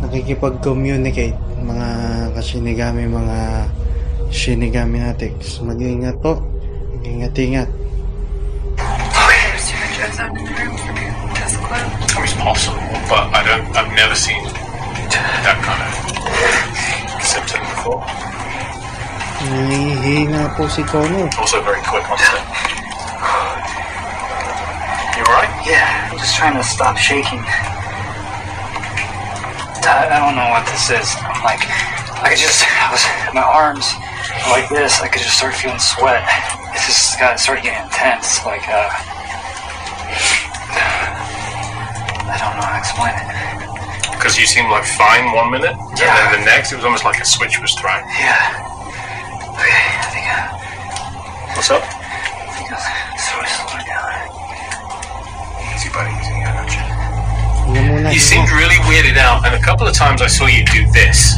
nakikipag-communicate 0.00 1.36
mga 1.60 1.88
kasinigami, 2.32 3.04
mga 3.04 3.68
shinigami 4.32 4.98
natics. 5.04 5.60
Mag-iingat 5.60 6.16
po. 6.24 6.40
Mag-ingat-ingat. 7.00 7.68
I 10.20 10.26
mean, 10.26 12.24
it's 12.24 12.34
possible, 12.34 12.80
but 13.08 13.28
I 13.32 13.40
don't. 13.44 13.64
I've 13.76 13.92
never 13.94 14.14
seen 14.16 14.42
that 15.44 15.58
kind 15.64 15.80
of 15.84 15.92
symptom 17.24 17.60
before. 17.72 18.02
Nangihina 19.40 20.52
po 20.56 20.68
si 20.68 20.84
Kono. 20.84 21.28
Also 21.40 21.62
very 21.64 21.80
quick 21.88 22.04
on 22.10 22.18
set. 22.20 22.44
You 25.16 25.24
alright? 25.24 25.52
Yeah, 25.64 26.12
I'm 26.12 26.18
just 26.20 26.36
trying 26.36 26.56
to 26.56 26.64
stop 26.64 26.96
shaking. 26.96 27.40
I, 29.90 30.06
I 30.06 30.18
don't 30.22 30.38
know 30.38 30.46
what 30.54 30.62
this 30.70 30.86
is. 30.86 31.10
I'm 31.18 31.42
like, 31.42 31.66
I 32.22 32.30
could 32.30 32.38
just, 32.38 32.62
I 32.62 32.94
was, 32.94 33.02
my 33.34 33.42
arms 33.42 33.90
like 34.46 34.70
this, 34.70 35.02
I 35.02 35.10
could 35.10 35.22
just 35.22 35.34
start 35.42 35.54
feeling 35.58 35.82
sweat. 35.82 36.22
It 36.70 36.78
just 36.86 37.18
got 37.18 37.42
started 37.42 37.66
getting 37.66 37.82
intense. 37.82 38.38
Like, 38.46 38.62
uh, 38.70 38.86
I 42.30 42.38
don't 42.38 42.54
know 42.54 42.62
how 42.62 42.78
to 42.78 42.78
explain 42.78 43.18
it. 43.18 43.26
Because 44.14 44.38
you 44.38 44.46
seemed 44.46 44.70
like 44.70 44.86
fine 44.86 45.34
one 45.34 45.50
minute, 45.50 45.74
yeah. 45.98 46.06
and 46.06 46.38
then 46.38 46.44
the 46.44 46.46
next, 46.46 46.70
it 46.70 46.76
was 46.76 46.84
almost 46.84 47.04
like 47.04 47.18
a 47.18 47.26
switch 47.26 47.58
was 47.58 47.74
thrown. 47.74 48.06
Yeah. 48.14 48.62
Okay, 49.58 49.74
I 49.74 50.06
think. 50.14 50.26
Uh, 50.30 50.54
What's 51.58 51.70
up? 51.74 51.82
I 51.82 52.54
think 52.54 52.70
I 52.70 53.18
weirded 58.88 59.16
out, 59.16 59.44
and 59.44 59.54
a 59.54 59.60
couple 59.60 59.86
of 59.86 59.94
times 59.94 60.22
I 60.22 60.26
saw 60.26 60.46
you 60.46 60.64
do 60.64 60.86
this. 60.92 61.36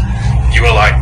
You 0.54 0.62
were 0.62 0.72
like, 0.74 0.94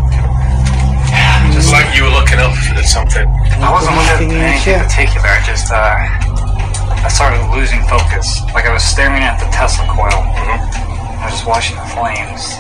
just 1.53 1.73
like 1.73 1.95
you 1.97 2.05
were 2.05 2.15
looking 2.15 2.39
up 2.39 2.55
at 2.73 2.85
something. 2.87 3.27
I 3.61 3.69
wasn't 3.69 3.97
looking 3.97 4.33
at 4.39 4.57
anything 4.57 4.75
in 4.75 4.81
particular. 4.81 5.27
I 5.29 5.43
just, 5.45 5.69
uh, 5.73 7.05
I 7.05 7.09
started 7.09 7.43
losing 7.53 7.83
focus. 7.89 8.41
Like 8.55 8.65
I 8.65 8.73
was 8.73 8.85
staring 8.85 9.23
at 9.23 9.37
the 9.41 9.49
Tesla 9.53 9.85
coil. 9.89 10.15
I 10.15 11.29
was 11.29 11.37
just 11.37 11.47
watching 11.47 11.77
the 11.77 11.89
flames. 11.93 12.57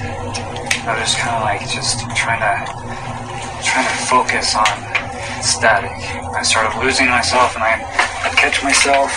I 0.85 0.97
was 0.97 1.09
just 1.09 1.18
kind 1.18 1.36
of 1.36 1.43
like 1.43 1.60
just 1.70 2.05
trying 2.16 2.40
to, 2.44 2.52
trying 3.64 3.86
to 3.89 3.97
focus 4.10 4.56
on 4.56 4.68
static. 5.40 5.93
I 6.36 6.43
started 6.43 6.77
losing 6.85 7.09
myself, 7.09 7.55
and 7.55 7.64
I, 7.64 7.81
I'd 8.27 8.36
catch 8.36 8.62
myself. 8.62 9.09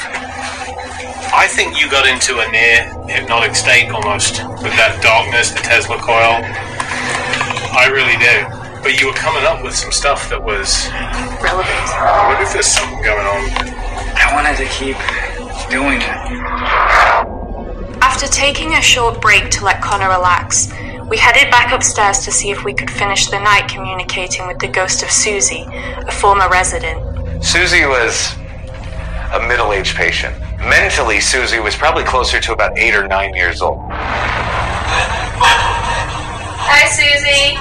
I 1.33 1.47
think 1.47 1.81
you 1.81 1.89
got 1.89 2.07
into 2.07 2.39
a 2.39 2.47
near 2.51 2.87
hypnotic 3.07 3.55
state 3.55 3.89
almost 3.91 4.43
with 4.61 4.73
that 4.79 5.01
darkness, 5.01 5.51
the 5.51 5.59
Tesla 5.59 5.97
coil. 5.97 6.39
I 7.75 7.89
really 7.91 8.17
do. 8.21 8.45
But 8.83 8.99
you 8.99 9.07
were 9.07 9.13
coming 9.13 9.43
up 9.43 9.63
with 9.63 9.73
some 9.73 9.91
stuff 9.91 10.29
that 10.29 10.43
was 10.43 10.87
relevant. 11.41 11.87
I 11.95 12.27
wonder 12.27 12.43
if 12.43 12.53
there's 12.53 12.67
something 12.67 13.01
going 13.01 13.25
on. 13.25 13.41
I 14.15 14.29
wanted 14.35 14.57
to 14.57 14.67
keep 14.69 14.97
doing 15.71 16.01
it. 16.03 16.17
After 18.03 18.27
taking 18.27 18.73
a 18.73 18.81
short 18.81 19.21
break 19.21 19.49
to 19.51 19.65
let 19.65 19.81
Connor 19.81 20.09
relax, 20.09 20.67
we 21.07 21.17
headed 21.17 21.49
back 21.49 21.71
upstairs 21.71 22.19
to 22.25 22.31
see 22.31 22.51
if 22.51 22.63
we 22.63 22.73
could 22.73 22.91
finish 22.91 23.27
the 23.27 23.39
night 23.39 23.69
communicating 23.69 24.47
with 24.47 24.59
the 24.59 24.67
ghost 24.67 25.01
of 25.01 25.09
Susie, 25.09 25.65
a 25.69 26.11
former 26.11 26.49
resident. 26.49 27.43
Susie 27.43 27.85
was 27.85 28.35
a 29.33 29.47
middle 29.47 29.73
aged 29.73 29.95
patient. 29.95 30.35
Mentally, 30.63 31.19
Susie 31.19 31.59
was 31.59 31.75
probably 31.75 32.07
closer 32.07 32.39
to 32.39 32.53
about 32.53 32.79
eight 32.79 32.95
or 32.95 33.05
nine 33.05 33.35
years 33.35 33.61
old. 33.61 33.83
Hi, 36.63 36.87
Susie. 36.87 37.59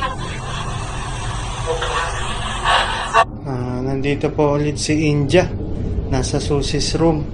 Ah, 3.42 3.82
nandito 3.82 4.30
po 4.30 4.54
ulit 4.54 4.78
si 4.78 5.10
India. 5.10 5.50
Nasa 6.14 6.38
Susie's 6.38 6.94
room. 6.94 7.26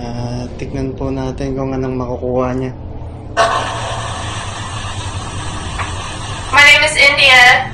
Ah, 0.00 0.48
tignan 0.56 0.96
po 0.96 1.12
natin 1.12 1.52
kung 1.52 1.76
anong 1.76 2.00
makukuha 2.00 2.56
niya. 2.56 2.72
My 6.56 6.64
name 6.64 6.84
is 6.88 6.96
India. 6.96 7.68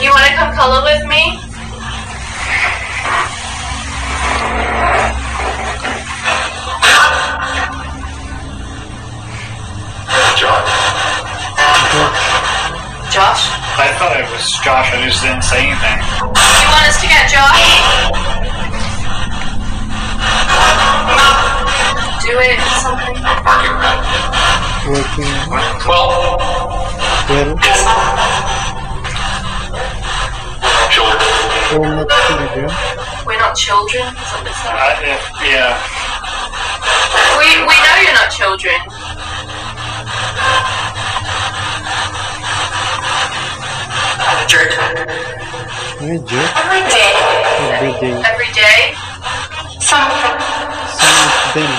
You 0.00 0.08
want 0.08 0.24
to 0.24 0.32
come 0.40 0.56
color 0.56 0.80
with 0.88 1.04
me? 1.04 1.36
Josh? 13.10 13.50
I 13.74 13.90
thought 13.98 14.14
it 14.14 14.30
was 14.30 14.54
Josh. 14.62 14.86
I 14.94 15.02
just 15.02 15.18
didn't 15.26 15.42
say 15.42 15.66
anything. 15.66 15.98
You 16.22 16.30
want 16.30 16.86
us 16.86 17.02
to 17.02 17.10
get 17.10 17.26
Josh? 17.26 17.58
Do 22.22 22.38
it, 22.38 22.62
something. 22.78 23.18
Working. 24.86 25.26
Well, 25.90 26.38
Well, 31.70 31.82
we're 31.82 31.94
not 31.98 32.08
children. 32.10 32.70
We're 33.26 33.38
not 33.38 33.54
children. 33.56 34.06
Is 34.06 34.58
that 34.62 34.74
what? 34.78 35.02
Uh, 35.02 35.18
yeah. 35.42 35.74
We, 37.38 37.46
we 37.66 37.74
know 37.74 37.96
you're 38.02 38.14
not 38.14 38.30
children. 38.30 38.78
Medyo. 46.00 46.40
Every 46.56 46.82
day. 46.90 47.12
Every 47.72 47.92
day. 48.00 48.22
Every 48.24 48.50
day. 48.52 48.92
Some. 49.80 50.10
Some 50.92 51.16
of 51.24 51.54
them. 51.54 51.72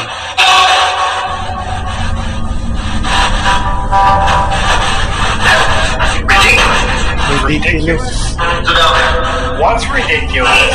Ridiculous. 7.45 8.35
What's 9.59 9.85
ridiculous? 9.89 10.73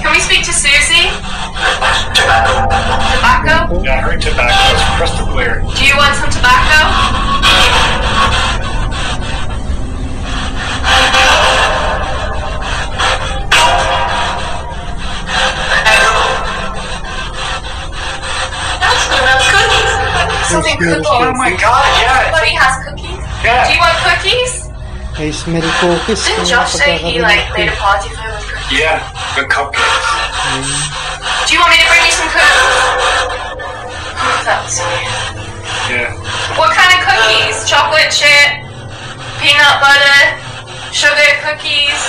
Can 0.00 0.10
we 0.12 0.20
speak 0.20 0.44
to 0.44 0.52
Susie? 0.52 1.08
Tobacco? 3.14 3.82
Yeah, 3.82 3.96
I 3.96 4.00
heard 4.00 4.20
tobacco. 4.20 4.52
It's 4.74 4.84
crystal 4.96 5.26
clear. 5.28 5.60
Do 5.76 5.84
you 5.86 5.96
want 5.96 6.14
some 6.16 6.30
tobacco? 6.30 7.33
Something 20.54 20.78
cookies. 20.78 21.06
Oh 21.08 21.32
my 21.34 21.50
god, 21.50 21.82
yeah. 21.98 22.20
Everybody 22.20 22.54
has 22.54 22.84
cookies. 22.86 23.18
Yeah. 23.42 23.66
Do 23.66 23.72
you 23.74 23.80
want 23.80 23.96
cookies? 24.06 24.70
I 25.18 25.30
smell 25.30 25.62
cookies. 25.80 26.22
Didn't 26.26 26.46
Josh 26.46 26.72
say 26.72 26.98
he 26.98 27.20
like 27.20 27.50
made 27.56 27.68
a 27.68 27.76
party 27.76 28.10
for 28.10 28.22
him 28.22 28.30
with 28.38 28.46
cookies? 28.46 28.78
Yeah, 28.78 29.02
good 29.34 29.48
cupcakes. 29.50 29.82
Do 31.48 31.54
you 31.54 31.60
want 31.60 31.70
me 31.74 31.78
to 31.82 31.86
bring 31.90 32.06
you 32.06 32.12
some 32.12 32.28
cookies? 32.30 32.70
That's 34.46 34.78
weird. 34.78 35.23
Yeah. 35.84 36.16
What 36.56 36.72
kind 36.72 36.90
of 36.96 37.00
cookies? 37.04 37.60
Uh, 37.60 37.68
Chocolate 37.68 38.10
chip, 38.10 38.64
peanut 39.40 39.76
butter, 39.84 40.40
sugar 40.92 41.30
cookies. 41.44 42.00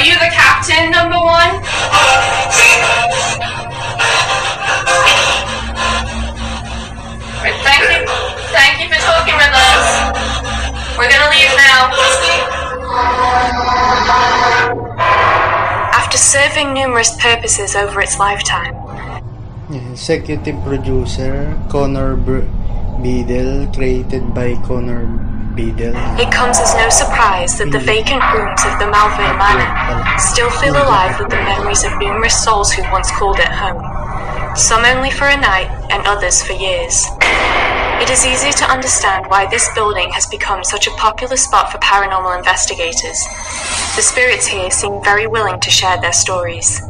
Are 0.00 0.02
you 0.02 0.14
the 0.14 0.32
captain, 0.32 0.90
number 0.90 1.18
one? 1.20 1.60
Thank 7.60 7.84
you. 7.92 8.06
Thank 8.48 8.80
you 8.80 8.88
for 8.88 9.00
talking 9.04 9.34
with 9.36 9.52
us. 9.52 10.96
We're 10.96 11.10
gonna 11.10 11.28
leave 11.28 11.52
now. 11.52 11.92
After 15.92 16.16
serving 16.16 16.72
numerous 16.72 17.14
purposes 17.20 17.76
over 17.76 18.00
its 18.00 18.18
lifetime, 18.18 18.74
Executive 19.70 20.56
producer 20.64 21.60
Connor 21.68 22.16
Br- 22.16 22.48
Beadle, 23.02 23.66
created 23.74 24.34
by 24.34 24.54
Connor. 24.66 25.29
It 25.56 26.30
comes 26.32 26.58
as 26.58 26.74
no 26.74 26.88
surprise 26.88 27.58
that 27.58 27.70
the 27.72 27.80
vacant 27.80 28.22
rooms 28.32 28.62
of 28.64 28.78
the 28.78 28.86
Malvern 28.86 29.36
Manor 29.36 29.70
still 30.18 30.50
feel 30.50 30.76
alive 30.76 31.18
with 31.18 31.30
the 31.30 31.42
memories 31.42 31.84
of 31.84 31.96
numerous 31.98 32.38
souls 32.42 32.72
who 32.72 32.82
once 32.92 33.10
called 33.10 33.38
it 33.38 33.48
home. 33.50 33.82
Some 34.56 34.84
only 34.84 35.10
for 35.10 35.26
a 35.26 35.36
night, 35.36 35.70
and 35.90 36.06
others 36.06 36.42
for 36.42 36.52
years. 36.52 37.06
It 38.00 38.10
is 38.10 38.24
easy 38.24 38.52
to 38.52 38.70
understand 38.70 39.26
why 39.26 39.46
this 39.46 39.68
building 39.74 40.10
has 40.10 40.26
become 40.26 40.64
such 40.64 40.86
a 40.86 40.92
popular 40.92 41.36
spot 41.36 41.70
for 41.70 41.78
paranormal 41.78 42.38
investigators. 42.38 43.26
The 43.96 44.02
spirits 44.02 44.46
here 44.46 44.70
seem 44.70 45.02
very 45.02 45.26
willing 45.26 45.60
to 45.60 45.70
share 45.70 46.00
their 46.00 46.12
stories. 46.12 46.80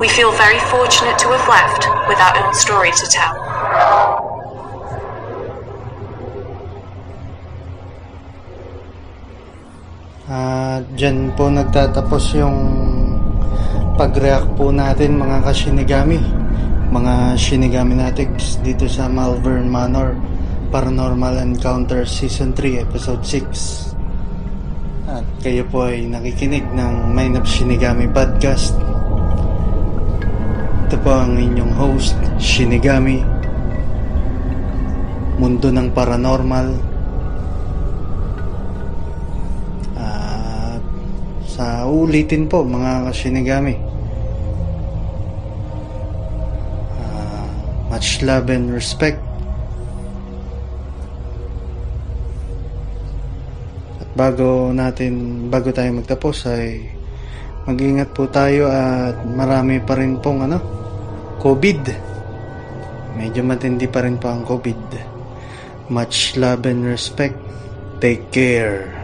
We 0.00 0.08
feel 0.08 0.32
very 0.32 0.58
fortunate 0.58 1.18
to 1.18 1.28
have 1.28 1.48
left 1.48 1.86
with 2.08 2.18
our 2.18 2.44
own 2.44 2.54
story 2.54 2.90
to 2.90 3.06
tell. 3.06 4.31
At 10.32 10.88
dyan 10.96 11.36
po 11.36 11.52
nagtatapos 11.52 12.40
yung 12.40 12.56
pag-react 14.00 14.56
po 14.56 14.72
natin 14.72 15.20
mga 15.20 15.44
ka-Shinigami. 15.44 16.16
Mga 16.88 17.36
Shinigami 17.36 18.00
natics 18.00 18.56
dito 18.64 18.88
sa 18.88 19.12
Malvern 19.12 19.68
Manor 19.68 20.16
Paranormal 20.72 21.36
Encounter 21.36 22.08
Season 22.08 22.56
3 22.56 22.80
Episode 22.80 23.20
6. 23.20 25.12
At 25.12 25.26
kayo 25.44 25.68
po 25.68 25.92
ay 25.92 26.08
nakikinig 26.08 26.64
ng 26.64 27.12
Mind 27.12 27.36
of 27.36 27.44
Shinigami 27.44 28.08
Podcast. 28.08 28.72
Ito 30.88 30.96
po 31.04 31.12
ang 31.12 31.36
inyong 31.36 31.76
host, 31.76 32.16
Shinigami. 32.40 33.20
Mundo 35.36 35.68
ng 35.68 35.92
Paranormal. 35.92 36.91
Sa 41.52 41.84
ulitin 41.84 42.48
po 42.48 42.64
mga 42.64 43.12
kasinigami. 43.12 43.76
Ah, 46.96 47.48
much 47.92 48.24
love 48.24 48.48
and 48.48 48.72
respect. 48.72 49.20
At 54.00 54.08
bago 54.16 54.72
natin, 54.72 55.46
bago 55.52 55.68
tayo 55.76 55.92
magtapos 55.92 56.48
ay 56.48 56.88
mag-ingat 57.68 58.16
po 58.16 58.32
tayo 58.32 58.72
at 58.72 59.20
marami 59.28 59.84
pa 59.84 60.00
rin 60.00 60.16
pong 60.24 60.48
ano, 60.48 60.58
COVID. 61.44 61.82
Medyo 63.20 63.44
matindi 63.44 63.84
pa 63.92 64.00
rin 64.00 64.16
po 64.16 64.32
ang 64.32 64.40
COVID. 64.40 65.12
Much 65.92 66.40
love 66.40 66.64
and 66.64 66.88
respect. 66.88 67.36
Take 68.00 68.32
care. 68.32 69.01